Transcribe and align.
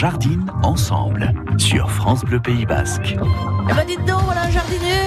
jardine 0.00 0.50
ensemble 0.62 1.30
sur 1.58 1.90
France 1.90 2.24
Bleu 2.24 2.40
Pays 2.40 2.64
Basque. 2.64 3.18
Eh 3.68 3.72
ben 3.74 3.84
dites 3.86 4.04
donc, 4.04 4.22
voilà 4.24 4.42
un 4.42 4.50
jardinier. 4.50 5.00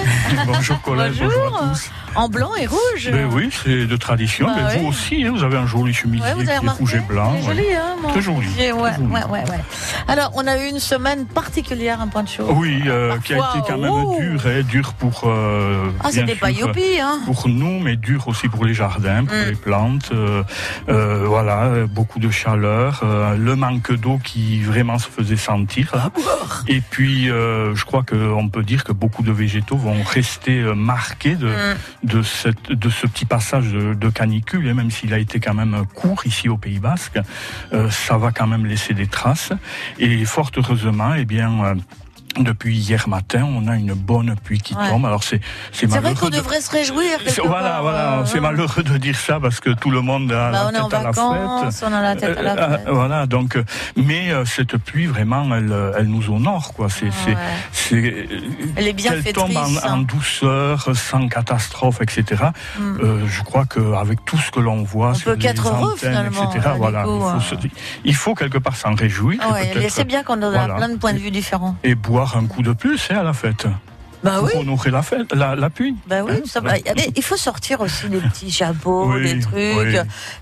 bonjour 0.46 0.80
Colette, 0.82 1.12
bonjour. 1.18 1.30
Bonjour. 1.50 1.62
à 1.62 1.68
tous. 1.70 1.90
En 2.16 2.28
blanc 2.28 2.50
et 2.54 2.66
rouge. 2.66 3.10
Ben 3.10 3.28
oui, 3.32 3.50
c'est 3.64 3.86
de 3.86 3.96
tradition. 3.96 4.46
Bah 4.46 4.52
mais 4.56 4.74
oui. 4.74 4.82
vous 4.82 4.88
aussi, 4.90 5.24
hein, 5.24 5.32
vous 5.34 5.42
avez 5.42 5.56
un 5.56 5.66
joli 5.66 5.92
chemisier 5.92 6.24
Ouais, 6.24 6.32
vous 6.34 6.42
qui 6.42 6.46
avez 6.46 6.54
est 6.54 6.58
remarqué 6.58 6.78
rouge 6.80 6.94
et 6.94 7.00
blanc. 7.00 7.32
C'est 7.40 7.48
ouais. 7.48 7.54
joli, 7.56 7.74
hein 7.74 7.96
mon 8.00 8.08
Très 8.10 8.22
joli, 8.22 8.42
chemisier, 8.44 8.72
Ouais, 8.72 8.90
très 8.92 8.98
joli. 9.02 9.12
ouais, 9.12 9.24
ouais, 9.24 9.50
ouais. 9.50 9.58
Alors, 10.06 10.30
on 10.34 10.46
a 10.46 10.56
eu 10.58 10.68
une 10.68 10.78
semaine 10.78 11.26
particulière, 11.26 12.00
un 12.00 12.06
point 12.06 12.22
de 12.22 12.28
chaud. 12.28 12.46
Oui, 12.50 12.82
euh, 12.86 13.16
qui 13.24 13.34
a 13.34 13.38
été 13.38 13.58
quand 13.66 13.78
même 13.78 13.90
oh. 13.92 14.16
dur, 14.20 14.40
hein, 14.46 14.62
dur 14.62 14.92
pour. 14.94 15.22
euh, 15.24 15.86
ah, 16.04 16.08
c'était 16.12 16.36
pas 16.36 16.52
youpi, 16.52 17.00
hein 17.02 17.18
pour 17.24 17.48
nous, 17.48 17.80
mais 17.80 17.96
dur 17.96 18.28
aussi 18.28 18.48
pour 18.48 18.64
les 18.64 18.74
jardins, 18.74 19.24
pour 19.24 19.34
Mm. 19.36 19.48
les 19.48 19.56
plantes. 19.56 20.10
euh, 20.12 20.44
euh, 20.88 21.24
voilà, 21.26 21.84
beaucoup 21.90 22.20
de 22.20 22.30
chaleur, 22.30 23.02
le 23.36 23.56
manque 23.56 23.90
d'eau 23.92 24.20
qui 24.22 24.62
vraiment 24.62 25.00
se 25.00 25.08
faisait 25.08 25.36
sentir. 25.36 25.90
là. 25.96 26.10
Et 26.68 26.80
puis, 26.80 27.24
je 27.26 27.84
crois 27.84 28.04
qu'on 28.04 28.43
peut 28.48 28.62
dire 28.62 28.84
que 28.84 28.92
beaucoup 28.92 29.22
de 29.22 29.32
végétaux 29.32 29.76
vont 29.76 30.02
rester 30.02 30.60
euh, 30.60 30.74
marqués 30.74 31.36
de, 31.36 31.48
Mm. 31.48 32.06
de, 32.08 32.22
cette, 32.22 32.72
de 32.72 32.90
ce 32.90 33.06
petit 33.06 33.24
passage 33.24 33.72
de, 33.72 33.94
de 33.94 34.08
canicule, 34.10 34.66
et 34.66 34.74
même 34.74 34.90
s'il 34.90 35.12
a 35.14 35.18
été 35.18 35.40
quand 35.40 35.54
même 35.54 35.84
court 35.94 36.26
ici 36.26 36.48
au 36.48 36.56
Pays 36.56 36.78
Basque, 36.78 37.18
euh, 37.72 37.90
ça 37.90 38.18
va 38.18 38.32
quand 38.32 38.46
même 38.46 38.66
laisser 38.66 38.94
des 38.94 39.06
traces. 39.06 39.52
Et 39.98 40.24
fort 40.24 40.50
heureusement, 40.56 41.14
eh 41.14 41.24
bien. 41.24 41.76
Depuis 42.38 42.76
hier 42.76 43.08
matin, 43.08 43.44
on 43.48 43.68
a 43.68 43.76
une 43.76 43.94
bonne 43.94 44.34
pluie 44.42 44.58
qui 44.60 44.74
Ouais. 44.74 44.88
tombe. 44.88 45.06
Alors 45.06 45.22
c'est 45.22 45.40
c'est 45.70 45.80
C'est 45.82 45.86
vrai 45.86 46.00
malheureux. 46.00 46.18
qu'on 46.20 46.30
de- 46.30 46.36
devrait 46.36 46.60
se 46.60 46.70
réjouir. 46.70 47.18
Voilà, 47.44 47.68
part, 47.70 47.82
voilà, 47.82 48.12
euh, 48.18 48.24
c'est 48.24 48.40
malheureux 48.40 48.82
de 48.82 48.96
dire 48.98 49.16
ça 49.16 49.38
parce 49.38 49.60
que 49.60 49.70
tout 49.70 49.90
le 49.90 50.00
monde 50.00 50.32
a 50.32 50.50
Bah, 50.50 50.50
la 50.50 50.66
on 50.66 50.70
est 50.70 50.80
en 50.80 50.88
tête 50.88 50.98
à 50.98 51.02
la 51.04 51.10
vacances, 51.12 51.78
fête. 51.80 51.88
on 51.88 51.92
a 51.94 52.02
la 52.02 52.16
tête 52.16 52.36
à 52.36 52.42
la 52.42 52.52
Euh, 52.54 52.70
fête. 52.78 52.88
euh, 52.88 52.92
voilà, 52.92 53.26
donc, 53.26 53.56
mais 53.96 54.32
cette 54.46 54.76
pluie 54.78 55.06
vraiment, 55.06 55.54
elle, 55.54 55.72
elle 55.96 56.06
nous 56.08 56.28
honore, 56.30 56.74
quoi. 56.74 56.88
C'est, 56.90 57.06
Ah 57.10 57.14
c'est, 57.24 57.36
c'est, 57.72 58.28
Elle 58.76 58.88
est 58.88 58.92
bien 58.94 59.12
qu'elle 59.12 59.32
tombe 59.32 59.52
fétrice, 59.52 59.84
en, 59.84 59.88
en 59.88 59.92
hein. 60.00 60.02
douceur, 60.02 60.88
sans 60.96 61.28
catastrophe, 61.28 62.00
etc. 62.02 62.46
Mm. 62.78 62.82
Euh, 63.00 63.26
je 63.28 63.42
crois 63.44 63.64
qu'avec 63.66 64.24
tout 64.24 64.38
ce 64.38 64.50
que 64.50 64.58
l'on 64.58 64.82
voit 64.82 65.10
On 65.10 65.14
sur 65.14 65.24
peut 65.30 65.36
les 65.36 65.38
qu'être 65.38 65.68
heureux, 65.68 65.94
finalement, 65.96 66.50
etc. 66.52 66.70
Voilà, 66.78 67.04
coup, 67.04 67.20
il, 67.36 67.40
faut 67.42 67.56
se- 67.62 67.68
il 68.04 68.14
faut 68.16 68.34
quelque 68.34 68.58
part 68.58 68.74
s'en 68.74 68.94
réjouir. 68.96 69.40
et 69.40 69.52
Ouais, 69.52 69.72
peut-être- 69.72 69.92
c'est 69.92 70.04
bien 70.04 70.24
qu'on 70.24 70.42
a 70.42 70.50
voilà. 70.50 70.74
plein 70.74 70.88
de 70.88 70.96
points 70.96 71.12
de 71.12 71.18
vue 71.18 71.30
différents. 71.30 71.76
Et 71.84 71.94
boire 71.94 72.13
un 72.22 72.46
coup 72.46 72.62
de 72.62 72.72
plus 72.72 73.08
hein, 73.10 73.18
à 73.18 73.22
la 73.22 73.32
fête. 73.32 73.66
Bah 74.22 74.36
pour 74.38 74.44
oui. 74.44 74.52
honorer 74.56 74.90
la 74.90 75.02
fête, 75.02 75.34
la, 75.34 75.54
la 75.54 75.68
pluie. 75.68 75.96
Bah 76.08 76.22
oui, 76.24 76.32
Hein 76.32 76.40
il 77.14 77.22
faut 77.22 77.36
sortir 77.36 77.82
aussi 77.82 78.08
des 78.08 78.20
petits 78.20 78.50
chapeaux, 78.50 79.12
Oui, 79.12 79.22
des 79.22 79.38
trucs, 79.38 79.54
oui. 79.54 79.96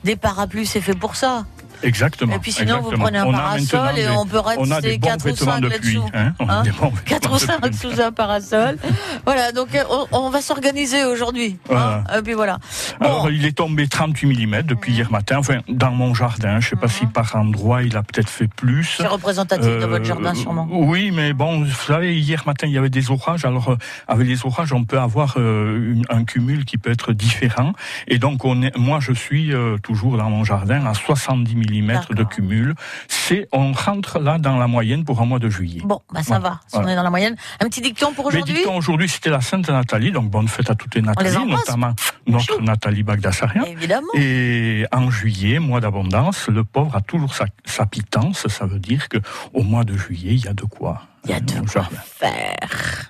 des 0.05 0.15
parapluies, 0.15 0.67
c'est 0.67 0.81
fait 0.81 0.95
pour 0.95 1.17
ça. 1.17 1.45
Exactement. 1.83 2.34
Et 2.36 2.38
puis 2.38 2.52
sinon, 2.52 2.80
vous 2.80 2.91
prenez 2.92 3.19
un 3.19 3.30
parasol 3.33 3.98
et 3.98 4.08
on 4.08 4.27
peut 4.27 4.38
rester 4.41 4.80
des 4.80 4.98
bons 4.98 5.08
4 5.08 5.22
ou 5.25 5.28
vêtements 5.28 5.52
5 5.55 5.61
de 5.61 5.69
pluie. 5.69 5.94
là-dessous. 5.94 6.11
Hein 6.14 6.33
Hein 6.48 6.62
des 6.62 6.70
bons 6.72 6.92
4 7.06 7.30
ou 7.33 7.34
vêtements 7.36 7.36
de 7.36 7.38
5 7.38 7.61
pluie. 7.61 7.75
sous 7.94 8.00
un 8.00 8.12
parasol. 8.12 8.78
Voilà, 9.25 9.52
donc 9.52 9.75
euh, 9.75 9.83
on, 9.91 10.06
on 10.27 10.30
va 10.30 10.41
s'organiser 10.42 11.05
aujourd'hui. 11.05 11.56
hein. 11.70 12.03
Et 12.19 12.22
puis 12.22 12.33
voilà. 12.34 12.58
Bon, 13.00 13.06
Alors, 13.06 13.30
il 13.30 13.44
est 13.47 13.56
tombé 13.56 13.86
38 13.86 14.47
mm 14.47 14.62
depuis 14.62 14.92
hier 14.92 15.10
matin, 15.12 15.36
enfin, 15.38 15.58
dans 15.69 15.92
mon 15.92 16.12
jardin. 16.14 16.58
Je 16.60 16.66
ne 16.66 16.70
sais 16.70 16.77
pas 16.77 16.88
si 16.88 17.06
par 17.06 17.34
endroit 17.36 17.83
il 17.83 17.97
a 17.97 18.03
peut-être 18.03 18.28
fait 18.28 18.48
plus. 18.48 18.94
c'est 18.98 19.06
représentatif 19.06 19.66
de 19.66 19.83
Euh, 19.83 19.86
votre 19.86 20.05
jardin 20.05 20.34
sûrement. 20.34 20.66
Oui, 20.70 21.10
mais 21.12 21.33
bon, 21.33 21.64
vous 21.64 21.70
savez, 21.70 22.19
hier 22.19 22.42
matin, 22.47 22.66
il 22.66 22.72
y 22.72 22.78
avait 22.78 22.91
des 22.91 23.10
orages. 23.10 23.44
Alors, 23.44 23.70
euh, 23.70 23.77
avec 24.08 24.27
les 24.27 24.44
orages, 24.44 24.72
on 24.72 24.84
peut 24.84 24.98
avoir 24.98 25.34
euh, 25.36 25.92
une- 25.94 26.06
un 26.10 26.25
cumul 26.25 26.64
qui 26.64 26.78
peut 26.78 26.91
être 26.91 27.12
différent. 27.12 27.72
Et 28.08 28.19
donc, 28.19 28.44
on 28.44 28.62
est, 28.62 28.77
moi, 28.77 28.98
je 29.00 29.12
suis 29.12 29.53
euh, 29.55 29.78
toujours 29.78 30.16
dans 30.16 30.30
mon 30.30 30.44
jardin 30.44 30.84
à 30.86 30.94
70 30.94 31.55
mm 31.56 31.72
de 31.81 32.15
D'accord. 32.15 32.28
cumul. 32.28 32.75
C'est, 33.09 33.48
on 33.53 33.73
rentre 33.73 34.19
là 34.19 34.39
dans 34.39 34.59
la 34.59 34.67
moyenne 34.67 35.05
pour 35.05 35.20
un 35.20 35.25
mois 35.25 35.39
de 35.39 35.48
juillet. 35.48 35.81
Bon, 35.84 36.01
bah 36.12 36.23
ça 36.23 36.39
va, 36.39 36.61
si 36.67 36.77
on 36.77 36.87
est 36.87 36.97
dans 36.97 37.03
la 37.03 37.11
moyenne. 37.11 37.37
Un 37.61 37.69
petit 37.69 37.81
dicton 37.81 38.12
pour 38.12 38.27
aujourd'hui 38.27 38.55
dit-on, 38.55 38.77
aujourd'hui, 38.77 39.09
c'était 39.09 39.31
la 39.31 39.41
Sainte 39.41 39.69
Nathalie, 39.69 40.12
donc 40.12 40.31
bonne 40.31 40.48
fête 40.48 40.70
à 40.70 40.75
toutes 40.75 40.95
les 40.95 41.03
Nathalie, 41.03 41.47
notamment 41.47 41.95
notre 42.27 42.61
Nathalie 42.61 43.03
Bagdasarian. 43.03 43.65
Évidemment. 43.65 44.09
Et 44.15 44.84
en 44.93 45.11
juillet, 45.11 45.59
mois 45.59 45.81
d'abondance, 45.81 46.49
le 46.49 46.65
pauvre 46.65 46.97
a 46.97 47.00
toujours 47.00 47.34
sa, 47.34 47.47
sa 47.65 47.87
pitance. 47.87 48.47
Ça 48.49 48.66
veut 48.66 48.78
dire 48.78 49.09
que 49.09 49.19
au 49.53 49.62
mois 49.62 49.84
de 49.84 49.97
juillet, 49.97 50.34
il 50.34 50.44
y 50.44 50.49
a 50.49 50.55
de 50.55 50.65
quoi. 50.65 51.03
Il 51.25 51.31
y 51.31 51.34
a 51.34 51.41
de 51.41 51.53
quoi 51.53 51.83
jardin. 51.83 51.97
faire. 52.05 53.09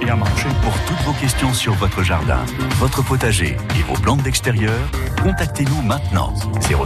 Et 0.00 0.08
à 0.08 0.16
manger. 0.16 0.48
Pour 0.62 0.72
toutes 0.86 1.04
vos 1.04 1.12
questions 1.12 1.52
sur 1.52 1.74
votre 1.74 2.02
jardin, 2.02 2.44
votre 2.78 3.02
potager 3.02 3.56
et 3.78 3.82
vos 3.82 3.94
plantes 3.94 4.22
d'extérieur, 4.22 4.78
contactez-nous 5.22 5.82
maintenant. 5.82 6.32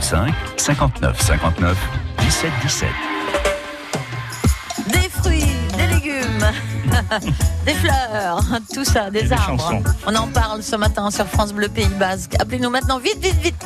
05 0.01 0.35
59 0.57 1.21
59 1.21 1.79
17 2.19 2.51
17. 2.63 2.89
Des 4.89 5.09
fruits, 5.09 5.45
des 5.77 5.87
légumes, 5.87 6.47
des 7.65 7.75
fleurs, 7.75 8.41
tout 8.75 8.85
ça, 8.85 9.11
des 9.11 9.29
Et 9.29 9.33
arbres. 9.33 9.83
On 10.07 10.15
en 10.17 10.27
parle 10.27 10.63
ce 10.63 10.75
matin 10.77 11.11
sur 11.11 11.27
France 11.27 11.53
Bleu 11.53 11.69
Pays 11.69 11.87
Basque. 11.99 12.35
Appelez-nous 12.41 12.71
maintenant, 12.71 12.99
vite, 12.99 13.19
vite, 13.23 13.41
vite. 13.41 13.65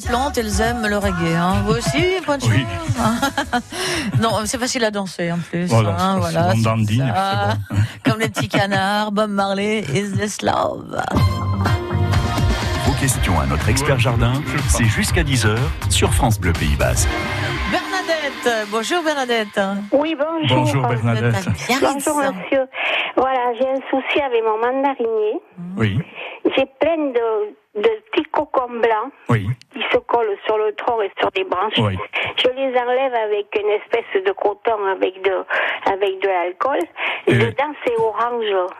Chantent, 0.00 0.38
elles 0.38 0.60
aiment 0.60 0.86
le 0.86 0.98
reggae. 0.98 1.34
Hein. 1.36 1.62
Vous 1.66 1.74
aussi, 1.74 2.16
Oui. 2.48 2.66
Non, 4.20 4.30
c'est 4.44 4.58
facile 4.58 4.84
à 4.84 4.90
danser 4.90 5.32
en 5.32 5.38
plus. 5.38 5.66
Voilà, 5.66 5.96
hein, 5.98 6.18
voilà, 6.18 6.52
dandine, 6.62 7.12
bon. 7.70 7.76
Comme 8.10 8.20
les 8.20 8.28
petits 8.28 8.48
canards, 8.48 9.12
Bob 9.12 9.30
Marley, 9.30 9.80
Is 9.94 10.12
This 10.12 10.42
Love 10.42 11.02
Vos 12.84 12.92
questions 13.00 13.38
à 13.40 13.46
notre 13.46 13.68
expert 13.68 13.98
jardin, 13.98 14.34
c'est 14.68 14.84
jusqu'à 14.84 15.22
10h 15.22 15.56
sur 15.90 16.12
France 16.12 16.38
Bleu 16.40 16.52
Pays 16.52 16.76
Basque. 16.76 17.08
Bernadette, 17.70 18.68
bonjour 18.70 19.02
Bernadette. 19.02 19.60
Oui, 19.92 20.16
bonjour. 20.18 20.58
Bonjour 20.58 20.86
Bernadette. 20.88 21.48
Bonjour, 21.68 22.16
monsieur. 22.16 22.66
Voilà, 23.16 23.52
j'ai 23.58 23.68
un 23.68 23.80
souci 23.90 24.20
avec 24.20 24.42
mon 24.42 24.58
mandarinier. 24.58 25.40
Oui, 25.76 25.98
J'ai 26.56 26.66
plein 26.80 26.96
de, 26.96 27.54
de 27.74 27.88
petits 28.12 28.28
cocons 28.30 28.68
blancs 28.68 29.12
oui, 29.30 29.48
qui 29.72 29.80
se 29.92 29.96
collent 29.98 30.36
sur 30.44 30.58
le 30.58 30.74
tronc 30.74 31.00
et 31.02 31.10
sur 31.18 31.30
les 31.34 31.44
branches. 31.44 31.72
oui. 31.78 31.96
Je 32.36 32.48
les 32.48 32.76
enlève 32.78 33.14
avec 33.14 33.46
une 33.58 33.70
espèce 33.70 34.22
de 34.24 34.32
coton 34.32 34.84
avec 34.90 35.22
de, 35.22 35.32
avec 35.90 36.20
de 36.22 36.28
l'alcool. 36.28 36.78
Et 37.26 37.34
dedans, 37.34 37.72
c'est 37.84 37.96
orange. 37.98 38.70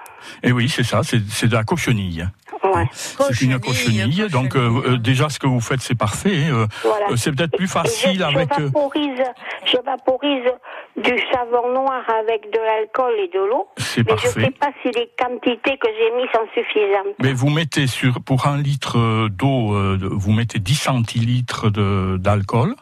Et 0.42 0.52
oui, 0.52 0.68
c'est 0.68 0.84
ça, 0.84 1.02
c'est 1.02 1.20
c'est 1.28 1.48
de 1.48 1.54
la 1.54 1.64
cochonille. 1.64 2.26
Ouais. 2.64 2.84
C'est 2.92 3.40
une 3.44 3.58
cochenille. 3.58 4.28
Donc 4.30 4.54
euh, 4.56 4.70
euh, 4.86 4.96
déjà, 4.98 5.28
ce 5.28 5.38
que 5.38 5.46
vous 5.46 5.60
faites, 5.60 5.80
c'est 5.80 5.96
parfait. 5.98 6.48
Euh, 6.50 6.66
Voilà. 6.84 7.06
euh, 7.10 7.16
c'est 7.16 7.32
peut-être 7.34 7.56
plus 7.56 7.64
Et 7.64 7.68
je, 7.68 7.72
facile 7.72 8.18
je 8.18 8.24
avec. 8.24 8.48
vaporise, 8.50 9.22
je 9.64 9.76
vaporise 9.84 10.52
du 10.96 11.18
savon 11.32 11.72
noir 11.72 12.02
avec 12.20 12.44
de 12.52 12.58
l'alcool 12.58 13.12
et 13.18 13.28
de 13.28 13.40
l'eau. 13.40 13.68
C'est 13.78 14.06
Mais 14.06 14.16
je 14.16 14.24
parfait. 14.24 14.40
sais 14.44 14.50
pas 14.52 14.70
si 14.82 14.90
les 14.92 15.10
quantités 15.18 15.76
que 15.78 15.88
j'ai 15.98 16.10
mises 16.16 16.28
sont 16.32 16.46
suffisantes. 16.54 17.16
Mais 17.20 17.32
vous 17.32 17.50
mettez 17.50 17.86
sur 17.88 18.20
pour 18.24 18.46
un 18.46 18.58
litre 18.58 18.81
euh, 18.96 19.28
d'eau, 19.28 19.74
euh, 19.74 19.98
vous 20.02 20.32
mettez 20.32 20.58
10 20.58 20.74
centilitres 20.74 21.70
d'alcool 22.18 22.74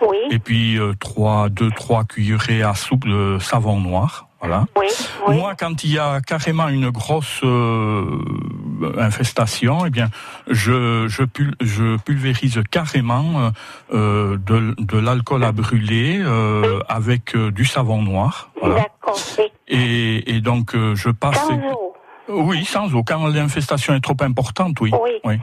Oui, 0.00 0.16
et 0.30 0.38
puis 0.38 0.78
euh, 0.78 0.92
3, 0.98 1.48
2, 1.48 1.70
3 1.70 2.04
cuillerées 2.04 2.62
à 2.62 2.74
soupe 2.74 3.06
de 3.06 3.38
savon 3.40 3.80
noir. 3.80 4.24
Voilà. 4.40 4.66
oui, 4.78 4.86
oui. 5.26 5.34
Moi, 5.36 5.54
quand 5.58 5.82
il 5.82 5.90
y 5.94 5.98
a 5.98 6.20
carrément 6.20 6.68
une 6.68 6.90
grosse 6.90 7.40
euh, 7.42 8.04
infestation, 8.96 9.84
eh 9.84 9.90
bien, 9.90 10.10
je, 10.46 11.06
je, 11.08 11.24
pul- 11.24 11.56
je 11.60 11.96
pulvérise 11.96 12.62
carrément 12.70 13.40
euh, 13.40 13.50
euh, 13.94 14.36
de, 14.36 14.76
de 14.78 14.96
l'alcool 14.98 15.42
à 15.42 15.50
brûler 15.50 16.20
euh, 16.20 16.78
avec 16.88 17.36
du 17.36 17.64
savon 17.64 18.00
noir. 18.02 18.50
Voilà. 18.60 18.76
D'accord. 18.76 19.18
Et 19.66 20.36
Et, 20.36 20.40
donc, 20.40 20.76
je 20.94 21.10
passe. 21.10 21.40
Oui, 22.28 22.64
sans 22.64 22.94
eau. 22.94 23.02
Quand 23.02 23.26
l'infestation 23.28 23.94
est 23.94 24.00
trop 24.00 24.16
importante, 24.20 24.80
oui. 24.80 24.90
Oui. 25.24 25.36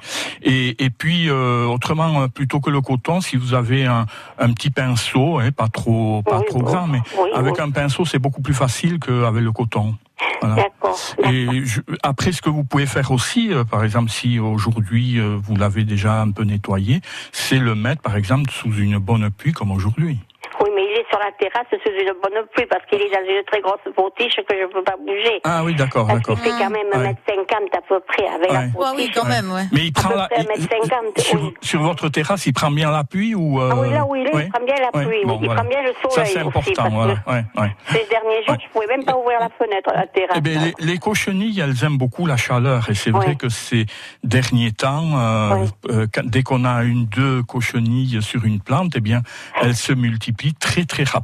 Et, 0.44 0.84
et 0.84 0.90
puis, 0.90 1.30
euh, 1.30 1.66
autrement, 1.66 2.22
euh, 2.22 2.28
plutôt 2.28 2.60
que 2.60 2.70
le 2.70 2.82
coton, 2.82 3.22
si 3.22 3.36
vous 3.38 3.54
avez 3.54 3.86
un, 3.86 4.06
un 4.40 4.54
petit 4.54 4.70
pinceau, 4.70 5.40
hein, 5.40 5.52
pas 5.52 5.68
trop, 5.68 6.22
pas 6.24 6.40
Oui, 6.40 6.46
trop 6.48 6.60
bon. 6.60 6.66
grand, 6.66 6.88
mais 6.88 7.00
avec 7.34 7.60
un 7.60 7.72
pinceau, 7.72 8.06
c'est 8.06 8.20
beaucoup 8.20 8.42
plus 8.42 8.54
facile 8.54 9.00
qu'avec 9.00 9.44
le 9.44 9.52
coton. 9.52 9.96
Voilà. 10.42 10.56
D'accord. 10.56 10.98
Et 11.32 11.66
je- 11.66 11.82
après, 12.04 12.32
ce 12.32 12.42
que 12.42 12.50
vous 12.50 12.64
pouvez 12.64 12.86
faire 12.86 13.12
aussi, 13.12 13.52
euh, 13.54 13.64
par 13.64 13.84
exemple, 13.84 14.10
si 14.12 14.40
aujourd'hui 14.40 15.20
euh, 15.20 15.38
vous 15.42 15.56
l'avez 15.56 15.84
déjà 15.84 16.22
un 16.22 16.32
peu 16.32 16.44
nettoyé, 16.44 17.02
c'est 17.32 17.60
le 17.60 17.74
mettre, 17.76 18.02
par 18.02 18.16
exemple, 18.16 18.50
sous 18.52 18.72
une 18.74 18.98
bonne 18.98 19.30
pluie 19.32 19.54
comme 19.54 19.72
aujourd'hui. 19.72 20.20
Oui, 20.62 20.70
mais 20.76 20.84
il 20.84 21.00
est 21.00 21.06
sur 21.10 21.15
la 21.26 21.32
terrasse 21.40 21.68
sous 21.72 21.90
une 21.90 22.14
bonne 22.22 22.46
pluie 22.54 22.66
parce 22.70 22.86
qu'il 22.86 23.02
est 23.02 23.10
dans 23.10 23.26
une 23.28 23.44
très 23.46 23.62
grosse 23.62 23.82
potiche 23.96 24.36
que 24.48 24.54
je 24.56 24.64
ne 24.64 24.72
peux 24.74 24.84
pas 24.84 24.96
bouger. 24.98 25.42
Ah 25.44 25.64
oui, 25.64 25.74
d'accord, 25.76 26.06
d'accord. 26.06 26.38
fait 26.40 26.50
quand 26.52 26.70
même 26.70 26.88
Ouais. 26.94 27.16
1m50 27.28 27.78
à 27.78 27.82
peu 27.88 28.00
près 28.08 28.28
avec 28.28 28.52
la. 28.52 28.60
Ouais, 28.60 28.70
oui, 28.96 29.08
potiche. 29.08 29.16
quand 29.16 29.28
même, 29.28 29.52
ouais. 29.52 29.66
Mais 29.72 29.86
il 29.88 29.94
prend 29.94 30.10
la, 30.14 30.28
près 30.28 30.42
il- 30.44 30.48
1m50, 30.66 31.20
sur, 31.22 31.42
oui. 31.42 31.54
sur 31.62 31.82
votre 31.82 32.10
terrasse, 32.10 32.46
il 32.46 32.54
prend 32.54 32.70
bien 32.72 32.92
la 32.92 33.04
pluie 33.04 33.34
ou 33.36 33.60
euh, 33.60 33.70
Ah 33.72 33.76
oui, 33.80 33.90
là 33.92 34.06
où 34.06 34.16
il 34.16 34.28
est, 34.28 34.32
il 34.46 34.50
prend 34.50 34.64
bien 34.66 34.76
la 34.80 34.92
pluie, 34.92 35.08
oui, 35.22 35.26
bon, 35.26 35.40
il 35.42 35.46
voilà. 35.48 35.62
prend 35.62 35.70
bien 35.70 35.82
le 35.82 35.94
Ça 35.94 36.10
soleil 36.10 36.32
c'est 36.34 36.40
aussi, 36.44 36.48
important, 36.48 36.72
parce 36.76 36.94
voilà. 36.94 37.16
que- 37.16 37.30
Ouais, 37.32 37.44
ouais. 37.62 37.76
Ces 37.90 38.06
derniers 38.10 38.44
jours, 38.46 38.50
Ouais. 38.56 38.58
je 38.64 38.70
pouvais 38.72 38.88
même 38.88 39.04
pas 39.06 39.18
ouvrir 39.18 39.40
la 39.40 39.50
fenêtre, 39.50 39.90
la 39.94 40.08
terrasse. 40.08 40.38
Eh 40.38 40.42
bien, 40.42 40.60
les, 40.62 40.74
les 40.80 40.98
cochenilles, 41.00 41.60
elles 41.60 41.84
aiment 41.84 41.98
beaucoup 41.98 42.26
la 42.28 42.38
chaleur. 42.38 42.90
Et 42.90 42.94
c'est 42.94 43.12
vrai 43.12 43.36
que 43.36 43.50
ces 43.50 43.86
derniers 44.24 44.72
temps, 44.72 45.18
euh, 45.18 45.56
Ouais. 45.56 45.68
euh, 45.90 46.08
quand- 46.14 46.26
dès 46.26 46.44
qu'on 46.44 46.66
a 46.66 46.84
une, 46.84 47.06
deux 47.08 47.42
cochenilles 47.44 48.22
sur 48.22 48.46
une 48.46 48.60
plante, 48.60 48.94
eh 48.96 49.02
bien, 49.02 49.22
elles 49.62 49.76
se 49.76 49.94
multiplient 49.94 50.54
très, 50.54 50.86
très 50.86 51.04
rapidement. 51.04 51.15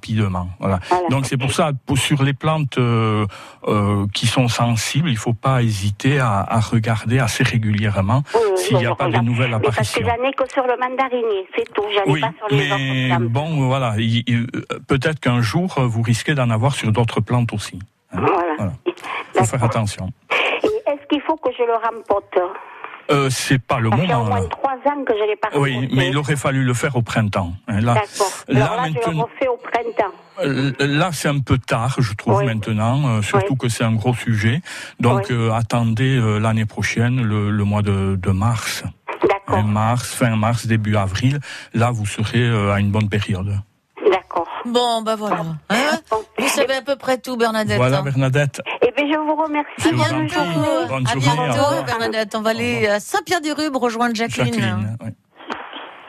Voilà. 0.59 0.79
Voilà. 0.89 1.07
Donc, 1.09 1.25
c'est 1.25 1.37
pour 1.37 1.51
ça, 1.51 1.71
pour, 1.85 1.97
sur 1.97 2.23
les 2.23 2.33
plantes 2.33 2.77
euh, 2.77 3.25
euh, 3.67 4.05
qui 4.13 4.27
sont 4.27 4.47
sensibles, 4.47 5.09
il 5.09 5.17
faut 5.17 5.33
pas 5.33 5.61
hésiter 5.63 6.19
à, 6.19 6.39
à 6.39 6.59
regarder 6.59 7.19
assez 7.19 7.43
régulièrement 7.43 8.23
Oui, 8.33 8.41
oui, 8.51 8.57
s'il 8.57 8.77
n'y 8.77 8.85
a 8.85 8.95
pas 8.95 9.07
de 9.09 9.17
nouvelles 9.19 9.51
Mais 9.51 9.59
parce 9.59 9.75
que 9.91 9.99
apparitions. 10.01 10.05
j'en 10.05 10.29
ai 10.29 10.33
que 10.33 10.51
sur 10.51 10.63
le 10.63 10.77
mandarinier, 10.79 11.47
c'est 11.55 11.73
tout. 11.73 11.83
J'en 11.93 12.11
Oui, 12.11 12.21
pas 12.21 12.31
sur 12.37 12.47
les 12.55 12.69
mais 12.69 13.13
autres 13.15 13.25
bon, 13.29 13.65
voilà, 13.67 13.95
il- 13.97 14.23
il- 14.27 14.47
euh, 14.55 14.79
peut-être 14.87 15.19
qu'un 15.19 15.41
jour, 15.41 15.75
vous 15.81 16.01
risquez 16.01 16.33
d'en 16.35 16.49
avoir 16.49 16.73
sur 16.73 16.91
d'autres 16.91 17.21
plantes 17.21 17.53
aussi. 17.53 17.79
hein. 18.13 18.19
Voilà. 18.21 18.55
Voilà. 18.57 18.73
faut 19.35 19.43
faire 19.45 19.63
attention. 19.63 20.09
Et 20.63 20.67
est-ce 20.91 21.07
qu'il 21.09 21.21
faut 21.21 21.35
que 21.37 21.49
je 21.57 21.63
le 21.63 21.73
rempote? 21.73 22.37
Euh, 23.09 23.29
c'est 23.29 23.59
pas 23.59 23.79
le 23.79 23.89
Ça 23.89 23.97
fait 23.97 24.03
au 24.03 24.07
moment. 24.07 24.25
moins 24.25 24.39
là. 24.41 24.47
trois 24.49 24.73
ans 24.73 25.03
que 25.05 25.13
je 25.17 25.23
l'ai 25.29 25.35
pas 25.35 25.49
Oui, 25.57 25.89
mais 25.93 26.09
il 26.09 26.17
aurait 26.17 26.35
fallu 26.35 26.63
le 26.63 26.73
faire 26.73 26.95
au 26.95 27.01
printemps. 27.01 27.53
Là, 27.67 27.95
D'accord. 27.95 28.31
là, 28.47 28.65
Alors 28.65 28.75
là, 28.77 28.83
je 28.83 28.87
le 28.87 28.93
maintenant- 28.99 29.23
refais 29.23 29.47
au 29.47 29.57
printemps. 29.57 30.75
là, 30.79 31.09
c'est 31.11 31.27
un 31.27 31.39
peu 31.39 31.57
tard, 31.57 31.95
je 31.99 32.13
trouve 32.13 32.37
Oui. 32.37 32.45
maintenant, 32.45 33.07
euh, 33.17 33.21
surtout 33.21 33.53
Oui. 33.53 33.57
que 33.57 33.69
c'est 33.69 33.83
un 33.83 33.93
gros 33.93 34.13
sujet. 34.13 34.61
Donc, 34.99 35.25
Oui. 35.29 35.35
euh, 35.35 35.51
attendez 35.51 36.15
euh, 36.17 36.37
l'année 36.39 36.65
prochaine, 36.65 37.21
le, 37.23 37.51
le 37.51 37.63
mois 37.63 37.81
de, 37.81 38.15
de 38.15 38.29
mars, 38.31 38.83
D'accord. 39.27 39.57
Hein, 39.59 39.63
mars, 39.63 40.13
fin 40.13 40.35
mars, 40.35 40.65
début 40.65 40.95
avril. 40.95 41.39
Là, 41.73 41.91
vous 41.91 42.05
serez 42.05 42.41
euh, 42.41 42.71
à 42.73 42.79
une 42.79 42.91
bonne 42.91 43.09
période. 43.09 43.59
D'accord. 44.11 44.47
Bon, 44.65 45.01
bah 45.03 45.15
voilà. 45.15 45.43
Hein. 45.69 45.75
Vous 46.39 46.47
savez 46.47 46.75
à 46.75 46.81
peu 46.81 46.95
près 46.95 47.17
tout, 47.19 47.37
Bernadette. 47.37 47.77
Voilà, 47.77 47.99
hein. 47.99 48.03
Bernadette. 48.03 48.61
Eh 48.97 49.03
bien, 49.03 49.13
je 49.13 49.19
vous 49.19 49.35
remercie. 49.35 49.69
À. 49.87 49.91
Bonne 50.87 51.05
À 51.07 51.11
journée, 51.19 51.49
bientôt. 51.49 51.83
Bernadette. 51.85 52.35
On 52.35 52.41
va 52.41 52.49
aller 52.51 52.87
à 52.87 52.99
Saint-Pierre-du-Rube 52.99 53.75
rejoindre 53.75 54.15
Jacqueline. 54.15 54.53
Jacqueline. 54.53 54.97
oui. 55.03 55.09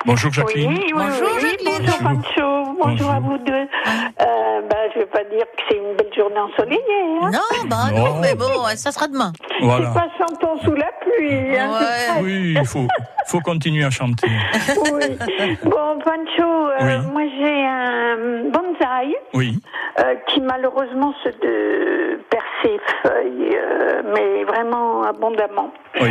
Bonjour, 0.05 0.33
Jacqueline. 0.33 0.69
Oui, 0.71 0.81
oui, 0.87 0.93
Bonjour, 0.95 1.29
oui, 1.37 1.41
Jacqueline. 1.43 1.79
Bonjour, 1.79 1.99
Pancho. 1.99 2.77
Bonjour 2.85 3.11
à 3.11 3.21
vous 3.21 3.39
deux. 3.39 3.53
Euh, 3.53 4.61
ben, 4.69 4.77
je 4.95 4.99
vais 4.99 5.07
pas 5.07 5.23
dire 5.25 5.45
que 5.57 5.63
c'est 5.69 5.77
une 5.77 5.95
belle 5.97 6.13
journée 6.17 6.39
ensoleillée. 6.41 6.81
Hein. 7.23 7.31
Non, 7.33 7.69
bah 7.69 7.77
non, 7.95 8.15
Non. 8.15 8.21
mais 8.21 8.35
bon, 8.35 8.49
ça 8.75 8.91
sera 8.91 9.07
demain. 9.07 9.33
Voilà. 9.61 9.93
C'est 9.95 10.01
pas 10.01 10.09
chantons 10.19 10.61
sous 10.65 10.73
la 10.75 10.91
pluie. 11.03 11.57
Hein, 11.57 11.71
Ouais. 11.71 12.21
Oui, 12.23 12.55
il 12.59 12.67
faut, 12.67 12.89
faut 13.33 13.41
continuer 13.41 13.85
à 13.85 13.91
chanter. 13.91 14.29
oui. 14.93 15.17
Bon, 15.65 15.99
Pancho, 16.05 16.43
euh, 16.69 16.77
Oui. 16.83 17.07
moi 17.13 17.23
j'ai 17.39 17.65
un 17.65 18.17
bonsaï 18.51 19.15
Oui, 19.33 19.59
euh, 20.01 20.15
qui 20.29 20.41
malheureusement 20.43 21.15
se 21.25 21.31
de... 21.31 22.21
perd 22.31 22.45
ses 22.63 22.79
feuilles, 23.03 23.57
euh, 23.57 24.03
mais 24.15 24.45
vraiment 24.45 25.03
abondamment. 25.05 25.73
oui. 26.01 26.11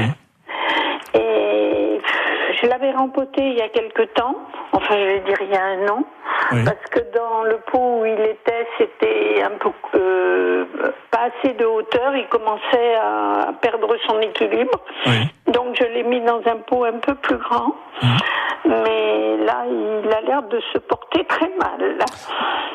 Et 1.14 2.00
je 2.62 2.68
l'avais 2.68 2.92
rempoté 2.92 3.42
il 3.42 3.58
y 3.58 3.62
a 3.62 3.70
quelque 3.70 4.04
temps, 4.14 4.36
enfin 4.74 4.96
je 4.98 5.06
vais 5.06 5.20
dire 5.22 5.38
il 5.42 5.50
y 5.52 5.56
a 5.58 5.64
un 5.64 5.88
an, 5.90 6.04
Oui. 6.54 6.64
parce 6.64 6.86
que 6.92 7.00
dans 7.16 7.44
le 7.44 7.58
pot 7.72 8.02
où 8.02 8.06
il 8.06 8.20
était, 8.22 8.68
c'était 8.78 9.44
un 9.44 9.58
peu 9.60 9.72
euh, 9.96 10.66
pas 11.12 11.30
assez 11.30 11.54
de 11.54 11.66
hauteur, 11.66 12.16
il 12.16 12.28
commençait 12.28 12.96
à 12.96 13.52
perdre 13.62 13.94
son 14.08 14.20
équilibre. 14.22 14.80
Oui. 15.06 15.28
Donc 15.54 15.76
je 15.80 15.84
l'ai 15.86 16.04
mis 16.04 16.22
dans 16.22 16.42
un 16.46 16.58
pot 16.68 16.86
un 16.86 17.00
peu 17.00 17.16
plus 17.16 17.38
grand, 17.38 17.76
Mhm. 18.04 18.18
mais 18.66 19.38
là 19.46 19.66
il 19.68 20.14
a 20.14 20.22
l'air 20.22 20.44
de 20.44 20.60
se 20.74 20.78
porter 20.80 21.26
très 21.26 21.50
mal. 21.60 21.98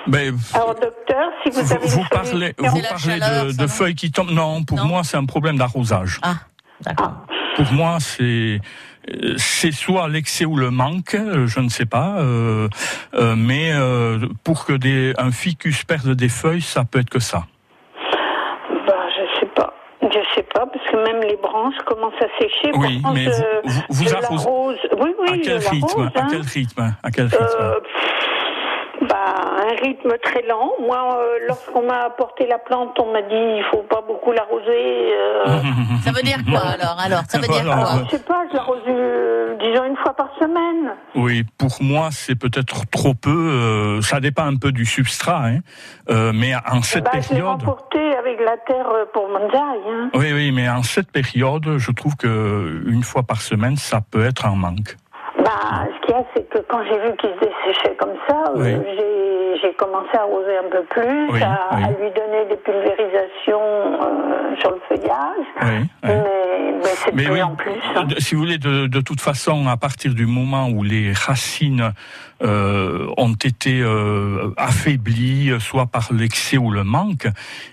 Ben, 0.08 0.34
Alors 0.54 0.74
docteur, 0.74 1.30
si 1.42 1.50
vous, 1.50 1.62
vous, 1.62 1.72
avez 1.72 1.86
vous 1.88 2.04
parlez, 2.10 2.54
vous 2.58 2.64
parlez 2.64 2.98
chaleur, 2.98 3.44
de, 3.46 3.66
feuilles 3.66 3.94
qui 3.94 4.10
tombent. 4.12 4.30
Non, 4.30 4.62
pour 4.64 4.78
Non. 4.78 4.84
moi, 4.84 5.00
c'est 5.04 5.16
un 5.16 5.24
problème 5.24 5.56
d'arrosage. 5.58 6.20
Ah, 6.22 6.34
d'accord. 6.82 7.12
Pour 7.56 7.72
moi, 7.72 7.96
c'est 8.00 8.60
c'est 9.36 9.72
soit 9.72 10.08
l'excès 10.08 10.44
ou 10.44 10.56
le 10.56 10.70
manque, 10.70 11.14
euh, 11.14 11.46
je 11.46 11.60
ne 11.60 11.68
sais 11.68 11.86
pas. 11.86 12.16
euh, 12.18 12.68
euh, 13.14 13.34
mais 13.36 13.70
euh, 13.72 14.18
pour 14.44 14.64
que 14.66 14.72
des, 14.72 15.12
un 15.16 15.30
ficus 15.30 15.84
perde 15.84 16.10
des 16.14 16.28
feuilles, 16.28 16.60
ça 16.60 16.84
peut 16.84 16.98
être 16.98 17.10
que 17.10 17.20
ça. 17.20 17.44
Bah, 18.86 18.94
je 19.16 19.40
sais 19.40 19.46
pas. 19.54 19.72
Je 20.02 20.18
sais 20.34 20.42
pas, 20.52 20.66
parce 20.66 20.84
que 20.90 20.96
même 20.96 21.20
les 21.22 21.36
branches 21.36 21.74
commencent 21.84 22.20
à 22.20 22.28
sécher. 22.40 22.70
Oui, 22.74 23.00
Pourtant, 23.00 23.14
mais 23.14 23.26
vous- 23.64 23.82
vous- 23.90 24.14
arrosez-. 24.14 24.48
Oui, 24.98 25.10
oui, 25.20 25.28
à 25.28 25.38
quel 25.42 25.62
l'arrose, 25.62 26.10
À 26.14 26.20
hein. 26.22 26.26
quel 26.30 26.40
rythme? 26.42 26.94
À 27.02 27.10
quel 27.10 27.26
rythme? 27.26 27.46
Bah, 29.08 29.34
un 29.62 29.74
rythme 29.84 30.12
très 30.22 30.42
lent. 30.42 30.70
Moi, 30.80 31.16
euh, 31.18 31.38
lorsqu'on 31.48 31.86
m'a 31.86 32.04
apporté 32.06 32.46
la 32.46 32.58
plante, 32.58 32.98
on 33.00 33.12
m'a 33.12 33.22
dit 33.22 33.34
il 33.34 33.64
faut 33.70 33.82
pas 33.82 34.02
beaucoup 34.06 34.32
l'arroser. 34.32 35.12
euh, 35.14 35.44
Ça 36.04 36.12
veut 36.12 36.22
dire 36.22 36.38
quoi 36.48 36.60
alors? 36.60 36.96
Alors, 37.04 37.20
ça 37.28 37.38
veut 37.38 37.48
dire 37.48 37.62
Voilà. 37.64 37.82
quoi 37.82 38.02
je 38.04 38.16
sais 38.16 38.22
pas, 38.22 38.42
je 38.50 38.56
l'arrose, 38.56 38.78
euh, 38.88 39.56
disons, 39.60 39.84
une 39.84 39.96
fois 39.96 40.14
par 40.14 40.28
semaine. 40.38 40.94
Oui, 41.14 41.44
pour 41.58 41.76
moi, 41.80 42.08
c'est 42.10 42.36
peut-être 42.36 42.86
trop 42.90 43.14
peu. 43.14 43.30
euh, 43.30 44.00
ça 44.02 44.20
dépend 44.20 44.44
un 44.46 44.56
peu 44.56 44.72
du 44.72 44.84
substrat, 44.84 45.42
hein, 45.46 45.58
euh, 46.10 46.32
mais 46.34 46.52
en 46.70 46.82
cette 46.82 47.04
Bah, 47.04 47.10
je 47.14 47.34
l'ai 47.34 47.40
période. 47.40 47.60
avec 48.18 48.40
la 48.40 48.56
terre 48.58 48.86
pour 49.12 49.28
Monzaï. 49.28 49.80
Hein. 49.88 50.10
Oui, 50.14 50.32
oui, 50.32 50.52
mais 50.52 50.68
en 50.68 50.82
cette 50.82 51.10
période, 51.10 51.78
je 51.78 51.90
trouve 51.92 52.16
que 52.16 52.82
une 52.86 53.02
fois 53.02 53.22
par 53.22 53.40
semaine, 53.40 53.76
ça 53.76 54.00
peut 54.10 54.24
être 54.24 54.46
un 54.46 54.54
manque. 54.56 54.96
Bah, 55.38 55.44
Bah, 55.44 55.84
ce 56.00 56.06
qu'il 56.06 56.14
y 56.14 56.18
a, 56.18 56.24
c'est 56.34 56.45
que 56.56 56.64
quand 56.68 56.82
j'ai 56.84 56.98
vu 56.98 57.16
qu'il 57.18 57.30
se 57.30 57.40
desséchait 57.40 57.96
comme 57.98 58.14
ça, 58.28 58.44
euh, 58.56 58.78
Oui. 58.78 58.94
j'ai- 58.96 59.16
commencé 59.78 60.08
à 60.14 60.20
arroser 60.22 60.56
un 60.56 60.70
peu 60.70 60.82
plus, 60.88 61.28
Oui, 61.32 61.42
à, 61.42 61.68
oui. 61.76 61.82
à 61.84 61.88
lui 61.88 62.10
donner 62.14 62.46
des 62.48 62.56
pulvérisations 62.56 63.60
euh, 63.60 64.56
sur 64.58 64.70
le 64.70 64.80
feuillage. 64.88 65.84
Mais, 66.02 66.22
mais 66.82 66.84
c'est 66.94 67.14
de 67.14 67.22
plus 67.24 67.42
en 67.42 67.54
plus. 67.56 67.72
hein. 67.94 68.06
si 68.18 68.34
vous 68.34 68.40
voulez, 68.42 68.56
de, 68.58 68.86
de 68.86 69.00
toute 69.02 69.20
façon, 69.20 69.66
à 69.66 69.76
partir 69.76 70.14
du 70.14 70.24
moment 70.26 70.68
où 70.68 70.82
les 70.82 71.12
racines 71.12 71.92
euh, 72.42 73.06
ont 73.18 73.32
été 73.34 73.80
euh, 73.82 74.50
affaiblies, 74.56 75.52
soit 75.58 75.86
par 75.86 76.08
l'excès 76.12 76.56
ou 76.56 76.70
le 76.70 76.84
manque, 76.84 77.26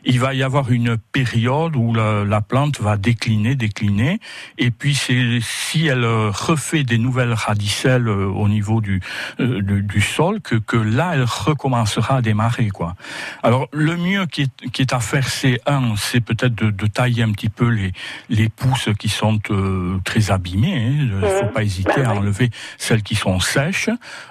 il 0.04 0.20
va 0.20 0.34
y 0.34 0.44
avoir 0.44 0.72
une 0.72 0.98
période 0.98 1.76
où 1.78 1.94
la, 1.94 2.26
la 2.26 2.42
plante 2.42 2.82
va 2.82 2.98
décliner, 2.98 3.56
décliner, 3.56 4.20
et 4.58 4.72
puis 4.72 4.94
si 4.96 5.88
elle 5.88 6.06
refait 6.06 6.84
des 6.84 6.98
nouvelles 6.98 7.34
radicelles 7.34 8.10
au 8.10 8.48
niveau 8.48 8.73
du, 8.82 9.02
euh, 9.40 9.62
du, 9.62 9.84
du 9.84 10.02
sol 10.02 10.42
que, 10.42 10.56
que 10.56 10.78
là 10.78 11.12
elle 11.14 11.24
recommencera 11.24 12.18
à 12.18 12.22
démarrer 12.22 12.70
quoi. 12.70 12.96
Alors 13.44 13.68
le 13.72 13.98
mieux 13.98 14.26
qui 14.26 14.44
est, 14.44 14.72
qui 14.72 14.82
est 14.82 14.94
à 14.94 15.00
faire 15.00 15.28
c'est 15.28 15.60
un, 15.66 15.96
c'est 15.96 16.22
peut-être 16.22 16.56
de, 16.56 16.72
de 16.72 16.88
tailler 16.88 17.24
un 17.24 17.32
petit 17.32 17.50
peu 17.50 17.68
les 17.68 17.94
les 18.30 18.50
pousses 18.50 18.90
qui 18.98 19.10
sont 19.10 19.40
euh, 19.50 19.98
très 20.04 20.32
abîmées. 20.32 20.88
Il 20.92 21.20
ne 21.20 21.28
faut 21.28 21.48
pas 21.48 21.64
hésiter 21.64 22.02
Bah 22.04 22.10
à 22.10 22.14
enlever 22.14 22.50
celles 22.78 23.04
qui 23.04 23.16
sont 23.16 23.40
sèches, 23.40 23.90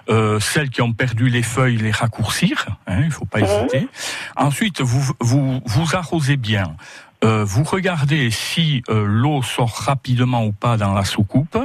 euh, 0.09 0.41
celles 0.41 0.71
qui 0.71 0.83
ont 0.83 0.93
perdu 0.93 1.29
les 1.29 1.43
feuilles, 1.43 1.77
les 1.77 1.91
raccourcir. 1.91 2.67
Hein, 2.87 3.01
il 3.01 3.07
ne 3.07 3.11
faut 3.11 3.25
pas 3.25 3.41
hésiter. 3.41 3.89
Ensuite, 4.37 4.81
vous 4.81 5.15
vous 5.21 5.61
vous 5.65 5.97
arrosez 5.97 6.37
bien. 6.37 6.77
Euh, 7.25 7.45
vous 7.45 7.63
regardez 7.63 8.31
si 8.31 8.83
euh, 8.89 9.05
l'eau 9.07 9.43
sort 9.43 9.71
rapidement 9.71 10.45
ou 10.45 10.53
pas 10.53 10.77
dans 10.77 10.93
la 10.93 11.05
soucoupe, 11.05 11.59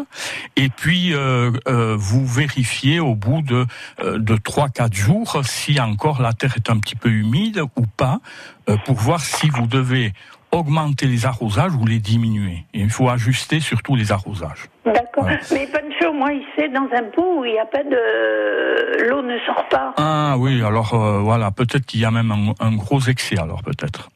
et 0.55 0.69
puis 0.69 1.13
euh, 1.13 1.51
euh, 1.67 1.95
vous 1.97 2.25
vérifiez 2.27 2.99
au 2.99 3.15
bout 3.15 3.41
de 3.41 3.65
euh, 4.03 4.19
de 4.19 4.35
trois 4.35 4.69
quatre 4.69 4.93
jours 4.93 5.41
si 5.43 5.79
encore 5.79 6.21
la 6.21 6.33
terre 6.33 6.53
est 6.57 6.69
un 6.69 6.77
petit 6.77 6.95
peu 6.95 7.09
humide 7.09 7.61
ou 7.75 7.85
pas, 7.85 8.19
euh, 8.69 8.77
pour 8.85 8.95
voir 8.95 9.21
si 9.21 9.49
vous 9.49 9.67
devez 9.67 10.13
augmenter 10.51 11.07
les 11.07 11.25
arrosages 11.25 11.73
ou 11.73 11.85
les 11.85 11.99
diminuer. 11.99 12.65
Et 12.73 12.79
il 12.81 12.89
faut 12.89 13.09
ajuster 13.09 13.59
surtout 13.59 13.95
les 13.95 14.11
arrosages. 14.11 14.69
D'accord. 14.85 15.27
Mais 15.51 15.67
Pancho, 15.67 16.13
moi, 16.13 16.31
il 16.31 16.45
sait 16.55 16.69
dans 16.69 16.87
un 16.95 17.03
pot 17.13 17.39
où 17.39 17.45
il 17.45 17.51
n'y 17.51 17.59
a 17.59 17.65
pas 17.65 17.83
de. 17.83 19.09
L'eau 19.09 19.21
ne 19.21 19.37
sort 19.45 19.67
pas. 19.69 19.93
Ah 19.97 20.35
oui, 20.37 20.63
alors 20.63 20.93
euh, 20.93 21.19
voilà, 21.19 21.51
peut-être 21.51 21.85
qu'il 21.85 21.99
y 21.99 22.05
a 22.05 22.11
même 22.11 22.31
un, 22.31 22.53
un 22.59 22.75
gros 22.75 23.01
excès 23.01 23.37
alors 23.39 23.63
peut-être. 23.63 24.09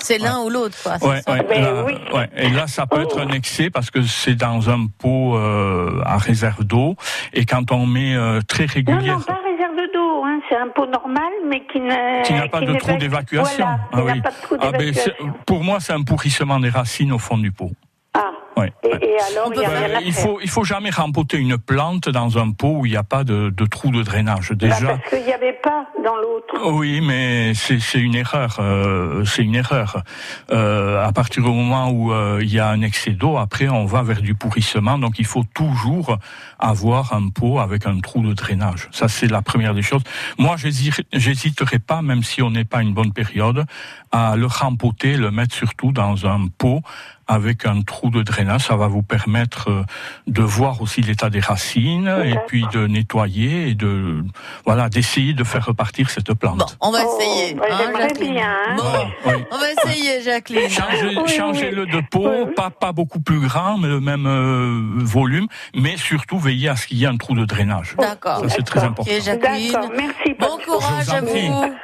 C'est 0.00 0.18
l'un 0.18 0.40
ou 0.40 0.48
l'autre, 0.50 0.76
quoi. 0.82 0.98
c'est 0.98 1.06
Ouais, 1.06 1.20
ça 1.22 1.32
ouais, 1.32 1.46
Ben 1.48 1.62
là, 1.62 1.84
oui. 1.84 1.94
ouais. 2.14 2.28
Et 2.36 2.50
là, 2.50 2.66
ça 2.66 2.86
peut 2.86 3.00
être 3.02 3.20
un 3.20 3.28
excès 3.28 3.70
parce 3.70 3.90
que 3.90 4.02
c'est 4.02 4.34
dans 4.34 4.70
un 4.70 4.86
pot 4.86 5.36
euh, 5.36 6.00
à 6.04 6.16
réserve 6.18 6.64
d'eau. 6.64 6.96
Et 7.32 7.44
quand 7.44 7.70
on 7.72 7.86
met 7.86 8.14
euh, 8.16 8.40
très 8.46 8.64
Non, 8.64 8.72
régulièrement... 8.74 9.18
non, 9.20 9.24
pas 9.24 9.38
réserve 9.44 9.76
d'eau. 9.92 10.24
Hein. 10.24 10.40
C'est 10.48 10.56
un 10.56 10.68
pot 10.68 10.86
normal, 10.86 11.30
mais 11.46 11.62
qui 11.70 11.80
n'a 11.80 12.22
qui 12.22 12.32
pas 12.48 12.60
de 12.60 12.72
n'est 12.72 12.78
trou 12.78 12.96
d'évacuation. 12.96 13.66
Voilà, 13.66 13.78
qui 13.78 13.88
Ah 13.92 13.96
n'a 13.96 14.12
oui. 14.12 14.20
pas 14.22 14.30
de 14.30 14.34
trou 14.42 14.56
Ah, 14.60 14.70
ben, 14.72 14.78
d'évacuation. 14.78 15.32
pour 15.46 15.62
moi, 15.64 15.78
c'est 15.80 15.92
un 15.92 16.02
pourrissement 16.02 16.58
des 16.60 16.70
racines 16.70 17.12
au 17.12 17.18
fond 17.18 17.38
du 17.38 17.52
pot. 17.52 17.70
Ah. 18.14 18.30
Ouais, 18.58 18.72
Et, 18.82 18.88
ouais. 18.88 18.98
et 19.02 19.16
alors, 19.32 19.48
On 19.48 19.52
il 19.52 19.58
n'y 19.58 19.64
a 19.64 19.68
peut 19.70 19.76
rien 19.76 19.96
à 19.98 20.00
il 20.02 20.12
faire. 20.12 20.24
faut 20.24 20.38
il 20.42 20.48
faut 20.50 20.64
jamais 20.64 20.90
rempoter 20.90 21.36
une 21.38 21.58
plante 21.58 22.08
dans 22.08 22.38
un 22.38 22.50
pot 22.50 22.78
où 22.80 22.86
il 22.86 22.90
n'y 22.90 22.96
a 22.96 23.02
pas 23.04 23.24
de, 23.24 23.50
de 23.50 23.66
trou 23.66 23.90
de 23.90 24.02
drainage. 24.02 24.50
Bah, 24.50 24.56
Déjà, 24.56 24.86
parce 24.96 25.08
qu'il 25.10 25.24
n'y 25.24 25.32
avait 25.32 25.58
pas 25.62 25.86
dans 26.04 26.16
l'autre. 26.16 26.72
oui, 26.72 27.00
mais 27.00 27.54
c'est 27.54 27.78
c'est 27.80 28.00
une 28.00 28.14
erreur. 28.14 28.56
euh, 28.60 29.24
c'est 29.24 29.42
une 29.42 29.54
erreur. 29.54 30.02
Euh, 30.50 31.04
à 31.04 31.12
partir 31.12 31.42
du 31.42 31.48
moment 31.50 31.90
où 31.90 32.12
euh, 32.12 32.38
il 32.42 32.52
y 32.52 32.58
a 32.58 32.68
un 32.68 32.82
excès 32.82 33.10
d'eau, 33.12 33.36
après 33.36 33.68
on 33.68 33.84
va 33.86 34.02
vers 34.02 34.22
du 34.22 34.34
pourrissement. 34.34 34.98
Donc 34.98 35.18
il 35.18 35.26
faut 35.26 35.44
toujours 35.54 36.18
avoir 36.58 37.12
un 37.12 37.28
pot 37.28 37.60
avec 37.60 37.86
un 37.86 38.00
trou 38.00 38.22
de 38.26 38.32
drainage. 38.34 38.88
Ça 38.90 39.08
c'est 39.08 39.28
la 39.28 39.42
première 39.42 39.74
des 39.74 39.82
choses. 39.82 40.02
Moi, 40.38 40.56
j'hésiterai 40.56 41.04
j'hésiterai 41.12 41.78
pas, 41.78 42.02
même 42.02 42.22
si 42.22 42.42
on 42.42 42.50
n'est 42.50 42.64
pas 42.64 42.82
une 42.82 42.94
bonne 42.94 43.12
période, 43.12 43.64
à 44.12 44.36
le 44.36 44.46
rempoter, 44.46 45.16
le 45.16 45.30
mettre 45.30 45.54
surtout 45.54 45.92
dans 45.92 46.26
un 46.26 46.48
pot 46.56 46.82
avec 47.28 47.66
un 47.66 47.82
trou 47.82 48.10
de 48.10 48.22
drainage. 48.22 48.62
Ça 48.62 48.76
va 48.76 48.88
vous 48.88 49.02
permettre 49.02 49.70
euh, 49.70 49.82
de 50.26 50.42
voir 50.42 50.80
aussi 50.82 51.02
l'état 51.02 51.30
des 51.30 51.40
racines 51.40 52.08
et 52.24 52.36
puis 52.48 52.64
de 52.72 52.86
nettoyer 52.86 53.68
et 53.68 53.74
de 53.74 54.24
voilà 54.64 54.88
d'essayer 54.88 55.34
de 55.34 55.44
faire 55.44 55.64
repartir 55.66 56.10
cette 56.10 56.32
plante. 56.34 56.58
Bon, 56.58 56.66
on 56.80 56.90
va 56.90 56.98
Oh, 57.04 57.18
essayer. 57.20 57.54
bah, 57.54 57.64
hein, 57.70 57.92
Jacqueline 57.98 58.34
bien, 58.34 58.48
hein. 58.68 58.76
Bon, 58.76 59.30
Oui. 59.30 59.34
on 59.52 59.58
va 59.58 59.66
essayer, 59.72 60.22
Jacqueline. 60.22 60.68
Changez, 60.68 61.16
Oui, 61.16 61.28
changez-le 61.28 61.84
oui. 61.84 61.90
de 61.92 61.96
Oui, 62.18 62.26
oui. 62.46 62.54
pas 62.56 62.70
pas 62.70 62.92
beaucoup 62.92 63.20
plus 63.20 63.40
grand, 63.40 63.78
mais 63.78 63.88
le 63.88 64.00
même 64.00 64.26
euh, 64.26 65.04
volume, 65.04 65.46
mais 65.74 65.96
surtout 65.96 66.38
veillez 66.38 66.68
à 66.70 66.76
ce 66.76 66.86
qu'il 66.86 66.98
y 66.98 67.04
ait 67.04 67.08
un 67.08 67.16
trou 67.16 67.34
de 67.34 67.44
drainage. 67.44 67.94
D'accord. 67.98 68.40
Ça 68.40 68.48
c'est 68.48 68.62
très 68.62 68.80
D'accord. 68.80 68.90
important. 68.92 69.12
Ok, 69.14 69.22
Jacqueline. 69.22 69.72
D'accord, 69.72 69.90
merci. 69.96 70.34
Bon 70.38 70.58
courage 70.64 71.08
à 71.10 71.20
vous. 71.20 71.28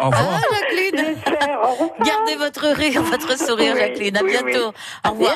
Au 0.01 0.05
revoir. 0.07 0.35
Hein, 0.35 0.41
Jacqueline. 0.51 1.15
Au 1.63 1.71
revoir. 1.73 1.91
Gardez 2.05 2.37
votre 2.37 2.67
rire, 2.69 3.03
votre 3.11 3.39
sourire, 3.39 3.73
Oui, 3.75 3.81
Jacqueline. 3.81 4.17
À 4.17 4.23
oui, 4.23 4.31
bientôt. 4.31 4.69
oui. 4.69 5.09
Au 5.09 5.11
revoir. 5.13 5.34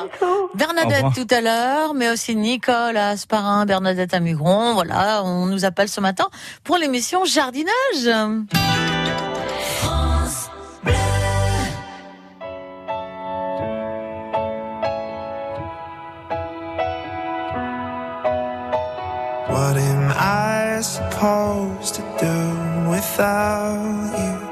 Bernadette 0.55 1.07
tout 1.15 1.27
à 1.31 1.41
l'heure, 1.41 1.95
mais 1.95 2.11
aussi 2.11 2.37
Nicole 2.37 2.97
à 2.97 3.11
Asparin, 3.11 3.67
Bernadette 3.67 4.15
à 4.15 4.21
Mugron. 4.21 4.75
Voilà, 4.75 5.23
on 5.25 5.47
nous 5.47 5.65
appelle 5.65 5.89
ce 5.89 6.01
matin 6.01 6.29
pour 6.65 6.77
l'émission 6.77 7.25
Jardinage. 7.25 7.73
What 19.51 19.77
am 19.77 20.13
I 20.13 20.81
supposed 20.83 21.95
to 21.97 22.03
do 22.21 22.91
without 22.91 24.15
you? 24.17 24.49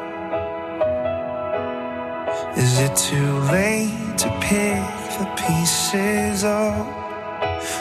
Is 2.57 2.81
it 2.81 2.97
too 2.97 3.41
late? 3.53 4.06
To 4.27 4.33
pick 4.41 4.83
the 5.19 5.27
pieces 5.37 6.43
up? 6.45 6.87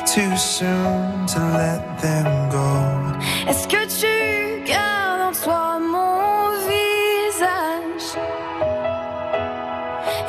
Too 0.06 0.36
soon 0.38 1.26
to 1.34 1.40
let 1.60 1.82
them 2.02 2.50
go? 2.50 2.70
Est-ce 3.48 3.68
que 3.68 3.84
tu 4.02 4.64
gardes 4.66 5.22
en 5.22 5.34
toi 5.44 5.80
mon 5.80 6.52
visage? 6.70 8.10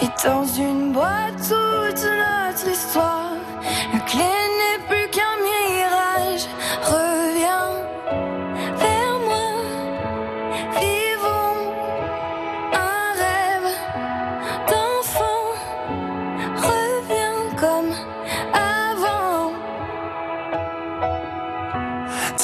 Et 0.02 0.10
dans 0.24 0.44
une 0.44 0.92
boîte 0.92 1.36
toute 1.48 2.04
notre 2.04 2.68
histoire 2.68 3.25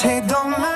T'es 0.02 0.20
dans 0.22 0.48
ma 0.48 0.71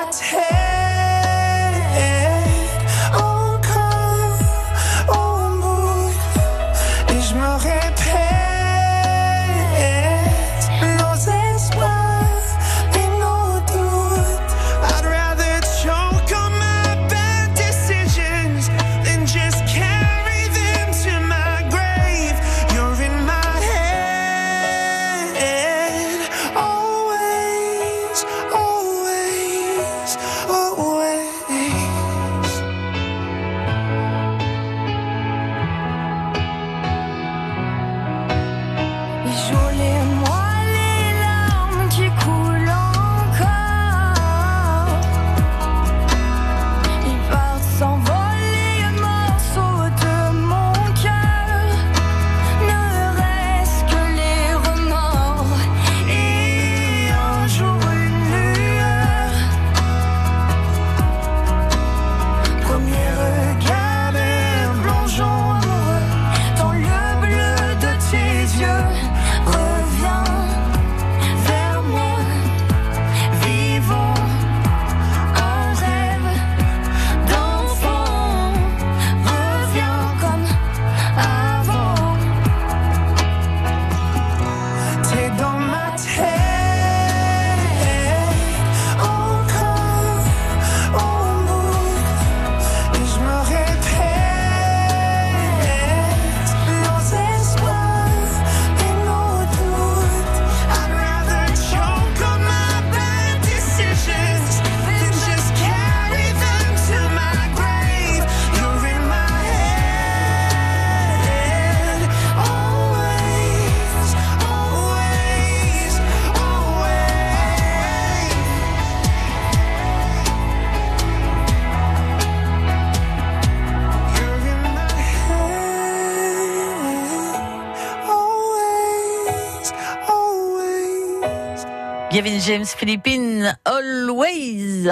James, 132.26 132.66
Philippines, 132.66 133.56
Always. 133.64 134.88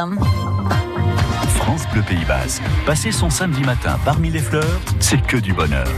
France 1.57 1.85
Bleu 1.93 2.03
Pays 2.03 2.25
Basque. 2.27 2.63
Passer 2.87 3.11
son 3.11 3.29
samedi 3.29 3.63
matin 3.63 3.99
parmi 4.05 4.31
les 4.31 4.39
fleurs, 4.39 4.81
c'est 5.01 5.21
que 5.21 5.37
du 5.37 5.53
bonheur. 5.53 5.89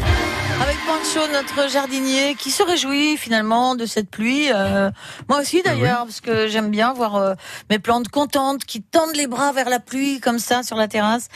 Notre 1.14 1.71
jardinier, 1.71 2.35
qui 2.35 2.51
se 2.51 2.62
réjouit 2.62 3.16
finalement 3.16 3.75
de 3.75 3.87
cette 3.87 4.11
pluie. 4.11 4.49
Euh, 4.53 4.90
moi 5.29 5.40
aussi 5.40 5.62
d'ailleurs, 5.62 6.01
parce 6.05 6.21
que 6.21 6.49
j'aime 6.49 6.71
bien 6.71 6.92
voir 6.92 7.14
euh, 7.16 7.35
mes 7.71 7.79
plantes 7.79 8.09
contentes 8.09 8.64
qui 8.64 8.83
tendent 8.83 9.14
les 9.14 9.27
bras 9.27 9.53
vers 9.53 9.69
la 9.71 9.79
pluie 9.79 10.19
comme 10.21 10.38
ça 10.38 10.62
sur 10.62 10.77
la 10.77 10.88
terrasse. 10.88 11.29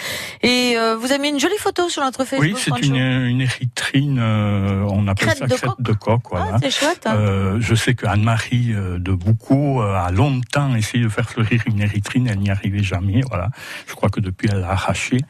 Et 0.42 0.74
euh, 0.76 0.96
vous 0.96 1.12
avez 1.12 1.18
mis 1.20 1.28
une 1.30 1.40
jolie 1.40 1.56
photo 1.58 1.88
sur 1.88 2.02
notre 2.02 2.24
Facebook. 2.24 2.50
Oui, 2.54 2.56
c'est 2.62 2.86
une, 2.86 2.96
une 2.96 3.40
érythrine, 3.42 4.20
on 4.20 5.06
appelle 5.08 5.28
Crête 5.28 5.38
ça 5.38 5.46
de 5.46 5.54
crête 5.54 5.70
coq. 5.70 5.82
de 5.82 5.92
coq. 5.92 6.22
Voilà. 6.30 6.50
Ah, 6.54 6.58
c'est 6.60 6.70
chouette. 6.70 7.06
hein. 7.06 7.56
Je 7.60 7.74
sais 7.74 7.94
que 7.94 8.06
Anne-Marie 8.06 8.74
de 8.74 9.12
Boucault 9.12 9.80
a 9.82 10.10
longtemps 10.10 10.74
essayé 10.74 11.04
de 11.04 11.08
faire 11.08 11.28
fleurir 11.30 11.62
une 11.66 11.80
érythrine, 11.80 12.26
elle 12.28 12.38
n'y 12.40 12.50
arrivait 12.50 12.82
jamais. 12.82 13.20
Voilà, 13.28 13.48
je 13.86 13.94
crois 13.94 14.08
que 14.10 14.20
depuis 14.20 14.48
elle 14.50 14.60
l'a 14.60 14.70
arrachée. 14.72 15.20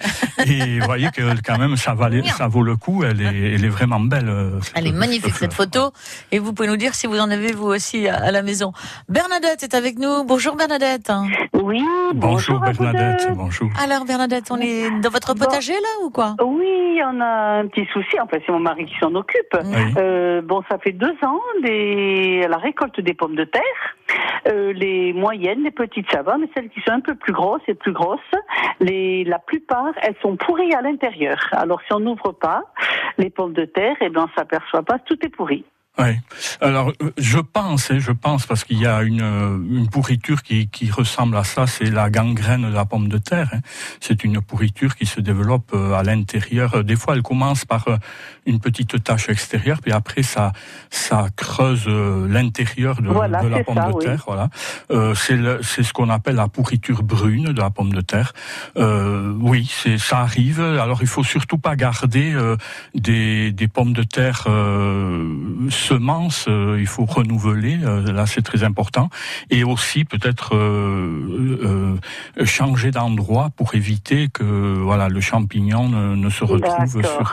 Et 0.46 0.80
vous 0.80 0.86
voyez 0.86 1.10
que 1.10 1.22
quand 1.44 1.58
même 1.58 1.76
ça 1.76 1.94
valait, 1.94 2.22
ça 2.36 2.48
vaut 2.48 2.62
le 2.62 2.76
coup. 2.76 3.04
Elle 3.04 3.20
est, 3.20 3.54
elle 3.54 3.64
est 3.64 3.68
vraiment 3.68 4.00
belle. 4.00 4.28
Euh, 4.30 4.60
Elle 4.74 4.86
est 4.86 4.92
magnifique 4.92 5.34
cette 5.34 5.52
photo 5.52 5.90
et 6.32 6.38
vous 6.38 6.52
pouvez 6.52 6.68
nous 6.68 6.76
dire 6.76 6.94
si 6.94 7.06
vous 7.06 7.18
en 7.18 7.30
avez 7.30 7.52
vous 7.52 7.66
aussi 7.66 8.08
à, 8.08 8.16
à 8.16 8.30
la 8.30 8.42
maison. 8.42 8.72
Bernadette 9.08 9.62
est 9.62 9.74
avec 9.74 9.98
nous. 9.98 10.24
Bonjour 10.24 10.56
Bernadette. 10.56 11.10
Oui, 11.54 11.82
Bonjour 12.14 12.58
bonjour 12.60 12.84
Bernadette, 12.84 13.28
bonjour. 13.34 13.68
Alors 13.82 14.04
Bernadette, 14.04 14.46
on 14.50 14.56
est 14.60 14.88
dans 15.00 15.10
votre 15.10 15.34
Bon. 15.34 15.44
potager 15.44 15.72
là 15.74 16.04
ou 16.04 16.10
quoi? 16.10 16.36
Oui, 16.42 17.00
on 17.04 17.20
a 17.20 17.60
un 17.60 17.66
petit 17.68 17.86
souci. 17.92 18.16
Enfin, 18.20 18.38
c'est 18.44 18.52
mon 18.52 18.60
mari 18.60 18.84
qui 18.86 18.94
s'en 19.00 19.14
occupe. 19.14 19.56
Oui. 19.64 19.94
Euh, 19.96 20.40
bon, 20.42 20.62
ça 20.70 20.78
fait 20.78 20.92
deux 20.92 21.14
ans 21.22 21.40
des... 21.62 22.46
la 22.48 22.56
récolte 22.56 23.00
des 23.00 23.14
pommes 23.14 23.36
de 23.36 23.44
terre. 23.44 23.62
Euh, 24.48 24.72
les 24.72 25.12
moyennes, 25.12 25.62
les 25.64 25.70
petites 25.70 26.10
ça 26.10 26.22
mais 26.38 26.48
celles 26.54 26.70
qui 26.70 26.80
sont 26.80 26.92
un 26.92 27.00
peu 27.00 27.14
plus 27.14 27.32
grosses 27.32 27.62
et 27.68 27.74
plus 27.74 27.92
grosses, 27.92 28.20
les... 28.80 29.24
la 29.24 29.38
plupart, 29.38 29.92
elles 30.02 30.16
sont 30.22 30.36
pourries 30.36 30.74
à 30.74 30.80
l'intérieur. 30.80 31.38
Alors, 31.52 31.80
si 31.82 31.92
on 31.92 32.00
n'ouvre 32.00 32.32
pas 32.32 32.62
les 33.18 33.30
pommes 33.30 33.52
de 33.52 33.64
terre, 33.64 33.96
eh 34.00 34.08
ben, 34.08 34.26
on 34.28 34.38
s'aperçoit 34.38 34.82
pas, 34.82 34.98
tout 34.98 35.18
est 35.24 35.28
pourri. 35.28 35.64
Oui. 35.98 36.12
Alors, 36.62 36.92
euh, 37.02 37.10
je 37.18 37.38
pense, 37.38 37.90
hein, 37.90 37.98
je 37.98 38.12
pense, 38.12 38.46
parce 38.46 38.64
qu'il 38.64 38.78
y 38.78 38.86
a 38.86 39.02
une, 39.02 39.20
euh, 39.20 39.58
une 39.70 39.88
pourriture 39.90 40.42
qui, 40.42 40.68
qui 40.68 40.90
ressemble 40.90 41.36
à 41.36 41.44
ça, 41.44 41.66
c'est 41.66 41.90
la 41.90 42.08
gangrène 42.08 42.62
de 42.70 42.72
la 42.74 42.86
pomme 42.86 43.08
de 43.08 43.18
terre. 43.18 43.50
hein. 43.52 43.58
C'est 44.00 44.24
une 44.24 44.40
pourriture 44.40 44.94
qui 44.94 45.04
se 45.04 45.20
développe 45.20 45.72
euh, 45.74 45.92
à 45.92 46.02
l'intérieur. 46.02 46.84
Des 46.84 46.96
fois, 46.96 47.16
elle 47.16 47.22
commence 47.22 47.64
par 47.66 47.84
une 48.46 48.60
petite 48.60 49.02
tache 49.04 49.28
extérieure, 49.28 49.80
puis 49.82 49.92
après, 49.92 50.22
ça, 50.22 50.52
ça 50.90 51.26
creuse 51.36 51.86
l'intérieur 51.86 53.02
de, 53.02 53.08
Voilà, 53.08 53.42
de 53.42 53.48
la 53.48 53.64
pomme 53.64 53.74
ça, 53.76 53.88
de 53.88 53.92
oui. 53.92 54.04
terre. 54.04 54.22
Voilà. 54.26 54.48
Euh, 54.92 55.14
c'est 55.14 55.36
le- 55.36 55.60
c'est 55.62 55.82
ce 55.82 55.92
qu'on 55.92 56.08
appelle 56.08 56.36
la 56.36 56.48
pourriture 56.48 57.02
brune 57.02 57.52
de 57.52 57.60
la 57.60 57.70
pomme 57.70 57.92
de 57.92 58.00
terre. 58.00 58.32
Euh, 58.78 59.34
oui, 59.40 59.68
c'est 59.70 59.98
ça 59.98 60.20
arrive. 60.20 60.60
Alors, 60.60 60.98
il 61.02 61.08
faut 61.08 61.24
surtout 61.24 61.58
pas 61.58 61.76
garder 61.76 62.32
euh, 62.32 62.56
des, 62.94 63.52
des 63.52 63.68
pommes 63.68 63.92
de 63.92 64.04
terre 64.04 64.44
euh, 64.46 65.68
semences. 65.90 66.46
euh, 66.48 66.78
il 66.84 66.86
faut 66.94 67.06
renouveler. 67.18 67.78
euh, 67.82 68.12
là, 68.12 68.24
c'est 68.26 68.42
très 68.50 68.62
important. 68.70 69.06
Et 69.50 69.62
aussi 69.64 70.04
peut-être 70.04 70.54
euh, 70.54 71.96
euh, 72.38 72.46
changer 72.46 72.90
d'endroit 72.90 73.48
pour 73.56 73.74
éviter 73.74 74.28
que 74.28 74.44
voilà 74.88 75.08
le 75.16 75.20
champignon 75.20 75.88
ne, 75.88 76.14
ne 76.24 76.30
se 76.30 76.44
retrouve 76.44 77.02
sur. 77.02 77.26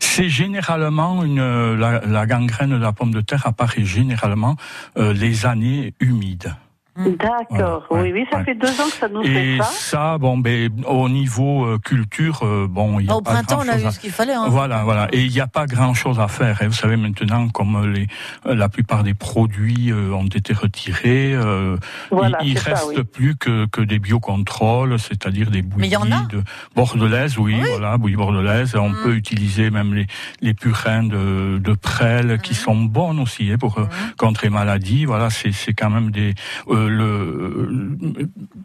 C'est 0.00 0.28
généralement 0.28 1.24
une 1.24 1.46
la, 1.82 1.92
la 2.06 2.24
gangrène 2.26 2.70
de 2.78 2.82
la 2.88 2.92
pomme 2.92 3.12
de 3.12 3.20
terre 3.30 3.44
apparaît 3.46 3.84
généralement 3.84 4.56
euh, 4.98 5.12
les 5.12 5.46
années 5.46 5.94
humides. 6.00 6.50
D'accord. 6.98 7.86
Voilà, 7.90 8.04
oui, 8.04 8.12
oui, 8.14 8.26
ça 8.30 8.38
ouais. 8.38 8.44
fait 8.44 8.54
deux 8.54 8.68
ans 8.80 8.86
que 8.86 8.96
ça 8.98 9.08
nous 9.08 9.22
Et 9.22 9.56
fait 9.56 9.56
ça. 9.58 9.64
ça, 9.64 10.18
bon, 10.18 10.38
ben, 10.38 10.70
au 10.86 11.08
niveau 11.08 11.64
euh, 11.66 11.78
culture, 11.78 12.40
euh, 12.42 12.66
bon, 12.68 13.00
il 13.00 13.06
y 13.06 13.10
a 13.10 13.16
Au 13.16 13.20
pas 13.20 13.32
printemps, 13.32 13.60
on 13.64 13.68
a 13.68 13.72
à- 13.86 13.90
ce 13.90 13.98
qu'il 14.00 14.10
fallait. 14.10 14.32
Hein. 14.34 14.46
Voilà, 14.48 14.82
voilà. 14.84 15.08
Et 15.12 15.22
il 15.24 15.30
n'y 15.30 15.40
a 15.40 15.46
pas 15.46 15.66
grand-chose 15.66 16.18
à 16.20 16.28
faire. 16.28 16.58
hein. 16.62 16.66
Vous 16.68 16.72
savez, 16.74 16.96
maintenant, 16.96 17.48
comme 17.48 17.92
les, 17.92 18.06
euh, 18.46 18.54
la 18.54 18.68
plupart 18.68 19.02
des 19.02 19.14
produits 19.14 19.90
euh, 19.92 20.12
ont 20.12 20.26
été 20.26 20.52
retirés, 20.52 21.34
euh, 21.34 21.76
Voilà, 22.10 22.38
il, 22.42 22.58
ça, 22.58 22.70
reste 22.70 22.92
oui. 22.96 23.04
plus 23.04 23.36
que, 23.36 23.66
que 23.66 23.80
des 23.82 23.98
biocontrôles, 23.98 24.98
c'est-à-dire 24.98 25.50
des 25.50 25.62
Mais 25.76 25.88
il 25.88 25.92
y 25.92 25.96
bouillies 25.96 26.12
en 26.14 26.16
a 26.16 26.24
de 26.26 26.42
bordelaises, 26.74 27.38
oui, 27.38 27.56
Oui. 27.60 27.68
voilà, 27.70 27.96
bouillies 27.98 28.16
bordelaises. 28.16 28.74
On 28.76 28.90
Mm. 28.90 29.02
peut 29.02 29.14
utiliser 29.14 29.70
même 29.70 29.94
les, 29.94 30.06
les 30.40 30.54
purins 30.54 31.02
de, 31.02 31.58
de 31.58 31.72
prêle 31.74 32.38
qui 32.42 32.52
Mm. 32.52 32.56
sont 32.56 32.76
bonnes 32.76 33.20
aussi 33.20 33.50
hein, 33.52 33.56
pour 33.58 33.78
euh, 33.78 33.86
contre 34.16 34.40
les 34.44 34.50
maladies. 34.50 35.04
Voilà, 35.04 35.28
c'est 35.30 35.52
c'est 35.52 35.72
quand 35.74 35.90
même 35.90 36.10
des 36.10 36.34
euh, 36.70 36.85
le 36.88 37.98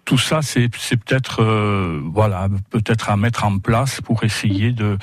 tout 0.05 0.17
ça, 0.17 0.41
c'est 0.41 0.69
peut-être 0.69 1.41
euh, 1.43 1.99
voilà 2.13 2.47
peut-être 2.69 3.10
à 3.10 3.17
mettre 3.17 3.45
en 3.45 3.57
place 3.60 4.01
pour 4.01 4.23
essayer 4.23 4.71
de 4.71 4.97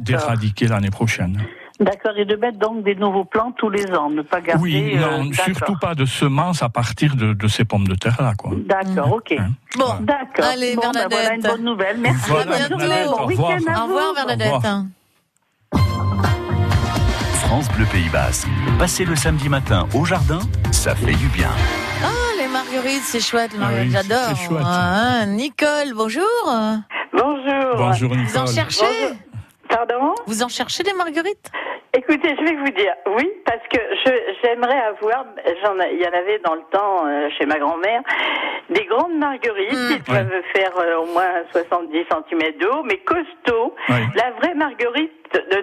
d'éradiquer 0.00 0.66
l'année 0.68 0.90
prochaine. 0.90 1.40
D'accord, 1.80 2.12
et 2.18 2.26
de 2.26 2.36
mettre 2.36 2.58
donc 2.58 2.84
des 2.84 2.94
nouveaux 2.94 3.24
plants 3.24 3.52
tous 3.56 3.70
les 3.70 3.90
ans, 3.94 4.10
ne 4.10 4.20
pas 4.20 4.42
garder. 4.42 4.62
Oui, 4.62 4.92
euh, 4.96 5.00
non, 5.00 5.24
d'accord. 5.30 5.44
surtout 5.46 5.76
pas 5.80 5.94
de 5.94 6.04
semences 6.04 6.62
à 6.62 6.68
partir 6.68 7.16
de, 7.16 7.32
de 7.32 7.48
ces 7.48 7.64
pommes 7.64 7.88
de 7.88 7.94
terre 7.94 8.18
là, 8.20 8.34
quoi. 8.36 8.50
D'accord, 8.66 9.12
ok. 9.14 9.32
Hein. 9.38 9.48
Bon, 9.78 9.86
Voilà. 9.86 10.00
D'accord. 10.02 10.44
Allez, 10.52 10.74
bon, 10.74 10.82
ben 10.82 10.92
Bernadette. 11.08 11.18
voilà 11.18 11.34
une 11.36 11.40
bonne 11.42 11.64
nouvelle. 11.64 11.96
Merci. 11.98 12.28
Voilà, 12.28 12.44
Bernadette, 12.68 13.06
bon 13.06 13.12
au 13.12 13.26
revoir. 13.26 13.50
week-end 13.56 13.72
à 13.72 13.80
au 13.80 13.86
revoir. 13.86 14.14
Bernadette. 14.14 14.52
revoir. 14.52 14.84
France 17.32 17.68
Bleu 17.72 17.86
Pays 17.90 18.08
Basque. 18.12 18.46
Passer 18.78 19.06
le 19.06 19.16
samedi 19.16 19.48
matin 19.48 19.88
au 19.94 20.04
jardin, 20.04 20.40
ça 20.72 20.94
fait 20.94 21.14
du 21.14 21.28
bien. 21.28 21.48
Les 22.50 22.54
marguerites, 22.54 23.02
c'est 23.04 23.20
chouette, 23.20 23.52
Ah 23.54 23.58
oui, 23.58 23.60
marguerites, 23.60 23.92
c'est 23.92 24.08
j'adore. 24.08 24.36
chouette. 24.36 24.62
Ah, 24.66 25.24
Nicole, 25.26 25.94
bonjour. 25.94 26.24
Bonjour. 27.12 27.76
Bonjour 27.76 28.08
Vous 28.10 28.36
en 28.38 28.42
Nicole. 28.42 28.48
cherchez 28.54 28.84
Pardon? 29.68 30.14
Vous 30.26 30.42
en 30.42 30.48
cherchez 30.48 30.82
des 30.82 30.92
marguerites? 30.92 31.48
Écoutez, 31.94 32.34
je 32.36 32.44
vais 32.44 32.56
vous 32.56 32.70
dire, 32.72 32.92
oui, 33.16 33.30
parce 33.44 33.62
que 33.72 33.78
je 34.04 34.10
j'aimerais 34.42 34.80
avoir, 34.80 35.26
j'en 35.62 35.78
ai- 35.78 35.94
il 35.94 36.00
y 36.00 36.06
en 36.06 36.12
avait 36.18 36.40
dans 36.44 36.54
le 36.56 36.62
temps 36.72 37.06
euh, 37.06 37.28
chez 37.38 37.46
ma 37.46 37.58
grand-mère, 37.58 38.02
des 38.68 38.84
grandes 38.86 39.14
marguerites 39.14 39.72
Mm. 39.72 39.94
qui 39.94 40.10
doivent 40.10 40.42
faire 40.52 40.72
euh, 40.76 40.98
au 41.02 41.06
moins 41.06 41.30
70 41.52 42.04
cm 42.10 42.58
d'eau, 42.60 42.82
mais 42.84 42.98
costauds. 42.98 43.74
Oui. 43.90 43.94
La 44.16 44.32
vraie 44.40 44.54
marguerite 44.54 45.12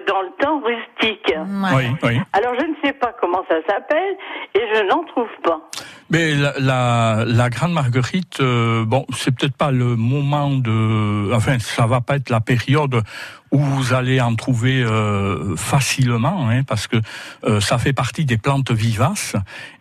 dans 0.06 0.22
le 0.22 0.42
temps 0.42 0.60
rustique. 0.60 1.32
Ouais. 1.36 1.90
Oui, 1.92 1.96
oui. 2.02 2.20
Alors 2.32 2.54
je 2.58 2.64
ne 2.66 2.74
sais 2.82 2.92
pas 2.94 3.12
comment 3.20 3.44
ça 3.48 3.56
s'appelle 3.68 4.16
et 4.54 4.60
je 4.74 4.82
n'en 4.88 5.04
trouve 5.04 5.28
pas. 5.44 5.60
Mais 6.10 6.34
la, 6.34 6.54
la, 6.58 7.24
la 7.26 7.50
grande 7.50 7.72
marguerite, 7.74 8.40
euh, 8.40 8.84
bon, 8.86 9.04
c'est 9.14 9.30
peut-être 9.34 9.56
pas 9.56 9.70
le 9.70 9.94
moment 9.94 10.50
de, 10.50 11.30
enfin, 11.34 11.58
ça 11.58 11.86
va 11.86 12.00
pas 12.00 12.16
être 12.16 12.30
la 12.30 12.40
période 12.40 13.02
où 13.50 13.58
vous 13.58 13.92
allez 13.94 14.20
en 14.20 14.34
trouver 14.34 14.82
euh, 14.82 15.54
facilement, 15.56 16.48
hein, 16.50 16.62
parce 16.64 16.86
que 16.86 16.96
euh, 17.44 17.60
ça 17.60 17.78
fait 17.78 17.92
partie 17.94 18.24
des 18.26 18.36
plantes 18.38 18.70
vivaces. 18.70 19.36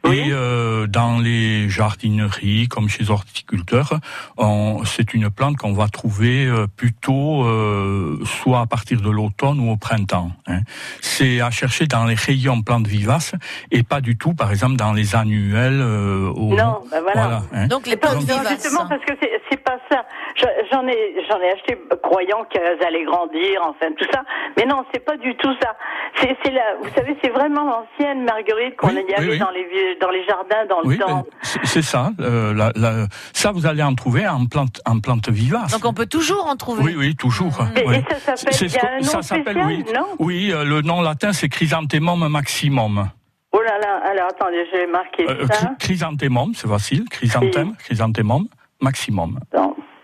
Oui. 0.06 0.18
Et 0.20 0.32
euh, 0.32 0.88
dans 0.88 1.20
les 1.20 1.70
jardineries, 1.70 2.68
comme 2.70 2.88
chez 2.90 3.04
les 3.04 3.12
horticulteurs, 3.12 4.00
on- 4.38 4.84
c'est 4.86 5.14
une 5.14 5.30
plante 5.30 5.58
qu'on 5.58 5.74
va 5.74 5.88
trouver 5.90 6.46
euh, 6.46 6.68
plutôt 6.68 7.44
euh, 7.46 8.20
soit 8.26 8.62
à 8.62 8.66
partir 8.66 9.02
de 9.02 9.10
l'automne 9.10 9.60
ou 9.60 9.72
au 9.72 9.77
printemps. 9.78 10.32
hein. 10.48 10.60
C'est 11.02 11.42
à 11.42 11.50
chercher 11.52 11.86
dans 11.88 12.06
les 12.06 12.16
rayons 12.16 12.62
plantes 12.62 12.88
vivaces 12.88 13.34
et 13.72 13.84
pas 13.84 14.02
du 14.02 14.18
tout, 14.18 14.34
par 14.34 14.52
exemple, 14.52 14.76
dans 14.76 14.94
les 14.94 15.16
annuels. 15.16 15.80
euh, 15.82 16.30
au- 16.36 16.54
Non, 16.56 16.82
ben 16.92 17.02
voilà. 17.02 17.42
hein. 17.54 17.68
Donc 17.68 17.86
les 17.86 17.92
C'est 17.92 17.98
pas 17.98 18.10
plantes 18.12 18.28
non, 18.28 18.38
vivaces. 18.40 18.50
justement 18.64 18.88
parce 18.88 19.04
que 19.06 19.14
c'est 19.50 19.64
pas 19.64 19.78
ça. 19.90 20.04
Je- 20.36 20.46
J'en 20.72 20.86
ai 20.88 21.16
j'en 21.30 21.40
ai 21.40 21.52
acheté 21.52 21.78
croyant 22.04 22.44
qu'elles 22.50 22.82
allaient 22.86 23.06
grandir, 23.06 23.62
enfin 23.62 23.88
tout 23.98 24.06
ça. 24.14 24.24
Mais 24.58 24.66
non, 24.66 24.84
c'est 24.94 25.04
pas 25.04 25.18
du 25.18 25.36
tout 25.38 25.54
ça. 25.62 25.76
C'est 26.22 26.36
c'est 26.44 26.52
la, 26.52 26.76
vous 26.82 26.90
savez, 26.96 27.18
c'est 27.24 27.30
vraiment 27.30 27.64
l'ancienne 27.66 28.24
marguerite 28.24 28.76
qu'on 28.78 28.88
Oui, 28.90 28.96
y 28.96 29.06
oui, 29.08 29.14
avait 29.16 29.30
oui. 29.32 29.40
dans 29.40 29.50
les 29.52 29.64
vieux- 29.64 29.98
dans 30.02 30.10
les 30.10 30.26
jardins 30.26 30.66
dans 30.70 30.82
le 30.82 30.88
Oui, 30.88 30.98
temps. 30.98 31.26
c'est 31.64 31.82
ça. 31.82 32.12
euh, 32.20 32.54
la- 32.54 32.72
la- 32.76 33.08
ça, 33.34 33.52
vous 33.52 33.66
allez 33.66 33.84
en 33.84 33.96
trouver 33.96 34.28
en 34.28 34.46
plante, 34.46 34.82
en 34.86 35.00
plante 35.00 35.30
vivace. 35.30 35.72
Donc 35.72 35.86
on 35.86 35.94
peut 35.94 36.06
toujours 36.06 36.48
en 36.48 36.56
trouver. 36.56 36.84
Oui, 36.84 36.96
oui, 36.98 37.16
toujours. 37.16 37.58
Et, 37.76 37.88
oui. 37.88 37.96
et 37.98 38.14
ça 38.14 38.36
s'appelle, 38.36 38.54
C'est 38.54 38.66
il 38.66 38.70
ce 38.72 38.76
y 38.76 38.80
a 38.80 38.82
qu'on- 38.82 38.88
un 38.88 38.98
nom 39.00 39.04
ça 39.04 39.22
spécial, 39.22 39.38
s'appelle, 39.46 39.58
oui. 39.68 39.86
non 39.94 40.06
Oui, 40.20 40.52
euh, 40.52 40.64
le 40.64 40.82
nom 40.82 41.02
latin, 41.02 41.34
c'est 41.34 41.50
chrysanthemum 41.50 42.28
maximum. 42.30 43.10
Oh 43.52 43.62
là 43.62 43.78
là, 43.80 44.02
alors 44.12 44.28
attendez, 44.30 44.66
je 44.72 44.78
vais 44.78 44.88
marquer 44.88 45.28
Euh, 45.30 45.46
ça. 45.48 45.54
chry- 45.54 45.78
chrysanthemum, 45.80 46.54
c'est 46.56 46.68
facile. 46.68 47.06
Chrysanthème, 47.10 47.76
chrysanthemum 47.78 48.48
maximum. 48.82 49.40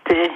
T. 0.06 0.30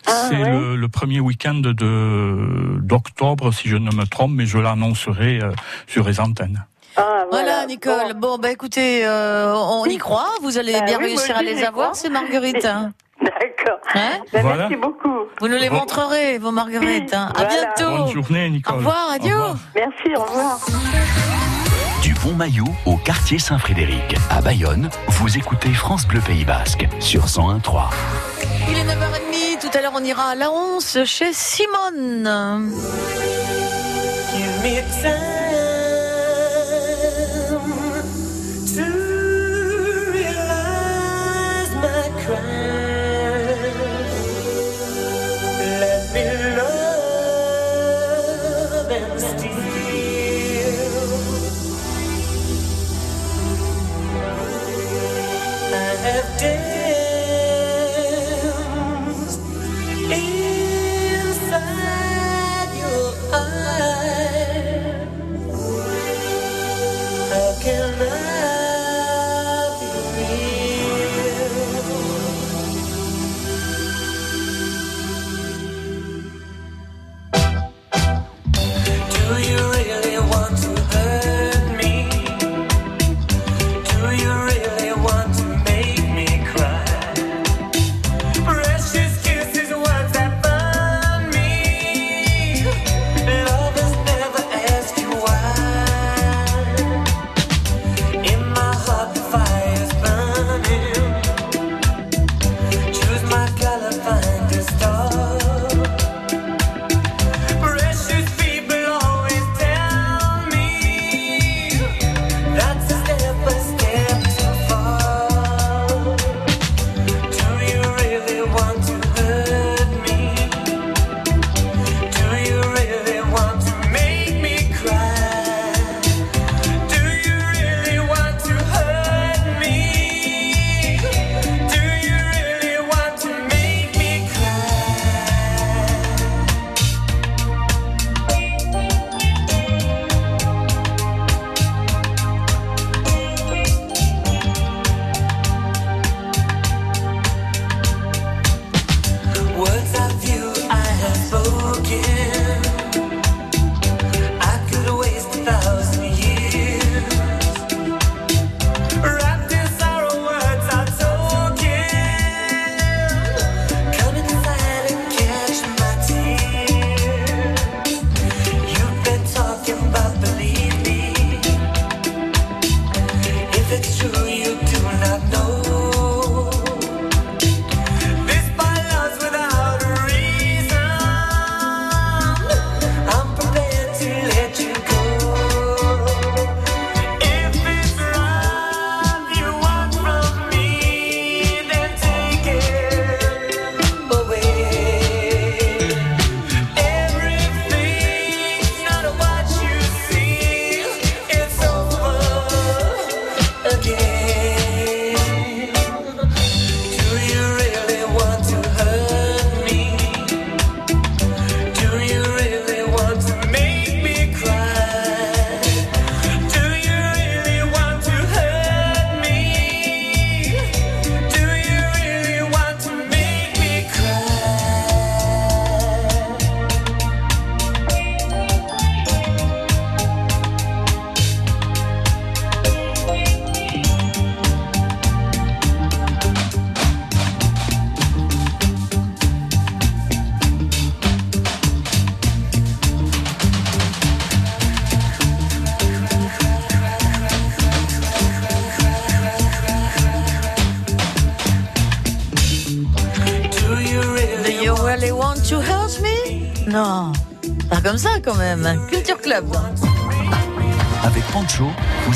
Ah, 0.06 0.26
C'est 0.28 0.36
ouais. 0.36 0.50
le, 0.50 0.76
le 0.76 0.88
premier 0.88 1.20
week-end 1.20 1.54
de 1.54 2.78
d'octobre, 2.80 3.52
si 3.54 3.68
je 3.70 3.76
ne 3.76 3.90
me 3.94 4.04
trompe, 4.04 4.32
mais 4.34 4.44
je 4.46 4.58
l'annoncerai 4.58 5.40
euh, 5.42 5.52
sur 5.86 6.06
les 6.06 6.20
antennes. 6.20 6.64
Ah, 6.96 7.24
Voilà, 7.30 7.66
Nicole. 7.66 8.14
Bon, 8.14 8.38
bah 8.38 8.50
écoutez, 8.50 9.04
euh, 9.06 9.54
on 9.54 9.84
y 9.86 9.96
croit. 9.98 10.28
Vous 10.42 10.58
allez 10.58 10.72
Bah 10.74 10.82
bien 10.82 10.98
oui, 10.98 11.04
réussir 11.06 11.36
à 11.36 11.42
les 11.42 11.64
avoir, 11.64 11.90
crois. 11.90 11.94
ces 11.94 12.08
marguerites. 12.08 12.64
hein. 12.64 12.92
D'accord. 13.22 13.78
Hein 13.94 14.18
Ben, 14.32 14.42
Voilà. 14.42 14.68
Merci 14.68 14.76
beaucoup. 14.76 15.14
Vous 15.40 15.48
nous 15.48 15.56
les 15.56 15.70
Bon. 15.70 15.76
montrerez, 15.76 16.38
vos 16.38 16.50
marguerites. 16.50 17.14
hein. 17.14 17.30
À 17.34 17.44
Voilà. 17.44 17.74
bientôt. 17.76 17.96
Bonne 18.04 18.12
journée, 18.12 18.50
Nicole. 18.50 18.74
Au 18.74 18.78
revoir, 18.78 19.10
adieu. 19.12 19.34
Au 19.34 19.40
revoir. 19.42 19.56
Merci, 19.74 20.16
au 20.16 20.22
revoir. 20.22 20.58
Du 22.02 22.12
Pont 22.14 22.32
Maillot 22.34 22.66
au 22.84 22.96
quartier 22.98 23.38
Saint-Frédéric, 23.38 24.14
à 24.30 24.42
Bayonne, 24.42 24.90
vous 25.08 25.38
écoutez 25.38 25.70
France 25.72 26.06
Bleu 26.06 26.20
Pays 26.20 26.44
Basque 26.44 26.86
sur 27.00 27.24
101.3. 27.26 27.88
Il 28.68 28.76
est 28.76 28.84
9h30. 28.84 29.60
Tout 29.60 29.70
à 29.78 29.80
l'heure, 29.80 29.92
on 29.94 30.04
ira 30.04 30.30
à 30.30 30.34
la 30.34 30.50
Once 30.50 30.98
chez 31.04 31.32
Simone. 31.32 32.28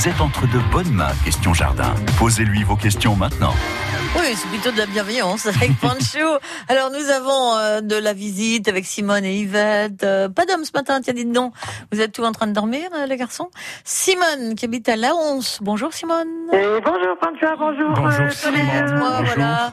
Vous 0.08 0.14
êtes 0.14 0.20
entre 0.22 0.46
de 0.46 0.58
bonnes 0.72 0.92
mains, 0.92 1.12
question 1.22 1.52
jardin. 1.52 1.94
Posez-lui 2.18 2.62
vos 2.62 2.76
questions 2.76 3.14
maintenant. 3.14 3.52
Oui, 4.18 4.34
c'est 4.34 4.48
plutôt 4.48 4.70
de 4.70 4.78
la 4.78 4.86
bienveillance 4.86 5.46
avec 5.46 5.78
Pancho. 5.80 6.38
Alors 6.68 6.90
nous 6.90 7.10
avons 7.10 7.56
euh, 7.56 7.80
de 7.82 7.94
la 7.94 8.14
visite 8.14 8.68
avec 8.68 8.86
Simone 8.86 9.24
et 9.26 9.36
Yvette. 9.36 10.04
Euh, 10.04 10.30
pas 10.30 10.46
d'homme 10.46 10.64
ce 10.64 10.70
matin, 10.72 11.00
tiens, 11.02 11.12
dites 11.12 11.32
donc. 11.32 11.52
Vous 11.92 12.00
êtes 12.00 12.12
tous 12.12 12.24
en 12.24 12.32
train 12.32 12.46
de 12.46 12.52
dormir, 12.52 12.88
euh, 12.94 13.04
les 13.04 13.18
garçons? 13.18 13.50
Simone, 13.84 14.54
qui 14.54 14.64
habite 14.64 14.88
à 14.88 14.96
La 14.96 15.14
Once. 15.14 15.58
Bonjour 15.60 15.92
Simone. 15.92 16.28
Et 16.54 16.80
bonjour 16.82 17.18
Pantua, 17.20 17.56
bonjour. 17.58 17.90
Bonjour, 17.94 18.20
euh, 18.20 18.30
Simone. 18.30 18.98
Moi, 18.98 19.10
bonjour. 19.10 19.34
voilà. 19.34 19.72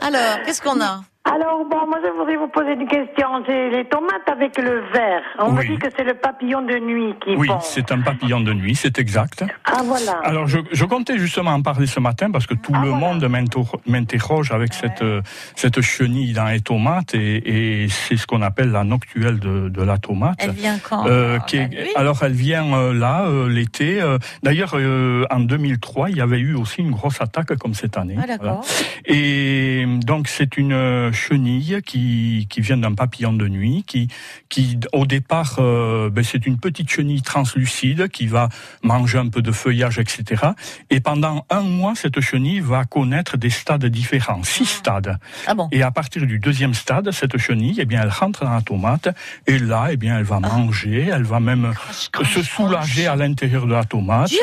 Alors, 0.00 0.42
qu'est-ce 0.44 0.60
qu'on 0.60 0.80
a? 0.80 1.02
Alors 1.34 1.64
bon, 1.64 1.86
moi 1.86 1.98
je 2.04 2.10
voudrais 2.18 2.36
vous 2.36 2.48
poser 2.48 2.72
une 2.72 2.86
question. 2.86 3.26
C'est 3.46 3.70
les 3.70 3.84
tomates 3.86 4.28
avec 4.30 4.58
le 4.58 4.82
vert. 4.92 5.22
On 5.38 5.52
me 5.52 5.60
Oui. 5.60 5.68
dit 5.70 5.78
que 5.78 5.88
c'est 5.96 6.04
le 6.04 6.14
papillon 6.14 6.60
de 6.62 6.74
nuit 6.78 7.14
qui 7.24 7.34
Oui, 7.36 7.48
c'est 7.62 7.90
un 7.90 8.00
papillon 8.02 8.40
de 8.40 8.52
nuit, 8.52 8.74
c'est 8.74 8.98
exact. 8.98 9.42
Ah 9.64 9.80
voilà. 9.82 10.18
Alors, 10.24 10.46
je, 10.46 10.58
je 10.72 10.84
comptais 10.84 11.16
justement 11.18 11.52
en 11.52 11.62
parler 11.62 11.86
ce 11.86 12.00
matin 12.00 12.30
parce 12.30 12.46
que 12.46 12.54
tout 12.54 12.72
Ah, 12.74 12.82
le 12.84 12.90
voilà. 12.90 13.06
monde 13.14 13.24
m'inter- 13.28 13.60
m'interroge 13.86 14.52
avec 14.52 14.74
cette, 14.74 15.00
euh, 15.00 15.22
cette 15.56 15.80
chenille 15.80 16.32
dans 16.34 16.46
les 16.48 16.60
tomates 16.60 17.14
et, 17.14 17.82
et 17.84 17.88
c'est 17.88 18.16
ce 18.18 18.26
qu'on 18.26 18.42
appelle 18.42 18.70
la 18.70 18.84
noctuelle 18.84 19.38
de, 19.40 19.70
de 19.70 19.82
la 19.82 19.96
tomate. 19.98 20.36
Elle 20.38 20.50
vient 20.50 20.78
quand 20.86 21.06
Euh, 21.06 21.34
Alors, 21.36 21.46
qui 21.46 21.56
la 21.56 21.62
est- 21.62 21.68
nuit 21.68 21.92
alors 21.96 22.18
elle 22.22 22.32
vient 22.32 22.74
euh, 22.74 22.92
là 22.92 23.24
euh, 23.26 23.48
l'été. 23.48 24.02
euh, 24.02 24.18
D'ailleurs 24.42 24.72
euh, 24.74 25.24
en 25.30 25.40
2003 25.40 26.10
il 26.10 26.16
y 26.18 26.20
avait 26.20 26.40
eu 26.40 26.54
aussi 26.54 26.80
une 26.82 26.90
grosse 26.90 27.20
attaque 27.22 27.56
comme 27.56 27.72
cette 27.74 27.96
année. 27.96 28.16
Ah 28.22 28.26
d'accord. 28.26 28.62
Et 29.06 29.84
donc 30.04 30.28
c'est 30.28 30.56
une 30.58 30.72
chenille 31.26 31.80
qui, 31.84 32.46
qui 32.50 32.60
vient 32.60 32.76
d'un 32.84 32.94
papillon 32.94 33.32
de 33.32 33.46
nuit, 33.48 33.84
qui, 33.86 34.08
qui 34.48 34.78
au 34.92 35.04
départ 35.06 35.56
euh, 35.58 36.10
ben, 36.10 36.24
c'est 36.24 36.44
une 36.50 36.58
petite 36.58 36.90
chenille 36.90 37.22
translucide 37.22 38.08
qui 38.08 38.26
va 38.26 38.48
manger 38.82 39.18
un 39.18 39.28
peu 39.34 39.42
de 39.48 39.52
feuillage, 39.52 39.98
etc. 40.04 40.42
Et 40.90 41.00
pendant 41.00 41.36
un 41.50 41.62
mois 41.78 41.94
cette 41.94 42.20
chenille 42.20 42.60
va 42.60 42.84
connaître 42.84 43.36
des 43.36 43.50
stades 43.50 43.86
différents, 43.86 44.42
six 44.42 44.66
stades. 44.80 45.18
Ah 45.46 45.54
bon 45.54 45.68
Et 45.72 45.82
à 45.82 45.90
partir 45.90 46.26
du 46.26 46.38
deuxième 46.38 46.74
stade, 46.74 47.10
cette 47.12 47.36
chenille, 47.38 47.76
eh 47.78 47.84
bien, 47.84 48.00
elle 48.02 48.08
rentre 48.20 48.44
dans 48.44 48.54
la 48.54 48.62
tomate 48.62 49.08
et 49.46 49.58
là, 49.58 49.88
eh 49.92 49.96
bien, 49.96 50.18
elle 50.18 50.24
va 50.34 50.40
manger, 50.40 51.08
elle 51.12 51.24
va 51.34 51.40
même 51.40 51.72
se 52.34 52.42
soulager 52.42 53.06
à 53.06 53.16
l'intérieur 53.16 53.66
de 53.66 53.72
la 53.72 53.84
tomate. 53.84 54.28
Dieu 54.28 54.38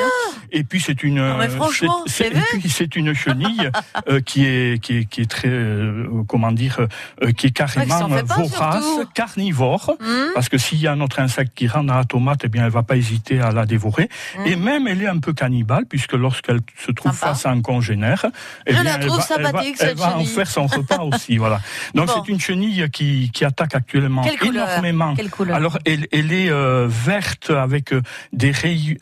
Et 0.51 0.63
puis 0.63 0.79
c'est 0.79 1.03
une, 1.03 1.19
franchement, 1.49 2.03
c'est- 2.07 2.95
une 2.95 3.13
chenille 3.13 3.69
euh, 4.07 4.19
qui 4.19 4.45
est 4.45 4.81
qui 4.83 4.91
est 4.97 5.05
qui 5.11 5.21
est 5.21 5.29
très 5.35 5.47
euh, 5.49 6.23
comment 6.27 6.51
dire 6.51 6.68
euh, 6.79 7.31
qui 7.31 7.47
est 7.47 7.51
carrément 7.51 8.07
vorace, 8.07 8.83
surtout. 8.83 9.09
carnivore. 9.13 9.95
Hum 10.01 10.27
Parce 10.33 10.49
que 10.49 10.57
s'il 10.57 10.79
y 10.79 10.87
a 10.87 10.91
un 10.91 11.01
autre 11.01 11.19
insecte 11.19 11.53
qui 11.55 11.67
rentre 11.67 11.87
dans 11.87 11.95
la 11.95 12.03
tomate, 12.05 12.41
eh 12.43 12.49
bien, 12.49 12.65
elle 12.65 12.71
va 12.71 12.83
pas 12.83 12.97
hésiter 12.97 13.39
à 13.41 13.51
la 13.51 13.65
dévorer. 13.65 14.09
Hum. 14.37 14.45
Et 14.45 14.55
même, 14.55 14.87
elle 14.87 15.01
est 15.01 15.07
un 15.07 15.19
peu 15.19 15.33
cannibale, 15.33 15.85
puisque 15.87 16.13
lorsqu'elle 16.13 16.59
se 16.85 16.91
trouve 16.91 17.11
Sympa. 17.13 17.27
face 17.33 17.45
à 17.45 17.51
un 17.51 17.61
congénère, 17.61 18.25
eh 18.67 18.73
bien, 18.73 18.83
la 18.83 18.95
elle 18.95 18.99
va, 18.99 19.05
elle 19.05 19.09
va- 19.11 19.21
sympathique, 19.21 19.75
elle 19.79 19.87
cette 19.89 19.97
va 19.97 20.17
en 20.17 20.25
faire 20.25 20.47
son 20.49 20.67
repas 20.67 21.03
aussi, 21.03 21.37
voilà. 21.37 21.59
Donc, 21.95 22.07
Bon. 22.07 22.13
c'est 22.23 22.31
une 22.31 22.39
chenille 22.39 22.87
qui, 22.91 23.31
qui 23.33 23.45
attaque 23.45 23.75
actuellement 23.75 24.23
Quelle 24.23 24.49
énormément. 24.55 25.13
Quelle 25.15 25.29
couleur 25.29 25.55
Alors, 25.55 25.77
elle, 25.85 26.07
elle 26.11 26.31
est 26.31 26.49
euh, 26.49 26.87
verte 26.89 27.49
avec 27.49 27.93
euh, 27.93 28.01
des, 28.33 28.51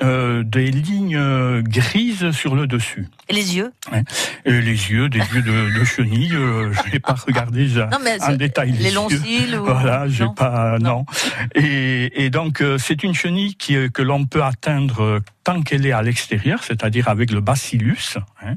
euh, 0.02 0.44
des 0.44 0.72
lignes 0.72 1.62
grises 1.64 2.32
sur 2.32 2.56
le 2.56 2.68
dessus. 2.68 3.08
Et 3.30 3.34
les 3.34 3.56
yeux 3.56 3.72
Et 4.46 4.52
les 4.62 4.92
yeux, 4.92 5.10
des 5.10 5.20
yeux 5.20 5.42
de, 5.42 5.80
de 5.80 5.84
chenille, 5.86 6.30
je 6.30 6.92
n'ai 6.92 7.00
pas 7.00 7.14
regardé 7.14 7.47
ça 7.70 7.90
Non 7.92 7.98
mais 8.04 8.22
en 8.22 8.34
détail 8.34 8.72
les 8.72 8.84
les 8.86 8.92
longs 8.92 9.10
cils 9.10 9.56
ou 9.56 9.64
Voilà, 9.66 10.08
j'ai 10.08 10.26
pas 10.36 10.78
non. 10.80 11.06
Et, 11.56 12.26
et 12.26 12.30
donc 12.30 12.62
euh, 12.62 12.78
c'est 12.78 13.04
une 13.04 13.14
chenille 13.14 13.56
qui, 13.56 13.76
euh, 13.76 13.90
que 13.90 14.02
l'on 14.02 14.26
peut 14.26 14.44
atteindre 14.44 15.02
euh, 15.02 15.20
tant 15.44 15.62
qu'elle 15.62 15.86
est 15.86 15.92
à 15.92 16.02
l'extérieur, 16.02 16.64
c'est-à-dire 16.64 17.08
avec 17.08 17.32
le 17.32 17.40
bacillus. 17.42 18.18
hein. 18.42 18.56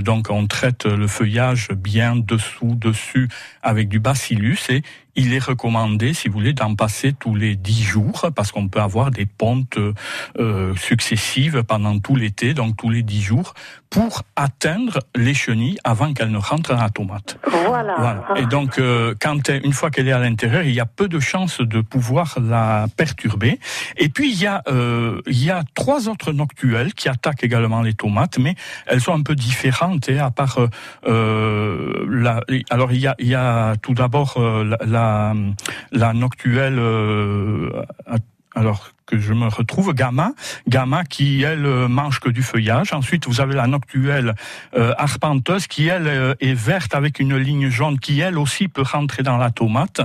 Donc 0.00 0.28
on 0.30 0.46
traite 0.46 0.84
le 0.84 1.06
feuillage 1.06 1.68
bien 1.70 2.16
dessous, 2.16 2.74
dessus 2.74 3.28
avec 3.68 3.88
du 3.88 4.00
bacillus 4.00 4.58
et 4.70 4.82
il 5.20 5.34
est 5.34 5.42
recommandé, 5.44 6.14
si 6.14 6.28
vous 6.28 6.34
voulez, 6.34 6.52
d'en 6.52 6.76
passer 6.76 7.12
tous 7.12 7.34
les 7.34 7.56
dix 7.56 7.82
jours 7.82 8.28
parce 8.36 8.52
qu'on 8.52 8.68
peut 8.68 8.80
avoir 8.80 9.10
des 9.10 9.26
pontes 9.26 9.76
euh, 10.38 10.74
successives 10.76 11.64
pendant 11.64 11.98
tout 11.98 12.14
l'été, 12.14 12.54
donc 12.54 12.76
tous 12.76 12.88
les 12.88 13.02
dix 13.02 13.20
jours, 13.20 13.52
pour 13.90 14.22
atteindre 14.36 15.00
les 15.16 15.34
chenilles 15.34 15.78
avant 15.82 16.12
qu'elles 16.14 16.30
ne 16.30 16.38
rentrent 16.38 16.72
dans 16.74 16.80
la 16.80 16.90
tomate. 16.90 17.38
Voilà. 17.66 17.94
Voilà. 17.98 18.24
Et 18.36 18.46
donc, 18.46 18.78
euh, 18.78 19.14
quand 19.20 19.48
elle- 19.48 19.64
une 19.66 19.72
fois 19.72 19.90
qu'elle 19.90 20.06
est 20.06 20.12
à 20.12 20.20
l'intérieur, 20.20 20.62
il 20.62 20.72
y 20.72 20.78
a 20.78 20.86
peu 20.86 21.08
de 21.08 21.18
chances 21.18 21.60
de 21.60 21.80
pouvoir 21.80 22.36
la 22.40 22.86
perturber. 22.96 23.58
Et 23.96 24.08
puis 24.10 24.30
il 24.32 24.40
y 24.40 24.46
a 24.46 24.62
euh, 24.68 25.20
il 25.26 25.42
y 25.42 25.50
a 25.50 25.64
trois 25.74 26.08
autres 26.08 26.32
noctuelles 26.32 26.94
qui 26.94 27.08
attaquent 27.08 27.42
également 27.42 27.82
les 27.82 27.94
tomates, 27.94 28.38
mais 28.38 28.54
elles 28.86 29.00
sont 29.00 29.14
un 29.14 29.22
peu 29.22 29.34
différentes. 29.34 30.08
Et 30.08 30.18
à 30.20 30.30
part 30.30 30.58
euh, 30.58 30.68
euh, 31.08 32.06
la, 32.08 32.42
alors 32.70 32.92
il 32.92 33.00
y 33.00 33.06
a 33.08 33.16
il 33.18 33.26
y 33.28 33.34
a 33.34 33.57
tout 33.82 33.94
d'abord 33.94 34.34
euh, 34.36 34.76
la, 34.86 36.12
noctuelle. 36.12 36.78
euh, 36.78 37.70
alors 38.54 38.90
que 39.06 39.18
je 39.18 39.32
me 39.32 39.46
retrouve 39.46 39.94
gamma, 39.94 40.32
gamma 40.66 41.04
qui 41.04 41.42
elle 41.42 41.64
euh, 41.64 41.88
mange 41.88 42.18
que 42.20 42.28
du 42.28 42.42
feuillage. 42.42 42.92
Ensuite, 42.92 43.26
vous 43.26 43.40
avez 43.40 43.54
la 43.54 43.66
noctuelle 43.66 44.34
euh, 44.76 44.92
arpenteuse 44.98 45.66
qui 45.66 45.86
elle 45.86 46.36
est 46.40 46.54
verte 46.54 46.94
avec 46.94 47.20
une 47.20 47.36
ligne 47.36 47.70
jaune 47.70 47.98
qui 47.98 48.20
elle 48.20 48.36
aussi 48.36 48.68
peut 48.68 48.82
rentrer 48.82 49.22
dans 49.22 49.38
la 49.38 49.50
tomate. 49.50 50.00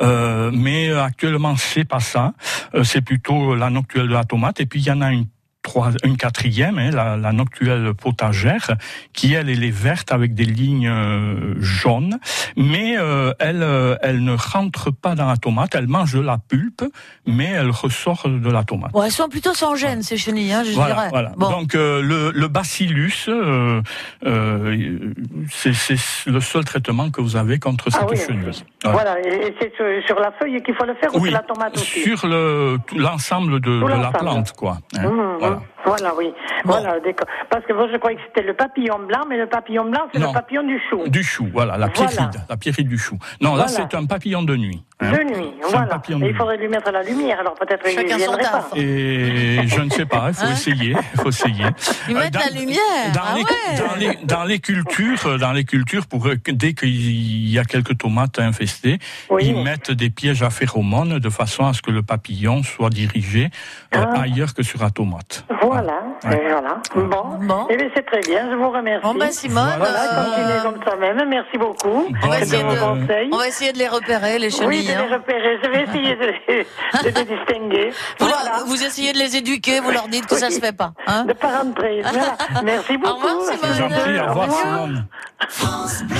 Euh, 0.00 0.50
mais 0.52 0.90
actuellement 0.92 1.54
c'est 1.56 1.84
pas 1.84 2.00
ça. 2.00 2.32
Euh, 2.74 2.82
c'est 2.82 3.02
plutôt 3.02 3.54
la 3.54 3.70
noctuelle 3.70 4.08
de 4.08 4.14
la 4.14 4.24
tomate. 4.24 4.60
Et 4.60 4.66
puis 4.66 4.80
il 4.80 4.86
y 4.86 4.90
en 4.90 5.02
a 5.02 5.12
une 5.12 5.26
trois, 5.62 5.90
une 6.04 6.16
quatrième, 6.16 6.78
hein, 6.78 6.90
la, 6.90 7.16
la 7.16 7.32
noctuelle 7.32 7.94
potagère, 7.94 8.72
qui 9.12 9.34
elle, 9.34 9.48
elle 9.48 9.62
est 9.64 9.70
verte 9.70 10.10
avec 10.12 10.34
des 10.34 10.44
lignes 10.44 10.88
euh, 10.88 11.54
jaunes, 11.60 12.18
mais 12.56 12.96
euh, 12.98 13.32
elle, 13.38 13.62
euh, 13.62 13.94
elle 14.02 14.24
ne 14.24 14.34
rentre 14.36 14.90
pas 14.90 15.14
dans 15.14 15.26
la 15.28 15.36
tomate. 15.36 15.74
Elle 15.74 15.86
mange 15.88 16.14
de 16.14 16.20
la 16.20 16.38
pulpe, 16.38 16.82
mais 17.26 17.46
elle 17.46 17.70
ressort 17.70 18.28
de 18.28 18.50
la 18.50 18.64
tomate. 18.64 18.92
Bon, 18.92 19.02
elles 19.04 19.12
sont 19.12 19.28
plutôt 19.28 19.54
sans 19.54 19.76
gêne 19.76 20.02
ces 20.02 20.16
chenilles, 20.16 20.52
hein, 20.52 20.64
je 20.64 20.72
Voilà, 20.72 20.94
dirais. 20.94 21.08
voilà. 21.10 21.32
Bon. 21.36 21.50
Donc 21.50 21.74
euh, 21.74 22.02
le, 22.02 22.32
le 22.34 22.48
bacillus, 22.48 23.26
euh, 23.28 23.80
euh, 24.26 25.12
c'est 25.50 25.72
c'est 25.74 25.96
le 26.30 26.40
seul 26.40 26.64
traitement 26.64 27.10
que 27.10 27.20
vous 27.20 27.36
avez 27.36 27.58
contre 27.58 27.88
Ah 27.92 27.98
cette 28.00 28.10
oui. 28.10 28.16
chenille. 28.16 28.50
Voilà. 28.84 29.14
Voilà. 29.14 29.20
Et 29.28 29.54
c'est 29.60 29.72
sur, 29.76 29.86
sur 30.06 30.18
la 30.18 30.32
feuille 30.32 30.60
qu'il 30.62 30.74
faut 30.74 30.84
le 30.84 30.94
faire 30.94 31.14
ou 31.14 31.24
sur 31.24 31.32
la 31.32 31.40
tomate 31.40 31.76
aussi 31.76 32.02
sur 32.02 32.26
le 32.26 32.78
l'ensemble 32.96 33.60
de, 33.60 33.80
Tout 33.80 33.86
de 33.86 34.02
la 34.02 34.10
plante, 34.10 34.52
quoi. 34.52 34.78
hein. 34.96 35.08
Mmh, 35.08 35.36
Voilà. 35.38 35.51
Yeah. 35.52 35.71
Voilà, 35.84 36.14
oui. 36.16 36.32
Bon. 36.64 36.72
Voilà, 36.72 37.00
d'accord. 37.00 37.26
Parce 37.50 37.64
que 37.66 37.72
moi, 37.72 37.88
je 37.92 37.96
croyais 37.98 38.16
que 38.16 38.22
c'était 38.28 38.46
le 38.46 38.54
papillon 38.54 38.98
blanc, 39.06 39.22
mais 39.28 39.36
le 39.36 39.46
papillon 39.46 39.84
blanc, 39.90 40.02
c'est 40.12 40.20
le 40.20 40.32
papillon 40.32 40.62
du 40.62 40.80
chou. 40.88 41.02
Du 41.08 41.22
chou, 41.22 41.48
voilà, 41.52 41.76
la 41.76 41.88
Voilà. 41.88 42.10
pierride, 42.10 42.40
la 42.48 42.56
pierride 42.56 42.88
du 42.88 42.98
chou. 42.98 43.18
Non, 43.40 43.56
là 43.56 43.68
c'est 43.68 43.94
un 43.94 44.04
papillon 44.06 44.42
de 44.42 44.56
nuit. 44.56 44.82
hein. 45.00 45.12
De 45.12 45.24
nuit, 45.24 45.52
voilà. 45.68 46.00
de 46.08 46.24
il 46.26 46.34
faudrait 46.36 46.56
lui 46.58 46.68
mettre 46.68 46.90
la 46.92 47.02
lumière, 47.02 47.40
alors 47.40 47.54
peut-être 47.54 47.82
qu'il 47.84 47.96
ne 47.96 48.02
Chacun 48.02 48.12
son 48.18 48.18
viendrait 48.18 48.42
pas. 48.42 48.68
Et 48.76 49.66
je 49.66 49.80
ne 49.80 49.90
sais 49.90 50.06
pas, 50.06 50.28
il 50.28 50.34
faut 50.34 50.44
Hein 50.44 50.52
essayer, 50.52 50.96
il 51.14 51.20
faut 51.20 51.28
essayer. 51.30 51.64
Lui 52.08 52.14
Euh, 52.14 52.18
mettre 52.18 52.38
la 52.38 52.60
lumière, 52.60 53.12
Dans, 53.14 53.20
ah 53.24 53.34
les, 53.34 53.42
ouais. 53.42 53.78
dans, 53.88 53.94
les, 53.96 54.18
dans 54.24 54.44
les 54.44 54.58
cultures, 54.60 55.38
dans 55.38 55.52
les 55.52 55.64
cultures, 55.64 56.06
pour 56.06 56.28
dès 56.46 56.74
qu'il 56.74 57.48
y 57.50 57.58
a 57.58 57.64
quelques 57.64 57.98
tomates 57.98 58.38
infestées, 58.38 58.98
Oui. 59.30 59.42
ils 59.46 59.62
mettent 59.62 59.90
des 59.90 60.10
pièges 60.10 60.42
à 60.42 60.50
phéromones 60.50 61.18
de 61.18 61.30
façon 61.30 61.66
à 61.66 61.72
ce 61.72 61.82
que 61.82 61.90
le 61.90 62.02
papillon 62.02 62.62
soit 62.62 62.90
dirigé 62.90 63.50
euh, 63.96 64.04
Ah. 64.14 64.20
ailleurs 64.22 64.54
que 64.54 64.62
sur 64.62 64.80
la 64.82 64.90
tomate. 64.90 65.44
Voilà, 65.62 65.71
Ouais. 65.72 66.36
et 66.36 66.48
voilà. 66.50 66.78
Bon, 66.94 67.38
Bon. 67.40 67.66
Eh 67.70 67.76
bien, 67.76 67.88
c'est 67.94 68.04
très 68.06 68.20
bien, 68.20 68.50
je 68.50 68.56
vous 68.56 68.70
remercie. 68.70 69.02
Bon, 69.06 69.14
ben 69.14 69.30
Simone, 69.30 69.74
Voilà, 69.78 70.02
euh, 70.04 70.24
continuez 70.24 70.62
comme 70.62 70.84
ça 70.84 70.96
même. 70.96 71.28
Merci 71.28 71.58
beaucoup. 71.58 72.06
on, 72.22 72.28
va 72.28 72.40
essayer 72.40 72.62
de 72.62 73.32
on 73.32 73.36
va 73.36 73.48
essayer 73.48 73.72
de 73.72 73.78
les 73.78 73.88
repérer, 73.88 74.38
les 74.38 74.46
Oui, 74.46 74.52
chenilles. 74.52 74.82
de 74.86 74.88
les 74.88 74.94
hein. 74.94 75.06
repérer. 75.12 75.58
Je 75.62 75.70
vais 75.70 75.82
essayer 75.84 76.16
de 76.16 76.24
les, 76.24 77.10
de 77.10 77.18
les 77.18 77.24
distinguer. 77.36 77.90
Vous, 78.18 78.26
Voilà. 78.26 78.56
leur- 78.56 78.66
vous 78.66 78.82
essayez 78.84 79.12
de 79.12 79.18
les 79.18 79.36
éduquer, 79.36 79.80
vous 79.80 79.90
leur 79.90 80.08
dites 80.08 80.26
que 80.26 80.36
ça 80.36 80.46
Oui. 80.48 80.54
se 80.54 80.60
fait 80.60 80.76
pas. 80.76 80.92
Hein 81.06 81.24
De 81.24 81.32
pas 81.32 81.58
rentrer. 81.58 82.02
Voilà. 82.02 82.36
Merci 82.64 82.96
beaucoup. 82.98 83.16
revoir, 83.28 83.74
Simone. 83.74 84.20
Au 84.20 84.28
revoir 84.28 84.50
Simone. 84.52 85.06
France 85.48 86.02
Bleu, 86.04 86.16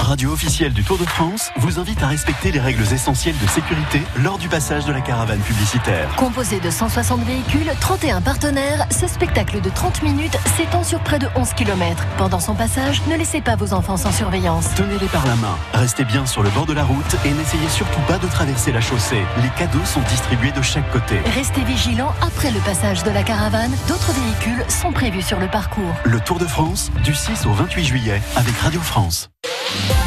radio 0.00 0.32
officielle 0.32 0.72
du 0.72 0.82
Tour 0.82 0.98
de 0.98 1.04
France, 1.04 1.52
vous 1.58 1.78
invite 1.78 2.02
à 2.02 2.08
respecter 2.08 2.50
les 2.50 2.58
règles 2.58 2.82
essentielles 2.92 3.38
de 3.40 3.46
sécurité 3.46 4.02
lors 4.16 4.38
du 4.38 4.48
passage 4.48 4.84
de 4.86 4.92
la 4.92 5.00
caravane 5.00 5.38
publicitaire. 5.38 6.08
Composé 6.16 6.58
de 6.58 6.68
160 6.68 7.22
véhicules, 7.22 7.70
31 7.80 8.22
partenaires, 8.22 8.88
ce 8.90 9.06
spectacle 9.06 9.60
de 9.60 9.70
30 9.70 10.02
minutes 10.02 10.36
s'étend 10.56 10.82
sur 10.82 10.98
près 10.98 11.20
de 11.20 11.28
11 11.36 11.52
km. 11.52 12.04
Pendant 12.18 12.40
son 12.40 12.54
passage, 12.54 13.00
ne 13.06 13.14
laissez 13.14 13.40
pas 13.40 13.54
vos 13.54 13.72
enfants 13.72 13.96
sans 13.96 14.10
surveillance. 14.10 14.66
Tenez-les 14.74 15.06
par 15.06 15.24
la 15.26 15.36
main, 15.36 15.56
restez 15.74 16.04
bien 16.04 16.26
sur 16.26 16.42
le 16.42 16.50
bord 16.50 16.66
de 16.66 16.72
la 16.72 16.84
route 16.84 17.16
et 17.24 17.30
n'essayez 17.30 17.68
surtout 17.68 18.00
pas 18.08 18.18
de 18.18 18.26
traverser 18.26 18.72
la 18.72 18.80
chaussée. 18.80 19.22
Les 19.42 19.50
cadeaux 19.50 19.84
sont 19.84 20.02
distribués 20.08 20.52
de 20.52 20.62
chaque 20.62 20.90
côté. 20.90 21.20
Restez 21.36 21.62
vigilants 21.62 22.14
après 22.20 22.50
le 22.50 22.58
passage 22.60 23.04
de 23.04 23.10
la 23.10 23.22
caravane. 23.22 23.72
D'autres 23.86 24.12
véhicules 24.12 24.64
sont 24.68 24.90
prévus 24.90 25.22
sur 25.22 25.38
le 25.38 25.46
parcours. 25.46 25.94
Le 26.04 26.18
Tour 26.18 26.40
de 26.40 26.46
France, 26.46 26.90
du 27.04 27.14
6 27.14 27.46
au 27.46 27.52
28 27.52 27.84
juillet, 27.84 28.20
avec 28.34 28.56
Radio 28.56 28.80
France. 28.80 29.30
Bye. 29.66 30.05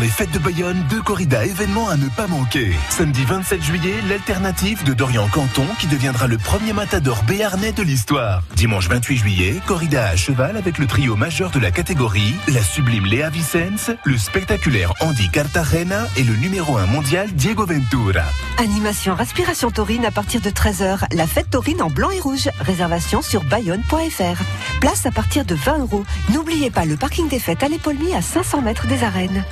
Les 0.00 0.08
fêtes 0.08 0.30
de 0.30 0.38
Bayonne, 0.38 0.84
deux 0.90 1.02
corridas 1.02 1.44
événements 1.44 1.88
à 1.88 1.96
ne 1.96 2.08
pas 2.08 2.28
manquer. 2.28 2.72
Samedi 2.88 3.24
27 3.24 3.60
juillet, 3.60 3.94
l'alternative 4.08 4.84
de 4.84 4.94
Dorian 4.94 5.26
Canton 5.26 5.66
qui 5.80 5.88
deviendra 5.88 6.28
le 6.28 6.38
premier 6.38 6.72
matador 6.72 7.24
béarnais 7.24 7.72
de 7.72 7.82
l'histoire. 7.82 8.44
Dimanche 8.54 8.88
28 8.88 9.16
juillet, 9.16 9.60
corrida 9.66 10.06
à 10.06 10.14
cheval 10.14 10.56
avec 10.56 10.78
le 10.78 10.86
trio 10.86 11.16
majeur 11.16 11.50
de 11.50 11.58
la 11.58 11.72
catégorie, 11.72 12.34
la 12.46 12.62
sublime 12.62 13.06
Léa 13.06 13.28
Vicens, 13.28 13.90
le 14.04 14.16
spectaculaire 14.18 14.92
Andy 15.00 15.30
Cartagena 15.30 16.06
et 16.16 16.22
le 16.22 16.34
numéro 16.36 16.76
1 16.76 16.86
mondial 16.86 17.32
Diego 17.32 17.66
Ventura. 17.66 18.22
Animation 18.58 19.16
Respiration 19.16 19.72
Taurine 19.72 20.04
à 20.04 20.12
partir 20.12 20.40
de 20.40 20.50
13h. 20.50 21.12
La 21.12 21.26
fête 21.26 21.50
taurine 21.50 21.82
en 21.82 21.90
blanc 21.90 22.10
et 22.10 22.20
rouge. 22.20 22.48
Réservation 22.60 23.20
sur 23.20 23.42
bayonne.fr. 23.42 24.42
Place 24.80 25.06
à 25.06 25.10
partir 25.10 25.44
de 25.44 25.56
20 25.56 25.78
euros. 25.78 26.04
N'oubliez 26.32 26.70
pas 26.70 26.84
le 26.84 26.96
parking 26.96 27.28
des 27.28 27.40
fêtes 27.40 27.64
à 27.64 27.68
l'Épolmy 27.68 28.14
à 28.14 28.22
500 28.22 28.62
mètres 28.62 28.86
des 28.86 29.02
arènes. 29.02 29.44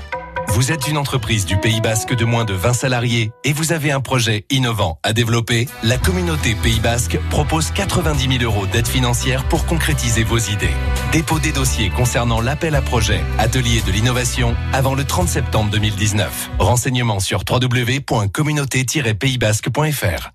Vous 0.57 0.73
êtes 0.73 0.89
une 0.89 0.97
entreprise 0.97 1.45
du 1.45 1.59
Pays 1.59 1.83
Basque 1.83 2.15
de 2.15 2.25
moins 2.25 2.47
de 2.47 2.55
20 2.55 2.73
salariés 2.73 3.31
et 3.45 3.53
vous 3.53 3.75
avez 3.75 3.93
un 3.93 4.01
projet 4.01 4.47
innovant 4.49 4.99
à 5.03 5.13
développer 5.13 5.69
La 5.83 5.99
communauté 5.99 6.55
Pays 6.55 6.81
Basque 6.81 7.19
propose 7.29 7.73
90 7.73 8.39
000 8.39 8.43
euros 8.43 8.65
d'aide 8.65 8.89
financière 8.89 9.47
pour 9.49 9.67
concrétiser 9.67 10.25
vos 10.25 10.39
idées. 10.39 10.73
Dépôt 11.13 11.39
des 11.39 11.53
dossiers 11.53 11.91
concernant 11.91 12.41
l'appel 12.41 12.75
à 12.75 12.81
projet 12.81 13.23
Atelier 13.39 13.83
de 13.83 13.93
l'innovation 13.93 14.57
avant 14.73 14.95
le 14.95 15.05
30 15.05 15.29
septembre 15.29 15.71
2019. 15.73 16.53
Renseignements 16.59 17.21
sur 17.21 17.43
www.communauté-paysbasque.fr. 17.47 20.31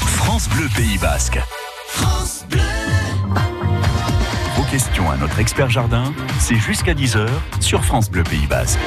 France 0.00 0.48
Bleu 0.48 0.66
Pays 0.74 0.96
Basque. 0.96 1.38
Vos 1.96 2.46
questions 4.70 5.10
à 5.10 5.16
notre 5.16 5.38
expert 5.38 5.70
jardin, 5.70 6.04
c'est 6.38 6.56
jusqu'à 6.56 6.92
10h 6.92 7.26
sur 7.60 7.84
France 7.84 8.10
Bleu 8.10 8.22
Pays 8.22 8.46
Basque. 8.48 8.78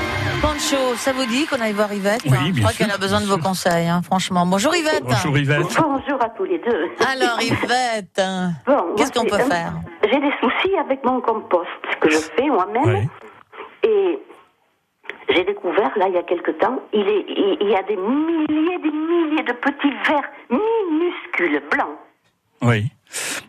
Pancho, 0.42 0.96
ça 0.96 1.14
vous 1.14 1.26
dit 1.26 1.46
qu'on 1.48 1.60
aille 1.62 1.74
voir 1.74 1.92
Yvette 1.94 2.22
Oui, 2.26 2.32
Je 2.48 2.52
bien 2.52 2.62
crois 2.64 2.72
sûr. 2.74 2.86
qu'elle 2.86 2.96
a 2.96 2.98
besoin 2.98 3.22
de 3.22 3.26
vos 3.26 3.38
conseils, 3.38 3.88
hein, 3.88 4.02
franchement. 4.04 4.46
Bonjour 4.46 4.76
Yvette. 4.76 5.04
Bonjour 5.04 5.38
Yvette. 5.38 5.60
Bonjour 5.82 6.22
à 6.24 6.30
tous 6.30 6.44
les 6.46 6.60
deux. 6.60 6.86
Alors 7.08 7.42
Yvette, 7.42 8.22
Bon, 8.66 8.96
qu'est-ce 8.98 9.12
qu'on 9.12 9.26
peut 9.26 9.38
faire 9.38 9.74
J'ai 10.04 10.20
des 10.20 10.32
soucis 10.42 10.76
avec 10.78 11.04
mon 11.06 11.22
compost 11.22 11.68
que 12.02 12.10
je 12.10 12.18
fais 12.18 12.48
moi-même. 12.48 12.84
Ouais. 12.86 13.08
Et 13.84 14.20
j'ai 15.30 15.44
découvert, 15.46 15.92
là, 15.98 16.08
il 16.08 16.14
y 16.14 16.18
a 16.18 16.24
quelque 16.24 16.52
temps, 16.52 16.80
il, 16.94 17.02
est, 17.08 17.26
il, 17.30 17.58
il 17.62 17.70
y 17.70 17.76
a 17.76 17.84
des 17.84 17.96
milliers, 17.96 18.78
des 18.80 18.92
milliers 18.92 19.44
de 19.44 19.54
petits 19.54 19.94
vers 20.08 20.24
minuscules, 20.50 21.62
blancs. 21.72 21.98
Oui. 22.62 22.92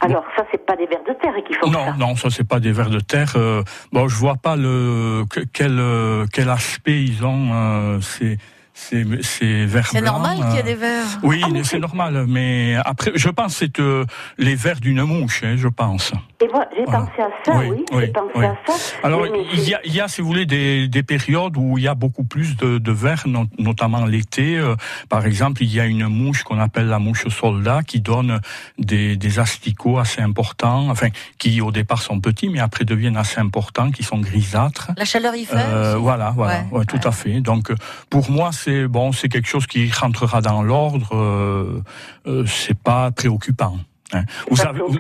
Alors, 0.01 0.25
ça, 0.37 0.45
c'est 0.51 0.65
pas 0.65 0.77
des 0.77 0.87
vers 0.87 1.03
de 1.05 1.13
terre 1.21 1.35
qui 1.47 1.55
font 1.55 1.71
Non, 1.71 1.87
ça. 1.87 1.97
non, 1.99 2.17
ça 2.17 2.31
c'est 2.31 2.47
pas 2.49 2.61
des 2.61 2.73
vers 2.73 2.89
de 2.91 3.01
terre. 3.01 3.33
euh, 3.37 3.63
bon, 3.93 4.09
je 4.09 4.17
vois 4.17 4.37
pas 4.37 4.57
le 4.57 5.25
que- 5.29 5.41
quel 5.53 5.79
euh, 5.79 6.25
quel 6.33 6.49
aspect 6.49 7.03
ils 7.05 7.25
ont 7.25 7.51
euh, 7.53 8.01
ces 8.01 8.39
ces 8.81 9.05
ces 9.23 9.67
vers 9.67 9.87
C'est 9.89 10.01
normal 10.01 10.37
qu'il 10.39 10.55
y 10.55 10.57
ait 10.57 10.61
euh, 10.61 10.63
des 10.63 10.75
vers. 10.75 11.05
Oui, 11.23 11.41
Ah, 11.45 11.49
c'est 11.53 11.65
c'est- 11.65 11.79
normal, 11.79 12.25
mais 12.29 12.77
après, 12.85 13.13
je 13.15 13.29
pense 13.29 13.53
que 13.53 13.59
c'est 13.67 13.79
euh, 13.81 14.05
les 14.39 14.55
vers 14.55 14.81
d'une 14.81 15.03
mouche, 15.03 15.43
hein, 15.45 15.55
je 15.57 15.69
pense. 15.69 16.13
Et 16.43 16.49
moi, 16.49 16.65
j'ai 16.75 16.85
Voilà. 16.85 17.01
pensé 17.01 17.23
à 17.23 17.29
ça, 17.45 17.59
oui, 17.59 17.85
Oui, 17.93 18.01
j'ai 18.01 18.07
pensé 18.09 18.33
oui. 18.37 18.45
à 18.47 18.57
ça. 18.67 18.73
Alors, 19.03 19.27
il 19.27 19.61
y, 19.69 19.75
a, 19.75 19.81
il 19.85 19.95
y 19.95 20.01
a, 20.01 20.09
si 20.09 20.23
vous 20.23 20.27
voulez, 20.29 20.47
des, 20.47 20.89
des 20.89 21.03
périodes 21.03 21.57
où 21.59 21.77
il 21.77 21.85
y 21.85 21.89
a 21.89 21.95
beaucoup 21.95 22.25
plus 22.25 22.57
de, 22.57 22.79
de 22.79 22.93
vers, 22.93 23.25
no- 23.27 23.47
notamment 23.59 24.07
l'été. 24.07 24.57
Euh, 24.57 24.75
par 25.11 25.27
exemple, 25.27 25.63
il 25.63 25.73
y 25.73 25.81
a 25.81 25.87
une 25.87 26.07
mouche 26.07 26.43
qu'on 26.43 26.59
appelle 26.59 26.87
la 26.87 26.99
mouche 26.99 27.29
soldat 27.29 27.83
qui 27.87 28.01
donne 28.01 28.41
des, 28.79 29.17
des 29.17 29.39
asticots 29.39 29.99
assez 29.99 30.23
importants, 30.23 30.89
enfin, 30.89 31.09
qui 31.39 31.61
au 31.61 31.71
départ 31.73 32.01
sont 32.01 32.21
petits, 32.21 32.49
mais 32.49 32.61
après 32.61 32.85
deviennent 32.87 33.19
assez 33.19 33.39
importants, 33.41 33.91
qui 33.91 34.03
sont 34.03 34.19
grisâtres. 34.19 34.93
La 34.97 35.05
chaleur 35.05 35.35
y 35.37 35.45
fait 35.45 35.57
Euh, 35.59 35.97
voilà, 35.97 36.31
voilà, 36.35 36.65
Ouais, 36.71 36.79
ouais, 36.79 36.85
tout 36.87 36.97
ouais. 36.97 37.07
à 37.07 37.13
fait. 37.13 37.41
Donc, 37.41 37.71
euh, 37.71 37.75
pour 38.09 38.31
moi, 38.31 38.51
c'est 38.53 38.70
bon, 38.89 39.13
c'est 39.13 39.29
quelque 39.29 39.49
chose 39.49 39.67
qui 39.67 39.91
rentrera 39.91 40.41
dans 40.41 40.63
l'ordre. 40.63 41.15
Euh, 41.15 41.83
euh, 42.27 42.45
c'est 42.47 42.79
pas 42.79 43.11
préoccupant. 43.11 43.79
Hein. 44.13 44.23
Vous 44.51 44.57
ça 44.57 44.71
avez, 44.71 44.81
vous, 44.81 44.99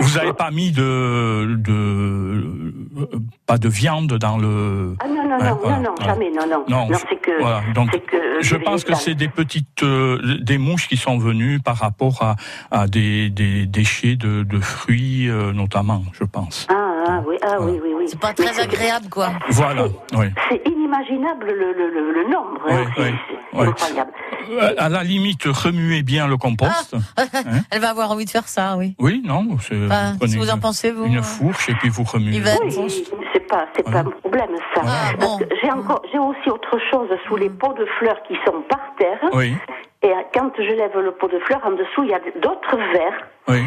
vous 0.00 0.18
avez 0.18 0.32
pas 0.32 0.50
mis 0.50 0.70
de, 0.72 1.54
de 1.56 1.72
euh, 1.72 3.06
pas 3.46 3.58
de 3.58 3.68
viande 3.68 4.14
dans 4.18 4.38
le. 4.38 4.94
Ah 5.00 5.08
non, 5.08 5.14
non, 5.14 5.38
Ouais, 5.38 5.44
non, 5.50 5.58
voilà, 5.62 5.76
non, 5.76 5.82
non, 5.82 5.94
voilà. 5.98 6.12
jamais, 6.14 6.30
non, 6.30 6.46
non. 6.48 6.64
Non, 6.68 6.88
je- 6.90 6.98
c'est 7.08 7.16
que. 7.20 7.40
Voilà. 7.40 7.62
Donc, 7.74 7.90
que 8.06 8.16
je 8.42 8.56
pense 8.56 8.84
que 8.84 8.94
c'est 8.94 9.14
des 9.14 9.28
petites, 9.28 9.82
euh, 9.82 10.38
des 10.40 10.58
mouches 10.58 10.88
qui 10.88 10.96
sont 10.96 11.18
venues 11.18 11.60
par 11.60 11.76
rapport 11.76 12.22
à, 12.22 12.36
à 12.70 12.86
des, 12.88 13.30
des 13.30 13.66
déchets 13.66 14.16
de, 14.16 14.42
de 14.42 14.60
fruits, 14.60 15.28
euh, 15.28 15.52
notamment, 15.52 16.02
je 16.12 16.24
pense. 16.24 16.66
Ah, 16.70 16.74
ah, 17.06 17.22
oui, 17.26 17.36
ah, 17.42 17.56
oui, 17.60 17.78
oui, 17.82 17.90
oui. 17.96 18.04
C'est 18.08 18.18
pas 18.20 18.32
Mais 18.38 18.44
très 18.46 18.60
agréable, 18.60 19.08
quoi. 19.10 19.30
Voilà. 19.50 19.86
Oui. 20.14 20.26
C'est 20.48 20.62
inimaginable 20.66 21.46
le, 21.46 21.72
le, 21.72 21.90
le, 21.90 22.12
le 22.12 22.24
nombre. 22.30 22.60
hein, 22.68 22.84
Oui, 22.86 22.92
c'est 22.96 23.12
oui, 23.58 23.66
c'est 23.76 23.84
incroyable. 23.84 24.10
Euh, 24.50 24.74
À 24.78 24.88
la 24.88 25.04
limite, 25.04 25.44
remuez 25.44 26.02
bien 26.02 26.26
le 26.26 26.36
compost. 26.36 26.96
Ah. 27.16 27.24
Elle 27.70 27.80
va 27.80 27.90
avoir 27.90 28.10
envie 28.10 28.24
de 28.24 28.30
faire 28.30 28.47
ça, 28.48 28.76
oui. 28.76 28.94
Oui, 28.98 29.22
non, 29.24 29.46
c'est. 29.60 29.76
Enfin, 29.86 30.14
prenez 30.18 30.32
si 30.32 30.38
vous 30.38 30.50
en 30.50 30.54
une- 30.54 30.60
pensez, 30.60 30.90
vous 30.90 31.04
Une 31.04 31.18
euh, 31.18 31.22
fourche 31.22 31.68
et 31.68 31.74
puis 31.74 31.88
vous 31.88 32.02
remuez. 32.04 32.40
Oui, 32.76 33.04
c'est 33.32 33.46
pas, 33.46 33.66
c'est 33.76 33.82
pas 33.84 33.98
un 34.00 34.04
problème 34.04 34.50
ça. 34.74 34.82
Ah, 34.84 35.12
bon. 35.18 35.38
j'ai 35.62 35.70
encore, 35.70 36.02
j'ai 36.12 36.18
aussi 36.18 36.50
autre 36.50 36.78
chose 36.90 37.08
sous 37.26 37.36
les 37.36 37.50
pots 37.50 37.72
de 37.74 37.86
fleurs 37.98 38.22
qui 38.26 38.34
sont 38.46 38.62
par 38.68 38.80
terre. 38.98 39.18
Oui, 39.32 39.54
Et 40.02 40.12
quand 40.34 40.50
je 40.58 40.62
lève 40.74 40.96
le 40.98 41.12
pot 41.12 41.28
de 41.28 41.38
fleurs, 41.40 41.60
en 41.64 41.72
dessous 41.72 42.02
il 42.04 42.10
y 42.10 42.14
a 42.14 42.20
d'autres 42.40 42.76
verres. 42.92 43.26
oui. 43.48 43.62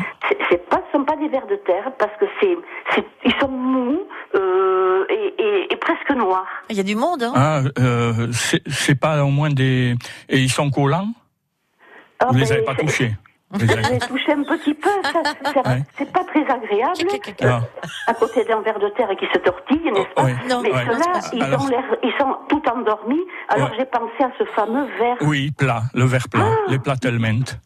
C'est- 0.49 0.67
pas, 0.69 0.81
ce 0.91 0.97
sont 0.97 1.03
pas 1.05 1.15
des 1.17 1.27
vers 1.29 1.45
de 1.47 1.55
terre 1.55 1.91
parce 1.97 2.11
que 2.19 2.25
c'est, 2.39 2.57
ils 3.25 3.33
sont 3.39 3.49
mous 3.49 4.01
euh, 4.35 5.05
et, 5.09 5.33
et, 5.37 5.73
et 5.73 5.75
presque 5.77 6.09
noirs. 6.11 6.45
Il 6.69 6.75
y 6.77 6.79
a 6.79 6.83
du 6.83 6.95
monde, 6.95 7.23
hein 7.23 7.33
Ah, 7.35 7.61
euh, 7.79 8.27
c'est 8.31 8.95
pas 8.99 9.23
au 9.23 9.29
moins 9.29 9.49
des. 9.49 9.95
Et 10.29 10.39
ils 10.39 10.49
sont 10.51 10.69
collants? 10.69 11.09
Ah, 12.19 12.27
Vous 12.29 12.37
les 12.37 12.45
ben, 12.45 12.51
avez 12.53 12.61
pas 12.63 12.75
touchés? 12.75 13.11
Avez 13.53 13.99
Je 13.99 14.07
touché 14.07 14.31
un 14.33 14.43
petit 14.43 14.73
peu, 14.73 14.89
c'est- 15.03 15.67
Ouais. 15.67 15.83
c'est 15.97 16.11
pas 16.11 16.23
très 16.23 16.41
agréable. 16.41 16.93
Ah. 17.43 17.61
À 18.07 18.13
côté 18.13 18.43
d'un 18.45 18.61
verre 18.61 18.79
de 18.79 18.89
terre 18.89 19.09
qui 19.19 19.25
se 19.33 19.39
tortille, 19.39 19.91
n'est-ce 19.91 20.13
pas 20.15 20.23
Oui. 20.23 20.31
Non, 20.49 20.61
Mais 20.61 20.71
Ouais. 20.71 20.85
ceux-là, 20.85 21.19
ils, 21.33 21.43
Alors- 21.43 21.63
ont 21.63 21.67
l'air, 21.67 21.83
ils 22.03 22.13
sont 22.19 22.35
tout 22.47 22.61
endormis. 22.69 23.19
Alors 23.49 23.69
Ouais. 23.69 23.75
j'ai 23.79 23.85
pensé 23.85 24.23
à 24.23 24.31
ce 24.39 24.45
fameux 24.55 24.85
verre. 24.97 25.17
Oui, 25.21 25.51
plat, 25.51 25.81
le 25.93 26.05
verre 26.05 26.29
plat, 26.29 26.47
les 26.69 26.79
platelmentes. 26.79 27.57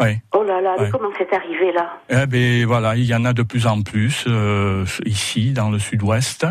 Oui. 0.00 0.18
Oh 0.32 0.42
là 0.42 0.60
là, 0.60 0.74
comment 0.90 1.08
c'est 1.16 1.32
arrivé 1.32 1.70
là? 1.72 1.92
Eh 2.10 2.26
ben 2.26 2.66
voilà, 2.66 2.96
il 2.96 3.04
y 3.04 3.14
en 3.14 3.24
a 3.24 3.32
de 3.32 3.44
plus 3.44 3.66
en 3.68 3.80
plus 3.82 4.24
euh, 4.26 4.84
ici 5.06 5.52
dans 5.52 5.70
le 5.70 5.78
Sud-Ouest. 5.78 6.46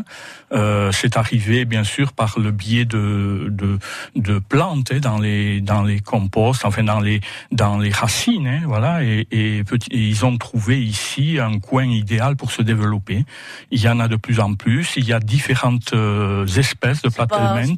Euh, 0.54 0.92
c'est 0.94 1.18
arrivé 1.18 1.66
bien 1.66 1.84
sûr 1.84 2.14
par 2.14 2.36
le 2.40 2.52
biais 2.52 2.86
de 2.86 3.48
de, 3.50 3.80
de 4.16 4.40
plantes 4.40 4.92
hein, 4.94 5.00
dans 5.02 5.18
les 5.18 5.60
dans 5.60 5.84
les 5.84 6.00
composts, 6.00 6.64
enfin 6.64 6.84
dans 6.84 7.02
les 7.02 7.20
dans 7.52 7.78
les 7.80 7.90
racines, 7.92 8.48
hein, 8.48 8.62
voilà. 8.66 9.04
Et, 9.04 9.28
et, 9.32 9.64
petit- 9.66 9.90
et 9.92 10.00
ils 10.00 10.26
ont 10.26 10.38
trouvé 10.38 10.82
ici 10.82 11.38
un 11.42 11.60
coin 11.60 11.84
idéal 11.86 12.38
pour 12.38 12.52
se 12.52 12.62
développer. 12.62 13.26
Il 13.72 13.82
y 13.82 13.90
en 13.90 14.00
a 14.00 14.08
de 14.08 14.16
plus 14.16 14.40
en 14.40 14.54
plus. 14.54 14.94
Il 14.96 15.06
y 15.06 15.12
a 15.12 15.20
différentes 15.20 15.92
euh, 15.94 16.46
espèces 16.48 17.02
de 17.02 17.10
pas, 17.10 17.28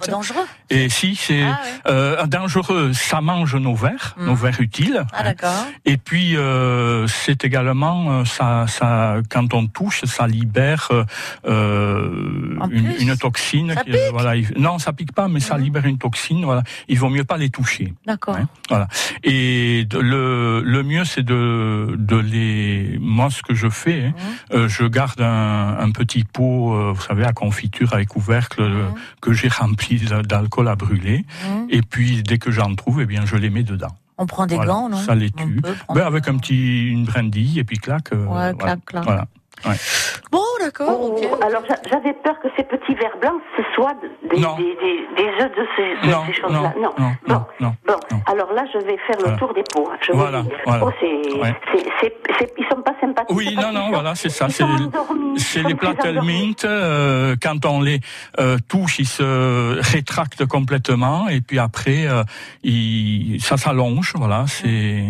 c'est 0.01 0.11
dangereux? 0.11 0.45
Et 0.69 0.89
si 0.89 1.15
c'est 1.15 1.41
Ah 1.43 1.59
euh, 1.87 2.25
dangereux, 2.27 2.93
ça 2.93 3.19
mange 3.21 3.55
nos 3.55 3.73
vers, 3.75 4.13
Mhm. 4.17 4.25
nos 4.27 4.35
vers 4.35 4.59
utiles. 4.61 5.03
Ah, 5.13 5.23
d'accord. 5.23 5.54
Et 5.85 5.97
puis 5.97 6.35
euh, 6.37 7.07
c'est 7.07 7.43
également 7.45 8.11
euh, 8.11 8.25
ça, 8.25 8.65
ça, 8.67 9.17
quand 9.29 9.53
on 9.53 9.67
touche, 9.67 10.03
ça 10.05 10.27
libère 10.27 10.87
euh, 10.91 11.03
euh, 11.47 12.57
une, 12.99 13.15
toxine. 13.17 13.73
Ça 13.73 13.83
qui- 13.83 13.91
pique 13.91 13.99
voilà, 14.11 14.35
il- 14.35 14.51
non, 14.57 14.79
ça 14.79 14.93
pique 14.93 15.13
pas, 15.13 15.27
mais 15.27 15.39
ça 15.39 15.57
Mhm. 15.57 15.63
libère 15.63 15.85
une 15.85 15.97
toxine. 15.97 16.43
Voilà, 16.45 16.63
il 16.87 16.97
vaut 16.99 17.09
mieux 17.09 17.23
pas 17.23 17.37
les 17.37 17.49
toucher. 17.49 17.93
D'accord. 18.05 18.35
hein, 18.37 18.47
voilà. 18.69 18.87
Et 19.23 19.85
de- 19.85 19.99
le 19.99 20.61
le 20.65 20.83
mieux 20.83 21.05
c'est 21.05 21.23
de 21.23 21.95
de 21.97 22.15
les. 22.17 22.97
Moi, 22.99 23.29
ce 23.29 23.41
que 23.41 23.53
je 23.53 23.69
fais, 23.69 24.05
hein, 24.05 24.13
Mhm. 24.15 24.57
euh, 24.57 24.67
je 24.67 24.83
garde 24.85 25.21
un, 25.21 25.77
un 25.79 25.91
petit 25.91 26.23
pot, 26.23 26.73
euh, 26.75 26.91
vous 26.93 27.01
savez, 27.01 27.23
à 27.25 27.33
confiture 27.33 27.93
avec 27.93 28.09
couvercle 28.09 28.61
euh, 28.61 28.89
Mhm. 28.89 28.95
que 29.21 29.33
j'ai 29.33 29.47
rempli 29.47 29.99
d'alcool 30.27 30.67
à 30.67 30.75
brûler. 30.75 31.25
Et 31.69 31.81
puis 31.81 32.23
dès 32.23 32.37
que 32.37 32.51
j'en 32.51 32.73
trouve, 32.75 33.01
eh 33.01 33.05
bien, 33.05 33.25
je 33.25 33.35
les 33.35 33.49
mets 33.49 33.63
dedans. 33.63 33.95
On 34.17 34.25
prend 34.25 34.45
des 34.45 34.55
Voilà, 34.55 34.71
gants, 34.71 34.89
non 34.89 34.97
ça 34.97 35.13
les 35.15 35.29
On 35.37 35.45
tue. 35.45 35.61
peut 35.61 35.75
Ben, 35.93 36.05
avec 36.05 36.27
un 36.27 36.37
petit, 36.37 36.87
une 36.89 37.03
brindille, 37.05 37.59
et 37.59 37.63
puis 37.63 37.77
clac. 37.77 38.13
euh, 38.13 38.17
Ouais, 38.25 38.25
voilà. 38.25 38.53
clac, 38.53 38.85
clac. 38.85 39.03
Voilà. 39.03 39.27
Bon, 40.35 40.43
d'accord, 40.59 40.99
Oh, 41.01 41.15
ok. 41.17 41.43
Alors 41.43 41.63
j'a- 41.67 41.79
j'avais 41.89 42.13
peur 42.13 42.35
que 42.41 42.47
ces 42.57 42.63
petits 42.63 42.93
vers 42.95 43.15
blancs, 43.21 43.41
ce 43.55 43.63
soient 43.73 43.93
des, 44.31 44.39
Non. 44.39 44.55
des, 44.57 44.63
des, 44.83 44.97
des 45.15 45.29
œufs 45.43 45.51
de 45.59 45.65
ces, 45.75 46.33
choses-là. 46.41 46.73
non, 46.75 46.93
non, 46.97 47.11
Bon, 47.27 47.33
non, 47.33 47.45
non, 47.61 47.73
bon. 47.87 47.93
non. 48.11 48.21
alors 48.27 48.51
là, 48.53 48.63
je 48.73 48.79
vais 48.79 48.97
faire 49.07 49.17
le 49.25 49.37
tour 49.37 49.53
des 49.53 49.63
pots. 49.73 49.89
Je 50.01 50.11
vous 50.11 50.17
Voilà, 50.19 50.41
dis. 50.41 50.49
voilà. 50.65 50.85
Oh, 50.85 50.91
c'est, 50.99 51.39
Ouais. 51.39 51.55
c'est, 51.73 51.85
c'est, 52.01 52.13
c'est- 52.37 52.53
ils 52.57 52.65
sont 52.69 52.81
pas 52.81 52.93
sympathiques. 52.99 53.35
Oui, 53.35 53.55
non, 53.55 53.71
non, 53.71 53.89
voilà, 53.89 54.13
c'est 54.15 54.29
ça. 54.29 54.47
Ils 54.49 55.39
C'est 55.39 55.63
les 55.63 55.75
platelmintes. 55.75 56.65
euh, 56.65 57.35
quand 57.41 57.65
on 57.65 57.79
les 57.81 57.99
euh, 58.39 58.57
touche, 58.67 58.99
ils 58.99 59.07
se 59.07 59.79
rétractent 59.93 60.45
complètement, 60.45 61.27
et 61.29 61.39
puis 61.41 61.59
après, 61.59 62.07
euh, 62.07 62.23
ils- 62.63 63.39
ça 63.41 63.57
s'allonge. 63.57 64.13
Voilà, 64.15 64.45
c'est 64.47 65.05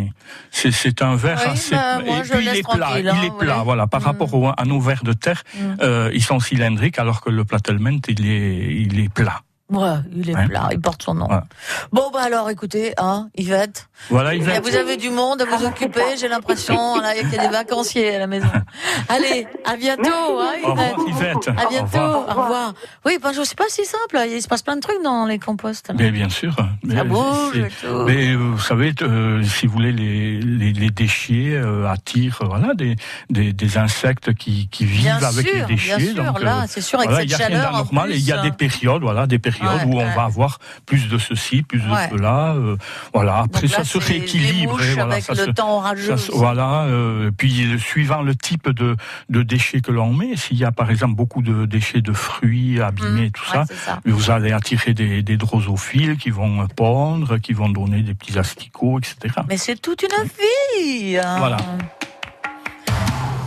c'est 0.51 0.71
c'est 0.71 1.01
un 1.01 1.15
verre 1.15 1.39
Oui, 1.45 1.51
assez. 1.51 1.76
bah, 1.76 1.99
moi, 2.05 2.17
et 2.19 2.23
je 2.23 2.34
puis 2.34 2.45
il 2.45 2.57
est 2.57 2.67
plat, 2.69 2.99
il 2.99 3.07
hein, 3.09 3.15
est 3.26 3.38
plat. 3.38 3.61
voilà. 3.63 3.88
Par 3.88 4.01
Mm. 4.01 4.05
rapport 4.05 4.53
à 4.57 4.65
nos 4.65 4.80
verres 4.80 5.03
de 5.03 5.13
terre, 5.16 5.43
Mm. 5.55 5.76
euh, 5.82 6.11
ils 6.13 6.24
sont 6.24 6.39
cylindriques 6.39 6.99
alors 6.99 7.22
que 7.22 7.30
le 7.30 7.43
Platelment, 7.45 7.99
il 8.07 8.26
est, 8.28 8.76
il 8.86 8.99
est 8.99 9.09
plat. 9.09 9.41
Ouais, 9.72 9.95
il 10.16 10.30
est 10.30 10.36
Ouais. 10.36 10.45
plat, 10.47 10.70
il 10.72 10.80
porte 10.80 11.01
son 11.01 11.16
nom. 11.16 11.28
Ouais. 11.28 11.39
Bon, 11.91 12.11
bah 12.13 12.20
alors, 12.24 12.51
écoutez, 12.51 12.93
hein, 12.99 13.30
Yvette. 13.36 13.88
Voilà, 14.11 14.36
Eh, 14.36 14.38
Yvette. 14.38 14.63
Vous 14.63 14.76
avez 14.76 14.95
du 14.95 15.09
monde 15.09 15.41
à 15.41 15.45
vous 15.45 15.66
occuper, 15.66 16.03
j'ai 16.20 16.28
l'impression. 16.28 16.99
Là, 17.01 17.16
il 17.16 17.28
y 17.32 17.36
a 17.36 17.41
des 17.41 17.47
vacanciers 17.47 18.13
à 18.16 18.20
la 18.20 18.28
maison. 18.28 18.47
Allez, 19.09 19.47
à 19.66 19.76
bientôt, 19.76 20.03
hein, 20.39 20.51
Au 20.63 20.70
revoir, 20.70 20.88
Yvette. 21.07 21.36
Yvette. 21.47 21.47
À 21.59 21.66
Au 21.66 21.70
bientôt, 21.70 21.88
revoir. 21.97 22.38
au 22.38 22.41
revoir. 22.43 22.74
Oui, 23.05 23.18
ben, 23.22 23.32
je 23.34 23.41
c'est 23.43 23.57
pas 23.57 23.63
si 23.70 23.86
simple. 23.86 24.20
Il 24.30 24.39
se 24.39 24.47
passe 24.47 24.61
plein 24.61 24.76
de 24.76 24.82
trucs 24.82 25.01
dans 25.03 25.26
les 25.26 25.39
composts. 25.39 25.91
Mais 25.97 26.11
bien 26.11 26.30
sûr. 26.30 26.55
Mais, 26.84 27.03
bouge 27.03 27.24
c'est- 27.53 27.59
et 27.61 27.70
tout. 27.89 28.03
mais 28.05 28.36
vous 28.36 28.59
savez, 28.59 28.93
euh, 29.01 29.41
si 29.43 29.66
vous 29.66 29.74
voulez, 29.74 29.91
les, 29.91 30.39
les, 30.41 30.74
les 30.74 30.89
déchets 30.91 31.53
euh, 31.55 31.89
attirent 31.89 32.39
euh, 32.43 32.47
voilà, 32.47 32.76
des, 32.76 32.95
des, 33.32 33.51
des 33.51 33.78
insectes 33.80 34.34
qui, 34.36 34.68
qui 34.68 34.86
vivent 34.86 35.01
Bien 35.05 35.18
avec 35.24 35.47
sûr, 35.47 35.55
les 35.55 35.66
déchets. 35.76 35.97
bien 35.97 36.13
sûr, 36.13 36.24
donc, 36.24 36.41
là, 36.43 36.66
c'est 36.68 36.82
sûr, 36.82 36.99
avec 36.99 37.09
voilà, 37.09 37.22
cette 37.28 37.30
il 37.39 37.41
y 37.41 37.43
a 37.43 37.47
rien 37.47 37.72
d'anormal 37.72 38.11
et 38.11 38.16
il 38.16 38.26
y 38.26 38.32
a 38.32 38.41
des 38.43 38.51
périodes, 38.51 39.01
voilà, 39.01 39.26
des 39.26 39.39
périodes 39.39 39.54
Ouais, 39.63 39.83
où 39.85 39.93
on 39.95 39.97
ouais. 39.97 40.15
va 40.15 40.23
avoir 40.25 40.59
plus 40.85 41.07
de 41.09 41.17
ceci, 41.17 41.61
plus 41.63 41.79
de 41.79 41.87
cela. 42.11 42.53
euh, 42.53 42.75
voilà, 43.13 43.37
après 43.39 43.67
là, 43.67 43.77
ça 43.77 43.83
se 43.83 43.97
rééquilibre. 43.97 44.81
et 44.81 44.93
voilà, 44.93 45.13
avec 45.13 45.23
ça 45.25 45.33
le 45.33 45.45
se- 45.45 45.49
temps 45.51 45.77
orageux 45.77 46.17
ça. 46.17 46.31
Voilà, 46.33 46.83
euh, 46.83 47.31
puis 47.35 47.77
suivant 47.79 48.21
le 48.21 48.35
type 48.35 48.69
de, 48.69 48.95
de 49.29 49.43
déchets 49.43 49.81
que 49.81 49.91
l'on 49.91 50.13
met, 50.13 50.35
s'il 50.35 50.57
y 50.57 50.65
a 50.65 50.71
par 50.71 50.89
exemple 50.91 51.15
beaucoup 51.15 51.41
de 51.41 51.65
déchets 51.65 52.01
de 52.01 52.13
fruits 52.13 52.81
abîmés, 52.81 53.27
Mmh, 53.27 53.31
tout 53.31 53.45
ça, 53.45 53.65
vous 54.05 54.31
allez 54.31 54.51
attirer 54.51 54.93
des, 54.93 55.21
des 55.23 55.37
drosophiles 55.37 56.17
qui 56.17 56.29
vont 56.29 56.67
pondre, 56.75 57.37
qui 57.39 57.53
vont 57.53 57.69
donner 57.69 58.01
des 58.01 58.13
petits 58.13 58.37
asticots, 58.37 58.99
etc. 58.99 59.35
Mais 59.47 59.57
c'est 59.57 59.81
toute 59.81 60.03
une 60.03 60.27
vie. 60.27 61.17
hein. 61.17 61.35
Voilà. 61.39 61.57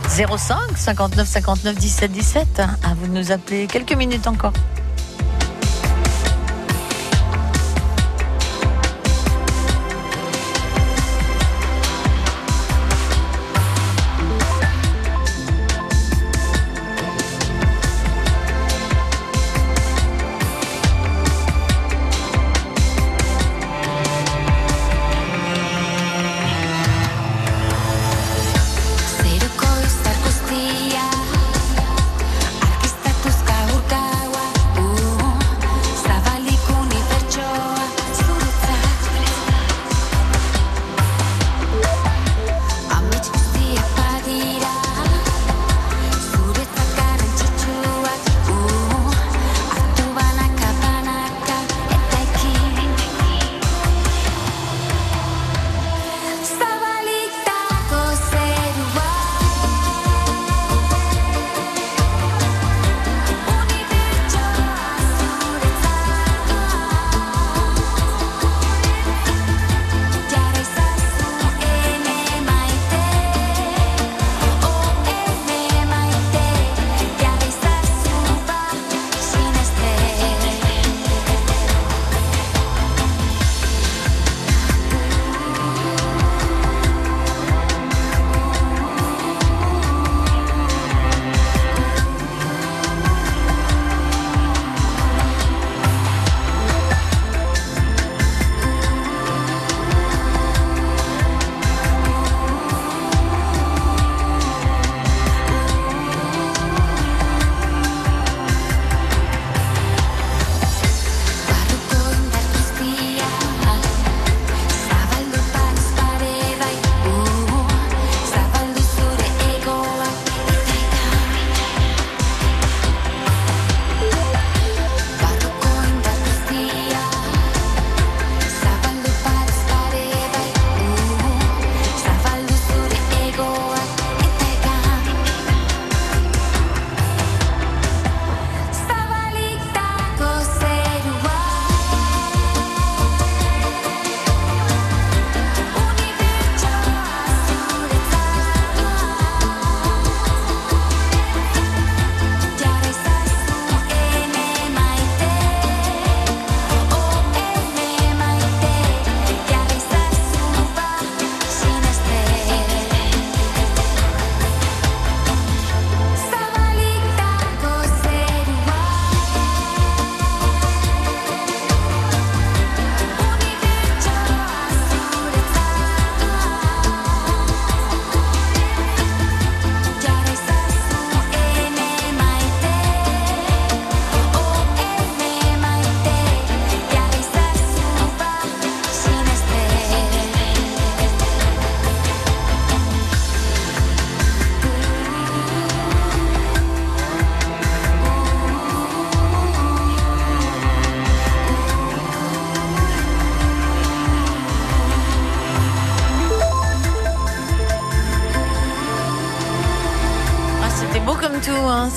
05 0.07 0.77
59 0.77 1.27
59 1.27 1.75
17 1.75 2.11
17. 2.11 2.59
À 2.83 2.93
vous 2.95 3.07
de 3.07 3.11
nous 3.13 3.31
appeler 3.31 3.67
quelques 3.67 3.93
minutes 3.93 4.27
encore. 4.27 4.53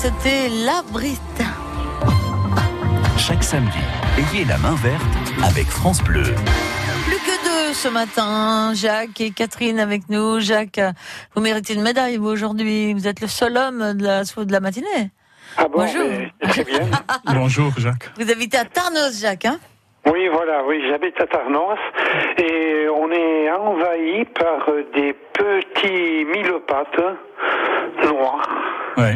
C'était 0.03 0.49
la 0.65 0.81
Brite. 0.91 1.41
Chaque 3.17 3.41
samedi, 3.41 3.77
ayez 4.17 4.43
la 4.43 4.57
main 4.57 4.75
verte 4.75 5.01
avec 5.41 5.65
France 5.67 6.03
Bleu. 6.03 6.23
Plus 7.05 7.19
que 7.19 7.45
deux 7.45 7.73
ce 7.73 7.87
matin, 7.87 8.73
Jacques 8.73 9.21
et 9.21 9.31
Catherine 9.31 9.79
avec 9.79 10.09
nous. 10.09 10.41
Jacques, 10.41 10.81
vous 11.33 11.41
méritez 11.41 11.75
une 11.75 11.83
médaille, 11.83 12.17
vous, 12.17 12.27
aujourd'hui. 12.27 12.93
Vous 12.93 13.07
êtes 13.07 13.21
le 13.21 13.27
seul 13.27 13.55
homme 13.55 13.93
de 13.93 14.03
la, 14.03 14.23
de 14.23 14.51
la 14.51 14.59
matinée. 14.59 15.11
Ah 15.55 15.69
bon, 15.69 15.85
Bonjour. 15.85 16.03
très 16.49 16.65
bien. 16.65 16.81
Bonjour 17.33 17.71
Jacques. 17.77 18.11
Vous 18.19 18.29
habitez 18.29 18.57
à 18.57 18.65
Tarnos, 18.65 19.21
Jacques, 19.21 19.45
hein? 19.45 19.57
Oui, 20.05 20.27
voilà, 20.27 20.65
oui, 20.67 20.83
j'habite 20.89 21.17
à 21.21 21.27
Tarnos 21.27 21.79
et 22.39 22.89
on 22.89 23.09
est 23.09 23.49
envahi 23.51 24.25
par 24.25 24.67
des 24.93 25.13
petits 25.31 26.25
mille 26.25 26.59
pattes 26.67 26.99
noirs. 28.03 28.49
Ouais. 28.97 29.15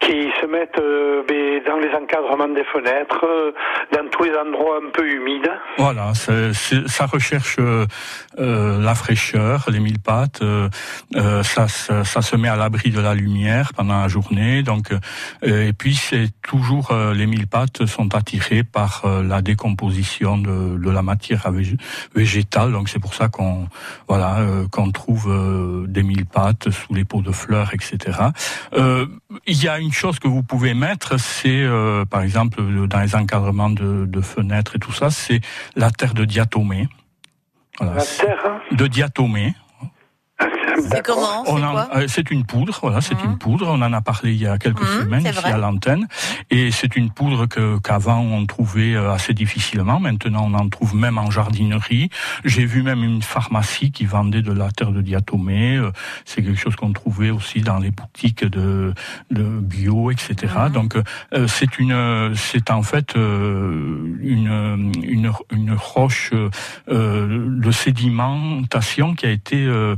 Qui 0.00 0.28
se 0.40 0.46
mettent 0.46 0.78
euh, 0.78 1.22
dans 1.66 1.76
les 1.78 1.90
encadrements 1.94 2.48
des 2.48 2.64
fenêtres, 2.64 3.24
euh, 3.24 3.52
dans 3.92 4.08
tous 4.10 4.24
les 4.24 4.36
endroits 4.36 4.78
un 4.84 4.90
peu 4.90 5.08
humides. 5.08 5.50
Voilà, 5.78 6.12
ça 6.14 7.06
recherche 7.06 7.56
euh, 7.58 7.86
la 8.80 8.94
fraîcheur, 8.94 9.66
les 9.70 9.80
mille 9.80 10.00
pattes. 10.00 10.42
ça, 11.42 11.68
ça, 11.68 12.22
se 12.22 12.36
met 12.36 12.48
à 12.48 12.56
l'abri 12.56 12.90
de 12.90 13.00
la 13.00 13.14
lumière 13.14 13.72
pendant 13.74 14.00
la 14.00 14.08
journée. 14.08 14.62
Donc, 14.62 14.90
et 15.42 15.72
puis 15.72 15.94
c'est 15.94 16.28
toujours 16.42 16.94
les 17.14 17.26
mille 17.26 17.46
pattes 17.46 17.86
sont 17.86 18.14
attirés 18.14 18.64
par 18.64 19.04
la 19.22 19.42
décomposition 19.42 20.38
de, 20.38 20.90
la 20.90 21.02
matière 21.02 21.50
vég- 21.50 21.80
végétale. 22.14 22.72
Donc 22.72 22.88
c'est 22.88 22.98
pour 22.98 23.14
ça 23.14 23.28
qu'on 23.28 23.68
voilà 24.08 24.38
qu'on 24.70 24.90
trouve 24.90 25.86
des 25.88 26.02
mille 26.02 26.26
pattes 26.26 26.70
sous 26.70 26.94
les 26.94 27.04
pots 27.04 27.22
de 27.22 27.32
fleurs, 27.32 27.72
etc. 27.72 28.18
Il 29.46 29.62
y 29.62 29.68
a 29.68 29.78
une 29.78 29.93
chose 29.94 30.18
que 30.18 30.28
vous 30.28 30.42
pouvez 30.42 30.74
mettre, 30.74 31.18
c'est 31.18 31.62
euh, 31.62 32.04
par 32.04 32.22
exemple 32.22 32.62
dans 32.86 33.00
les 33.00 33.14
encadrements 33.14 33.70
de, 33.70 34.06
de 34.06 34.20
fenêtres 34.20 34.76
et 34.76 34.78
tout 34.78 34.92
ça, 34.92 35.10
c'est 35.10 35.40
la 35.76 35.90
terre 35.90 36.14
de 36.14 36.24
diatomée. 36.24 36.88
Voilà, 37.78 37.94
La 37.96 38.04
terre, 38.04 38.38
hein? 38.46 38.60
de 38.72 38.86
diatomée. 38.86 39.54
C'est 40.80 41.04
comment 41.04 41.42
On 41.46 41.56
C'est 41.58 41.64
en- 41.64 41.72
quoi 41.72 41.88
euh, 41.96 42.04
C'est 42.08 42.30
une 42.30 42.44
poudre, 42.44 42.78
voilà, 42.82 43.00
c'est 43.00 43.20
une 43.24 43.38
poudre. 43.38 43.68
On 43.68 43.80
en 43.82 43.92
a 43.92 44.00
parlé 44.00 44.32
il 44.32 44.40
y 44.40 44.46
a 44.46 44.58
quelques 44.58 44.80
Mhm, 44.82 45.00
semaines 45.02 45.24
ici 45.26 45.32
vrai. 45.40 45.52
à 45.52 45.58
l'antenne, 45.58 46.06
et 46.50 46.70
c'est 46.70 46.96
une 46.96 47.10
poudre 47.10 47.46
que 47.46 47.78
qu'avant 47.78 48.20
on 48.20 48.46
trouvait 48.46 48.94
euh, 48.94 49.12
assez 49.12 49.34
difficilement. 49.34 50.00
Maintenant, 50.00 50.46
on 50.50 50.54
en 50.54 50.68
trouve 50.68 50.94
même 50.96 51.18
en 51.18 51.30
jardinerie. 51.30 52.10
J'ai 52.44 52.64
vu 52.64 52.82
même 52.82 53.02
une 53.04 53.22
pharmacie 53.22 53.90
qui 53.92 54.04
vendait 54.04 54.42
de 54.42 54.52
la 54.52 54.70
terre 54.70 54.90
de 54.92 55.00
diatomée. 55.02 55.76
Euh, 55.76 55.90
C'est 56.24 56.42
quelque 56.42 56.58
chose 56.60 56.76
qu'on 56.76 56.92
trouvait 56.92 57.30
aussi 57.30 57.60
dans 57.60 57.78
les 57.78 57.90
boutiques 57.90 58.44
de, 58.44 58.92
de 59.30 59.42
bio, 59.42 60.10
etc. 60.10 60.52
Mhm. 60.66 60.72
Donc, 60.72 60.96
euh, 60.96 61.46
c'est 61.48 61.78
une, 61.78 62.32
c'est 62.34 62.70
en 62.70 62.82
fait 62.82 63.16
euh, 63.16 64.16
une, 64.20 64.92
une 65.02 65.32
une 65.50 65.72
roche 65.72 66.32
euh, 66.88 67.48
de 67.60 67.70
sédimentation 67.70 69.14
qui 69.14 69.26
a 69.26 69.30
été 69.30 69.56
euh, 69.64 69.96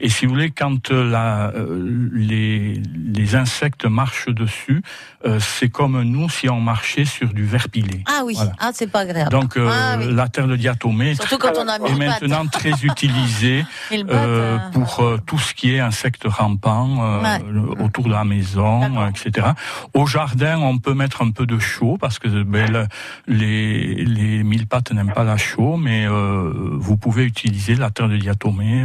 Et 0.00 0.08
si 0.08 0.26
vous 0.26 0.32
voulez, 0.32 0.50
quand 0.50 0.90
euh, 0.90 1.10
la, 1.10 1.48
euh, 1.54 2.10
les, 2.12 2.80
les 3.14 3.34
insectes 3.36 3.86
marchent 3.86 4.28
dessus, 4.28 4.82
euh, 5.26 5.38
c'est 5.40 5.68
comme 5.68 6.00
nous 6.02 6.28
si 6.28 6.48
on 6.48 6.60
marchait 6.60 7.04
sur 7.04 7.32
du 7.32 7.44
verre 7.44 7.68
pilé. 7.68 8.04
Ah 8.06 8.22
oui, 8.24 8.34
Voilà. 8.36 8.52
ah, 8.60 8.70
c'est 8.72 8.86
pas 8.90 9.00
agréable. 9.00 9.30
Donc 9.30 9.56
euh, 9.56 9.68
Ah 9.72 9.96
oui. 9.98 10.12
la 10.14 10.28
terre 10.28 10.46
de 10.46 10.56
diatomée 10.56 11.10
est 11.10 11.14
Surtout 11.14 11.38
quand 11.38 11.52
on 11.58 11.66
a 11.68 11.76
est 11.76 11.94
maintenant 11.96 12.46
très 12.46 12.70
utilisée 12.84 13.64
euh, 13.92 14.58
pour 14.72 15.00
euh, 15.00 15.18
tout 15.26 15.38
ce 15.38 15.54
qui 15.54 15.74
est 15.74 15.80
insectes 15.80 16.24
rampants 16.26 16.98
euh, 17.02 17.18
Ouais. 17.22 17.82
autour 17.84 18.04
de 18.04 18.10
la 18.12 18.24
maison, 18.24 19.06
etc. 19.08 19.48
Au 19.94 20.06
jardin, 20.06 20.58
on 20.60 20.78
peut 20.78 20.94
mettre 20.94 21.22
un 21.22 21.30
peu 21.30 21.46
de 21.46 21.58
chaux 21.58 21.96
parce 22.00 22.18
que 22.18 22.28
ben, 22.44 22.70
le- 22.70 22.86
les, 23.26 24.04
les 24.04 24.42
mille 24.44 24.66
pattes 24.66 24.92
n'aiment 24.92 25.12
pas 25.12 25.24
la 25.24 25.36
chaux, 25.36 25.76
mais 25.76 26.06
euh, 26.06 26.52
vous 26.74 26.96
pouvez 26.96 27.24
utiliser 27.24 27.74
la 27.74 27.90
terre 27.90 28.08
de 28.08 28.16
diatomée 28.16 28.84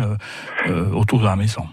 autour 0.93 1.19
de 1.19 1.25
la 1.25 1.35
maison. 1.35 1.65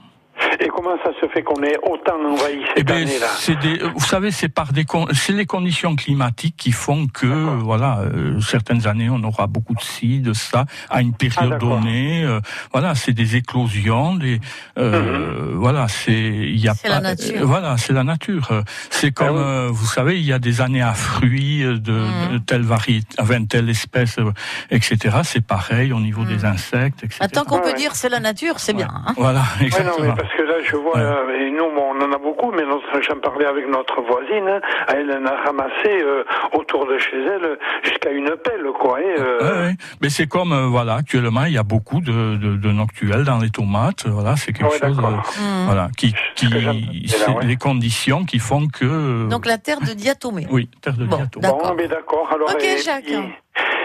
Comment 0.83 0.97
ça 1.05 1.11
se 1.21 1.27
fait 1.29 1.43
qu'on 1.43 1.63
est 1.63 1.77
autant 1.83 2.17
envahi 2.27 2.59
Eh 2.75 2.79
cette 2.79 2.87
ben, 2.87 3.03
année-là 3.03 3.27
des, 3.63 3.79
vous 3.95 4.01
savez, 4.07 4.31
c'est 4.31 4.49
par 4.49 4.73
des, 4.73 4.85
c'est 5.13 5.33
les 5.33 5.45
conditions 5.47 5.95
climatiques 5.97 6.57
qui 6.57 6.73
font 6.73 7.07
que, 7.07 7.27
voilà, 7.27 7.99
euh, 8.01 8.41
certaines 8.41 8.87
années 8.87 9.09
on 9.11 9.23
aura 9.25 9.47
beaucoup 9.47 9.75
de 9.75 9.81
ci, 9.81 10.21
de 10.21 10.33
ça, 10.33 10.65
à 10.89 11.03
une 11.03 11.13
période 11.15 11.51
d'accord. 11.51 11.81
donnée. 11.81 12.25
euh, 12.25 12.41
voilà, 12.73 12.95
c'est 12.95 13.13
des 13.13 13.37
éclosions, 13.37 14.15
des, 14.15 14.41
euh, 14.79 15.53
voilà, 15.55 15.89
c'est, 15.89 16.13
il 16.13 16.59
y 16.61 16.69
a 16.69 16.75
C'est 16.75 16.89
la 16.89 16.97
pas- 16.97 17.01
nature. 17.03 17.41
euh, 17.43 17.45
voilà, 17.45 17.77
c'est 17.77 17.93
la 17.93 18.05
nature. 18.05 18.49
Euh, 18.53 18.63
C'est 18.91 19.13
comme, 19.13 19.37
euh, 19.37 19.69
vous 19.71 19.87
savez, 19.87 20.19
il 20.19 20.25
y 20.25 20.33
a 20.33 20.39
des 20.39 20.61
années 20.61 20.83
à 20.83 20.95
fruits 20.95 21.63
euh, 21.63 21.75
de, 21.79 22.33
de 22.33 22.39
telle 22.39 22.63
variété, 22.63 23.07
enfin, 23.21 23.45
telle 23.45 23.69
espèce, 23.69 24.19
euh, 24.19 24.33
etc. 24.71 25.19
C'est 25.25 25.45
pareil 25.45 25.93
au 25.93 26.01
niveau 26.01 26.25
des 26.25 26.45
insectes, 26.45 27.05
etc. 27.05 27.27
Tant 27.33 27.45
qu'on 27.45 27.57
Ouais, 27.57 27.63
peut 27.63 27.69
ouais. 27.69 27.75
dire 27.75 27.95
c'est 27.95 28.09
la 28.09 28.21
nature, 28.21 28.59
c'est 28.61 28.73
bien. 28.73 28.89
hein. 28.91 29.13
Voilà, 29.17 29.41
Ouais, 29.41 29.47
non, 29.61 29.67
exactement. 29.67 30.07
mais 30.09 30.15
parce 30.23 30.33
que 30.37 30.43
là, 30.43 30.50
je 30.65 30.77
vois, 30.77 30.97
Ouais. 30.97 31.03
euh, 31.03 31.39
et 31.47 31.51
nous, 31.51 31.65
on 31.65 32.01
en 32.01 32.13
a 32.13 32.19
beaucoup, 32.19 32.51
mais 32.53 32.65
notre, 32.65 33.01
j'en 33.03 33.19
parlais 33.21 33.47
avec 33.47 33.69
notre 33.69 34.01
voisine, 34.03 34.49
hein, 34.49 34.61
elle 34.89 35.11
en 35.13 35.27
a 35.27 35.37
ramassé 35.45 35.89
euh, 36.03 36.25
autour 36.53 36.87
de 36.87 36.99
chez 36.99 37.17
elle 37.17 37.59
jusqu'à 37.83 38.11
une 38.11 38.31
pelle, 38.43 38.65
quoi. 38.79 39.01
et, 39.01 39.05
euh, 39.19 39.39
Ouais, 39.41 39.67
ouais. 39.69 39.75
Mais 40.03 40.09
c'est 40.11 40.27
comme 40.27 40.53
euh, 40.53 40.67
voilà, 40.67 40.95
actuellement 40.95 41.45
il 41.45 41.53
y 41.55 41.59
a 41.59 41.63
beaucoup 41.63 42.01
de, 42.01 42.37
de, 42.37 42.57
de 42.57 42.69
noctuels 42.73 43.25
dans 43.25 43.39
les 43.39 43.51
tomates. 43.51 44.07
Voilà, 44.07 44.37
c'est 44.37 44.53
quelque 44.53 44.73
Ouais, 44.73 44.79
chose, 44.79 44.99
euh, 44.99 45.65
voilà, 45.67 45.89
qui, 45.97 46.13
là, 46.43 46.73
c'est 47.07 47.31
ouais. 47.31 47.45
les 47.47 47.57
conditions 47.57 48.25
qui 48.25 48.39
font 48.39 48.67
que. 48.69 49.29
Donc 49.29 49.47
la 49.47 49.59
terre 49.59 49.81
de 49.81 49.93
diatomée. 49.95 50.47
oui, 50.51 50.69
terre 50.83 50.95
de 50.97 51.05
Bon, 51.07 51.17
diatomée. 51.17 51.43
d'accord. 51.47 51.69
Bon, 51.71 51.75
mais 51.77 51.89
d'accord. 51.89 52.29
Alors, 52.33 52.51
Ok, 52.51 52.63
et, 52.65 52.79
Jacques. 52.79 53.05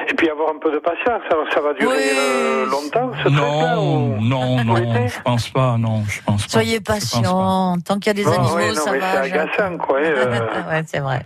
Et 0.10 0.14
puis 0.14 0.30
avoir 0.30 0.50
un 0.50 0.60
peu 0.60 0.72
de 0.72 0.80
patience, 0.80 1.22
ça, 1.30 1.36
ça 1.54 1.62
va 1.62 1.74
durer 1.74 1.96
Oui. 1.96 2.04
euh, 2.18 2.66
longtemps, 2.66 3.12
ce 3.24 3.28
truc-là 3.30 3.76
Non, 3.76 4.16
ou- 4.18 4.22
non, 4.22 4.64
non, 4.64 4.76
je 5.08 5.22
pense 5.22 5.50
pas, 5.50 5.78
non, 5.78 6.04
je 6.08 6.22
pense 6.22 6.44
pas. 6.44 6.50
Soyez 6.52 6.80
patient. 6.82 7.78
Tant 7.86 7.96
qu'il 8.00 8.08
y 8.08 8.10
a 8.10 8.14
des 8.14 8.24
Bon, 8.24 8.32
animaux, 8.32 8.56
ouais, 8.56 8.70
non, 8.70 8.76
ça 8.82 8.92
mais 8.92 9.00
va. 9.00 9.12
c'est 9.12 9.32
agaçant, 9.32 9.78
quoi. 9.78 9.98
euh, 10.00 10.40
ouais, 10.70 10.84
c'est 10.88 11.00
vrai. 11.00 11.26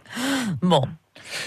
Bon. 0.61 0.81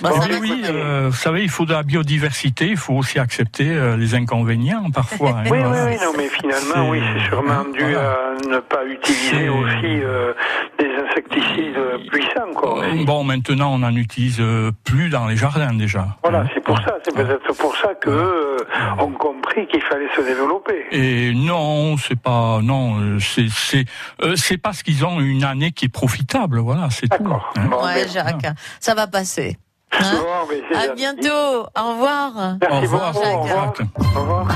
Bah, 0.01 0.11
Oui, 0.41 0.63
euh, 0.65 1.09
vous 1.11 1.17
savez, 1.17 1.43
il 1.43 1.49
faut 1.49 1.65
de 1.65 1.73
la 1.73 1.83
biodiversité, 1.83 2.67
il 2.69 2.77
faut 2.77 2.95
aussi 2.95 3.19
accepter 3.19 3.69
euh, 3.69 3.97
les 3.97 4.15
inconvénients 4.15 4.91
parfois. 4.91 5.31
hein, 5.39 5.43
Oui, 5.51 5.59
oui, 5.59 5.65
voilà. 5.65 5.87
oui, 5.87 5.97
non, 6.03 6.13
mais 6.17 6.29
finalement, 6.29 6.89
oui, 6.91 7.01
c'est 7.15 7.29
sûrement 7.29 7.65
dû 7.73 7.81
voilà. 7.81 8.11
à 8.11 8.49
ne 8.49 8.59
pas 8.61 8.85
utiliser 8.87 9.49
aussi 9.49 10.01
euh, 10.03 10.33
des 10.79 10.89
insecticides 11.09 11.77
puissants, 12.11 12.53
quoi. 12.55 12.85
Bon, 13.05 13.25
maintenant, 13.25 13.75
on 13.75 13.79
n'en 13.79 13.95
utilise 13.95 14.43
plus 14.85 15.09
dans 15.09 15.27
les 15.27 15.37
jardins 15.37 15.73
déjà. 15.75 16.07
Voilà, 16.23 16.45
c'est 16.55 16.63
pour 16.63 16.79
ça, 16.79 16.95
c'est 17.05 17.15
peut-être 17.15 17.53
pour 17.57 17.77
ça 17.77 17.95
que 17.95 18.11
euh, 18.11 18.57
ont 18.99 19.11
compris 19.13 19.67
qu'il 19.69 19.83
fallait 19.83 20.09
se 20.17 20.21
développer. 20.23 20.87
Et 20.93 21.33
non, 21.35 21.97
c'est 21.97 22.19
pas 22.21 22.61
non, 22.63 23.19
c'est 23.21 23.49
c'est 23.51 23.85
euh, 24.23 24.35
c'est 24.37 24.59
parce 24.59 24.83
qu'ils 24.83 25.05
ont 25.05 25.21
une 25.21 25.45
année 25.45 25.73
qui 25.73 25.87
est 25.87 25.93
profitable, 25.93 26.59
voilà, 26.59 26.89
c'est 26.91 27.09
tout. 27.09 27.23
D'accord. 27.23 27.53
hein. 27.57 27.67
Bon, 27.71 27.83
Ouais, 27.85 28.05
ben, 28.05 28.09
Jacques, 28.09 28.47
ça 28.81 28.95
va 28.95 29.07
passer. 29.07 29.57
Hein 29.99 30.05
bon, 30.17 30.77
à 30.79 30.95
bientôt. 30.95 31.67
Au 31.79 31.91
revoir. 31.93 32.33
Merci 32.61 32.77
Au 32.77 32.81
revoir, 32.81 33.13
Jacques. 33.13 33.25
au 33.25 33.43
revoir. 33.43 33.75
Jacques. 33.77 33.87
Au 34.17 34.21
revoir. 34.21 34.47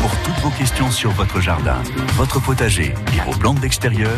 Pour 0.00 0.10
toutes 0.24 0.42
vos 0.42 0.50
questions 0.50 0.90
sur 0.90 1.10
votre 1.10 1.40
jardin, 1.40 1.76
votre 2.16 2.40
potager 2.40 2.94
et 3.16 3.20
vos 3.30 3.36
plantes 3.38 3.60
d'extérieur, 3.60 4.10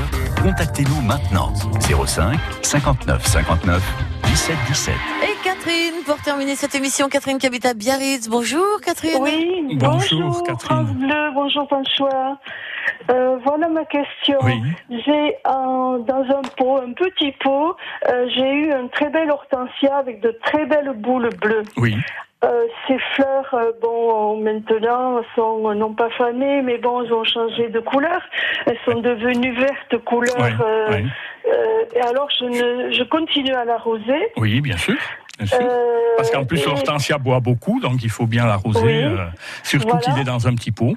contactez-nous 0.42 1.00
maintenant. 1.02 1.52
05 1.80 2.38
59 2.62 3.26
59 3.26 3.82
17 4.24 4.56
17. 4.68 4.94
Et 5.22 5.36
Catherine, 5.44 6.02
pour 6.06 6.16
terminer 6.22 6.54
cette 6.56 6.74
émission, 6.74 7.08
Catherine 7.08 7.38
qui 7.38 7.46
habite 7.46 7.66
à 7.66 7.74
Biarritz. 7.74 8.28
Bonjour 8.28 8.80
Catherine. 8.84 9.18
Oui, 9.20 9.76
Bonjour, 9.76 10.20
bonjour, 10.22 10.44
Catherine. 10.44 10.84
Bleu, 10.94 11.30
bonjour 11.34 11.66
François. 11.66 12.38
Euh, 13.10 13.38
voilà 13.44 13.68
ma 13.68 13.84
question. 13.84 14.38
Oui. 14.42 14.60
J'ai 14.90 15.36
un- 15.44 15.98
dans 16.06 16.24
un 16.28 16.42
pot, 16.56 16.78
un 16.78 16.92
petit 16.92 17.32
pot, 17.32 17.76
euh, 18.08 18.26
j'ai 18.34 18.48
eu 18.52 18.72
une 18.72 18.88
très 18.90 19.08
belle 19.10 19.30
hortensia 19.30 19.96
avec 19.96 20.20
de 20.20 20.36
très 20.44 20.66
belles 20.66 20.92
boules 20.96 21.30
bleues. 21.40 21.62
Oui. 21.76 21.96
Euh, 22.42 22.64
ces 22.88 22.98
fleurs, 23.14 23.52
euh, 23.52 23.70
bon, 23.82 24.40
maintenant, 24.42 25.20
sont 25.34 25.74
non 25.74 25.92
pas 25.92 26.08
fanées, 26.10 26.62
mais 26.62 26.78
bon, 26.78 27.02
elles 27.02 27.12
ont 27.12 27.24
changé 27.24 27.68
de 27.68 27.80
couleur. 27.80 28.20
Elles 28.66 28.78
sont 28.86 29.00
devenues 29.00 29.52
vertes 29.52 29.98
couleur. 30.04 30.36
Ouais, 30.38 30.54
ouais. 30.90 31.04
et 31.94 32.00
alors, 32.00 32.28
je, 32.38 32.44
ne, 32.46 32.92
je 32.92 33.02
continue 33.04 33.52
à 33.52 33.64
l'arroser. 33.66 34.32
Oui, 34.38 34.60
bien 34.62 34.76
sûr. 34.78 34.96
Bien 35.38 35.46
sûr. 35.46 35.68
Parce 36.16 36.30
qu'en 36.30 36.44
plus, 36.44 36.62
et- 36.62 36.66
l'hortensia 36.66 37.18
boit 37.18 37.40
beaucoup, 37.40 37.80
donc 37.80 38.02
il 38.02 38.10
faut 38.10 38.26
bien 38.26 38.46
l'arroser, 38.46 39.06
Oui. 39.06 39.18
surtout 39.62 39.88
Voilà. 39.88 40.00
qu'il 40.02 40.18
est 40.18 40.24
dans 40.24 40.46
un 40.48 40.54
petit 40.54 40.70
pot. 40.70 40.94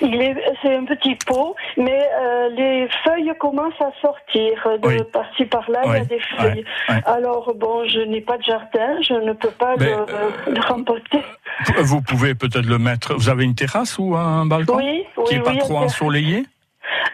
Il 0.00 0.20
est, 0.20 0.36
c'est 0.62 0.74
un 0.76 0.84
petit 0.84 1.14
pot, 1.26 1.54
mais 1.76 2.00
euh, 2.20 2.48
les 2.50 2.88
feuilles 3.04 3.32
commencent 3.38 3.80
à 3.80 3.90
sortir 4.00 4.52
de 4.82 4.86
Oui. 4.88 4.96
par-ci 5.12 5.44
par-là. 5.46 5.80
Il 5.86 5.92
y 5.92 5.96
a 5.96 6.04
des 6.04 6.20
feuilles. 6.36 6.64
Alors 7.06 7.52
bon, 7.56 7.86
je 7.88 8.00
n'ai 8.00 8.20
pas 8.20 8.38
de 8.38 8.42
jardin, 8.42 9.00
je 9.02 9.14
ne 9.14 9.32
peux 9.32 9.50
pas 9.50 9.74
Mais, 9.78 9.86
le, 9.86 9.92
euh, 9.92 10.30
le 10.54 10.60
remporter. 10.68 11.22
Vous 11.78 12.00
pouvez 12.02 12.34
peut-être 12.34 12.66
le 12.66 12.78
mettre. 12.78 13.14
Vous 13.14 13.28
avez 13.28 13.44
une 13.44 13.54
terrasse 13.54 13.98
ou 13.98 14.14
un 14.16 14.46
balcon 14.46 14.76
Oui, 14.76 15.04
qui 15.26 15.34
est 15.36 15.40
pas 15.40 15.56
trop 15.56 15.78
ensoleillé, 15.78 16.44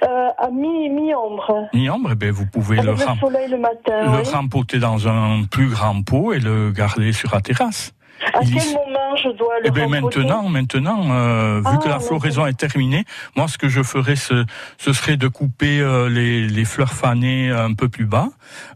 Euh, 0.02 0.28
à 0.38 0.50
mi 0.50 0.88
mi 0.90 1.14
ombre, 1.14 1.68
ni 1.72 1.88
ombre. 1.90 2.10
Eh 2.12 2.14
ben, 2.14 2.30
vous 2.30 2.46
pouvez 2.46 2.76
le, 2.76 2.90
avec 2.90 3.08
le 3.08 3.14
soleil 3.20 3.48
le 3.48 3.58
matin. 3.58 4.02
le 4.18 4.30
rempoter 4.30 4.78
dans 4.78 5.08
un 5.08 5.44
plus 5.50 5.68
grand 5.68 6.02
pot 6.04 6.32
et 6.32 6.40
le 6.40 6.70
garder 6.72 7.12
sur 7.12 7.32
la 7.34 7.40
terrasse. 7.40 7.92
À 8.32 8.40
quel 8.40 8.72
moment 8.72 9.16
je 9.16 9.28
dois 9.36 9.60
le 9.60 9.66
Eh 9.66 9.70
bien 9.70 9.84
rempoter 9.86 10.20
maintenant, 10.20 10.48
maintenant, 10.48 11.04
euh, 11.10 11.60
vu 11.60 11.66
Ah, 11.72 11.76
que 11.82 11.88
la 11.88 11.98
floraison 12.00 12.46
est 12.46 12.58
terminée, 12.58 13.04
moi 13.36 13.48
ce 13.48 13.58
que 13.58 13.68
je 13.68 13.82
ferais, 13.82 14.16
ce, 14.16 14.44
ce 14.78 14.92
serait 14.92 15.16
de 15.16 15.28
couper 15.28 15.80
euh, 15.80 16.08
les, 16.08 16.46
les 16.46 16.64
fleurs 16.64 16.92
fanées 16.92 17.50
un 17.50 17.74
peu 17.74 17.88
plus 17.88 18.06
bas. 18.06 18.28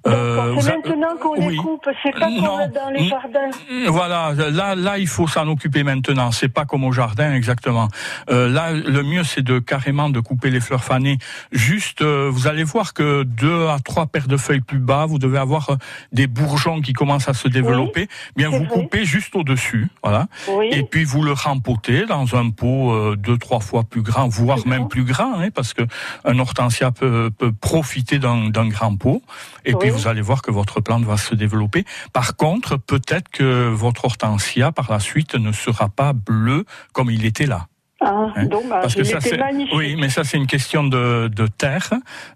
Euh, 0.07 0.55
C'est 0.61 0.73
a- 0.73 0.77
maintenant 0.77 1.17
qu'on 1.21 1.49
les 1.49 1.57
coupe, 1.57 1.89
c'est 2.03 2.13
pas 2.13 2.21
comme 2.27 2.37
dans 2.41 2.91
les 2.93 3.09
jardins. 3.09 3.51
Voilà, 3.89 4.33
là, 4.51 4.75
là, 4.75 4.99
il 4.99 5.07
faut 5.09 5.27
s'en 5.27 5.47
occuper 5.49 5.83
maintenant. 5.83 6.31
C'est 6.31 6.49
pas 6.49 6.65
comme 6.65 6.85
au 6.85 6.93
jardin 6.93 7.33
exactement. 7.35 7.89
Euh, 8.31 8.49
là, 8.49 8.73
le 8.73 9.03
mieux, 9.03 9.25
c'est 9.25 9.43
de 9.43 9.59
carrément 9.59 10.11
de 10.11 10.21
couper 10.21 10.51
les 10.51 10.61
fleurs 10.61 10.85
fanées. 10.85 11.19
Juste, 11.53 12.03
euh, 12.03 12.29
vous 12.31 12.47
allez 12.47 12.65
voir 12.65 12.93
que 12.95 13.23
deux 13.23 13.67
à 13.69 13.79
trois 13.85 14.07
paires 14.07 14.29
de 14.29 14.37
feuilles 14.37 14.61
plus 14.61 14.79
bas, 14.79 15.07
vous 15.07 15.19
devez 15.19 15.39
avoir 15.39 15.71
euh, 15.71 15.77
des 16.13 16.27
bourgeons 16.27 16.81
qui 16.81 16.93
commencent 16.93 17.29
à 17.29 17.35
se 17.35 17.49
développer. 17.49 18.09
Bien, 18.37 18.49
vous 18.51 18.59
vrai. 18.59 18.67
coupez 18.69 19.05
juste 19.05 19.28
au 19.35 19.45
dessus, 19.45 19.89
voilà. 20.03 20.27
Oui. 20.49 20.69
Et 20.73 20.83
puis 20.83 21.05
vous 21.05 21.23
le 21.23 21.33
rempotez 21.33 22.07
dans 22.07 22.37
un 22.37 22.51
pot 22.51 22.93
euh, 22.93 23.17
deux 23.17 23.39
trois 23.39 23.61
fois 23.61 23.85
plus 23.85 24.03
grand, 24.03 24.29
voire 24.29 24.67
même 24.67 24.89
plus 24.89 25.05
grand, 25.05 25.39
hein, 25.39 25.51
parce 25.51 25.75
que 25.75 25.83
un 26.25 26.39
hortensia 26.39 26.91
peut, 26.91 27.31
peut 27.37 27.53
profiter 27.53 28.19
d'un 28.19 28.69
grand 28.69 28.97
pot. 28.97 29.23
Et 29.65 29.75
puis 29.75 29.91
vous 29.91 30.09
allez 30.09 30.23
voir 30.23 30.43
que 30.43 30.51
votre 30.51 30.81
plante 30.81 31.05
va 31.05 31.17
se 31.17 31.35
développer. 31.35 31.85
Par 32.13 32.37
contre, 32.37 32.77
peut-être 32.77 33.29
que 33.29 33.69
votre 33.69 34.05
hortensia 34.05 34.73
par 34.73 34.91
la 34.91 35.01
suite 35.01 35.35
ne 35.35 35.53
sera 35.53 35.89
pas 35.89 36.13
bleu 36.13 36.65
comme 36.93 37.11
il 37.11 37.25
était 37.25 37.47
là. 37.47 37.67
Ah, 38.01 38.33
Hein, 38.37 38.45
dommage. 38.47 38.83
Parce 38.83 38.95
que 38.95 39.01
il 39.01 39.07
ça, 39.07 39.19
était 39.19 39.31
c'est 39.31 39.37
magnifique. 39.39 39.75
oui, 39.77 39.97
mais 39.99 40.09
ça 40.09 40.23
c'est 40.25 40.37
une 40.37 40.47
question 40.47 40.85
de, 40.85 41.29
de 41.29 41.47
terre. 41.49 41.91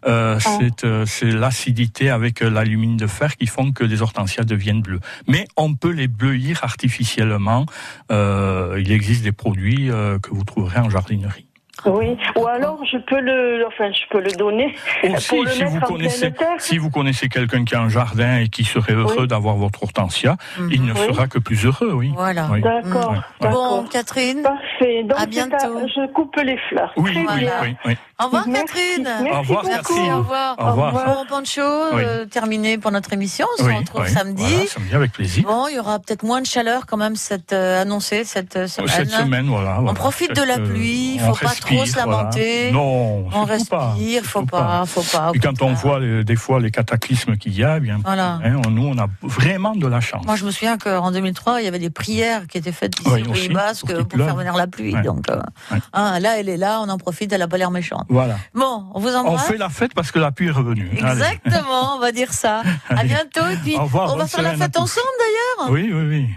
Euh, 0.06 0.38
Ah. 0.44 0.58
C'est 0.58 0.84
euh, 0.84 1.06
c'est 1.06 1.30
l'acidité 1.30 2.10
avec 2.10 2.42
euh, 2.42 2.50
l'alumine 2.50 2.96
de 2.96 3.06
fer 3.06 3.36
qui 3.36 3.46
font 3.46 3.70
que 3.72 3.84
les 3.84 4.02
hortensias 4.02 4.44
deviennent 4.44 4.82
bleues. 4.82 5.00
Mais 5.28 5.46
on 5.56 5.74
peut 5.74 5.92
les 5.92 6.08
bleuir 6.08 6.60
artificiellement. 6.64 7.66
Euh, 8.10 8.80
il 8.80 8.90
existe 8.92 9.22
des 9.22 9.32
produits 9.32 9.90
euh, 9.90 10.18
que 10.18 10.30
vous 10.30 10.44
trouverez 10.44 10.80
en 10.80 10.90
jardinerie. 10.90 11.46
Oui. 11.86 12.16
Ou 12.36 12.46
alors, 12.46 12.78
je 12.84 12.98
peux 12.98 13.18
le, 13.18 13.64
enfin, 13.66 13.90
je 13.92 14.02
peux 14.10 14.20
le 14.20 14.30
donner 14.32 14.76
Aussi, 15.02 15.28
pour 15.28 15.42
le 15.44 15.50
si 15.50 15.64
vous 15.64 15.76
en 15.78 15.80
connaissez, 15.80 16.30
pleine 16.30 16.34
terre. 16.34 16.60
si 16.60 16.78
vous 16.78 16.90
connaissez 16.90 17.28
quelqu'un 17.28 17.64
qui 17.64 17.74
a 17.74 17.80
un 17.80 17.88
jardin 17.88 18.38
et 18.38 18.48
qui 18.48 18.62
serait 18.64 18.92
heureux 18.92 19.22
Oui. 19.22 19.26
d'avoir 19.26 19.56
votre 19.56 19.82
hortensia, 19.82 20.36
il 20.70 20.84
ne 20.84 20.92
Oui. 20.92 20.98
sera 21.08 21.26
que 21.26 21.38
plus 21.38 21.64
heureux, 21.64 21.92
oui. 21.94 22.12
Voilà. 22.14 22.48
Oui. 22.52 22.60
D'accord. 22.60 23.14
Bon, 23.40 23.84
Catherine. 23.90 24.42
Parfait. 24.42 25.02
Donc, 25.04 25.18
À 25.18 25.26
bientôt. 25.26 25.80
je 25.88 26.06
coupe 26.12 26.36
les 26.36 26.58
fleurs. 26.68 26.92
Oui, 26.98 27.12
Très 27.12 27.34
oui, 27.34 27.40
bien. 27.40 27.52
oui, 27.62 27.76
oui. 27.86 27.96
Au 28.22 28.26
revoir, 28.26 28.48
Merci. 28.48 28.66
Catherine. 28.74 29.02
Merci 29.04 29.30
Au 29.36 29.40
revoir, 29.40 29.62
beaucoup. 29.62 29.74
Catherine. 29.76 30.12
Au 30.12 30.18
revoir. 30.18 30.56
Au 30.58 30.70
revoir. 30.70 30.92
Bon, 30.92 31.26
Pancho, 31.28 31.62
Oui. 31.94 32.02
euh, 32.04 32.24
terminé 32.26 32.78
pour 32.78 32.90
notre 32.90 33.12
émission. 33.12 33.46
On 33.58 33.62
se 33.62 33.68
Oui, 33.68 33.74
retrouve 33.76 34.02
oui. 34.04 34.10
samedi. 34.10 34.42
Voilà, 34.42 34.66
samedi 34.68 34.94
avec 34.94 35.12
plaisir. 35.12 35.44
Bon, 35.44 35.66
il 35.68 35.76
y 35.76 35.78
aura 35.78 35.98
peut-être 35.98 36.22
moins 36.22 36.40
de 36.40 36.46
chaleur 36.46 36.86
quand 36.86 36.96
même 36.96 37.16
cette 37.16 37.52
euh, 37.52 37.82
annoncée 37.82 38.24
cette 38.24 38.56
euh, 38.56 38.66
semaine. 38.68 38.88
Cette 38.88 39.10
semaine, 39.10 39.46
voilà. 39.48 39.80
On 39.80 39.94
profite 39.94 40.34
de 40.36 40.42
la 40.42 40.58
euh, 40.58 40.66
pluie, 40.66 41.14
il 41.16 41.20
on 41.24 41.34
faut 41.34 41.44
pas 41.46 41.52
trop 41.54 41.78
respire, 41.80 41.86
se 41.86 41.96
lamenter. 41.96 42.70
voilà. 42.70 42.72
Non, 42.72 43.24
On 43.34 43.44
respire, 43.44 44.22
pas, 44.22 44.28
faut 44.28 44.46
pas, 44.46 44.84
faut 44.86 45.02
pas. 45.02 45.28
au 45.30 45.32
Puis 45.32 45.40
quand 45.40 45.60
on 45.62 45.72
voit 45.74 45.98
les- 46.00 46.24
des 46.24 46.36
fois 46.36 46.60
les 46.60 46.70
cataclysmes 46.70 47.36
qu'il 47.36 47.54
y 47.58 47.64
a, 47.64 47.76
eh 47.78 47.80
bien, 47.80 47.98
Voilà. 48.04 48.38
hein, 48.44 48.60
on- 48.66 48.70
nous 48.70 48.86
on 48.86 48.98
a 48.98 49.06
vraiment 49.22 49.74
de 49.74 49.86
la 49.86 50.00
chance. 50.00 50.24
Moi, 50.26 50.36
je 50.36 50.44
me 50.44 50.50
souviens 50.50 50.78
qu'en 50.78 51.10
2003, 51.10 51.60
il 51.60 51.64
y 51.64 51.68
avait 51.68 51.78
des 51.78 51.90
prières 51.90 52.46
qui 52.46 52.58
étaient 52.58 52.72
faites 52.72 52.98
ici 53.00 53.08
Oui, 53.10 53.22
au 53.28 53.32
Pays 53.32 53.48
Basque 53.48 53.92
pour 54.04 54.24
faire 54.24 54.36
venir 54.36 54.54
la 54.54 54.66
pluie. 54.66 54.94
Ouais. 54.94 55.02
Donc, 55.02 55.28
euh, 55.30 55.36
Ouais. 55.70 55.78
hein, 55.92 56.18
là, 56.20 56.38
elle 56.38 56.48
est 56.48 56.56
là, 56.56 56.80
on 56.82 56.88
en 56.88 56.98
profite, 56.98 57.32
elle 57.32 57.42
a 57.42 57.48
pas 57.48 57.56
l'air 57.58 57.70
méchante. 57.70 58.06
Voilà. 58.12 58.36
Bon, 58.54 58.84
on 58.94 59.00
vous 59.00 59.08
On 59.08 59.20
embrasse. 59.20 59.46
fait 59.46 59.56
la 59.56 59.70
fête 59.70 59.94
parce 59.94 60.10
que 60.12 60.18
la 60.18 60.32
pluie 60.32 60.48
est 60.48 60.50
revenue. 60.50 60.90
Allez. 61.02 61.22
Exactement, 61.22 61.96
on 61.96 61.98
va 61.98 62.12
dire 62.12 62.32
ça. 62.34 62.60
À 62.90 62.98
Allez. 62.98 63.08
bientôt. 63.08 63.48
Et 63.50 63.56
puis, 63.56 63.74
revoir, 63.76 64.12
on 64.12 64.16
va 64.18 64.26
faire 64.26 64.42
la 64.42 64.54
fête 64.54 64.76
ensemble 64.76 65.06
d'ailleurs. 65.18 65.72
Oui, 65.72 65.90
oui, 65.92 66.06
oui. 66.08 66.28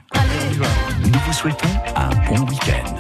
Nous 1.04 1.20
vous 1.26 1.34
souhaitons 1.34 1.68
un 1.98 2.10
bon 2.30 2.40
week-end. 2.48 2.92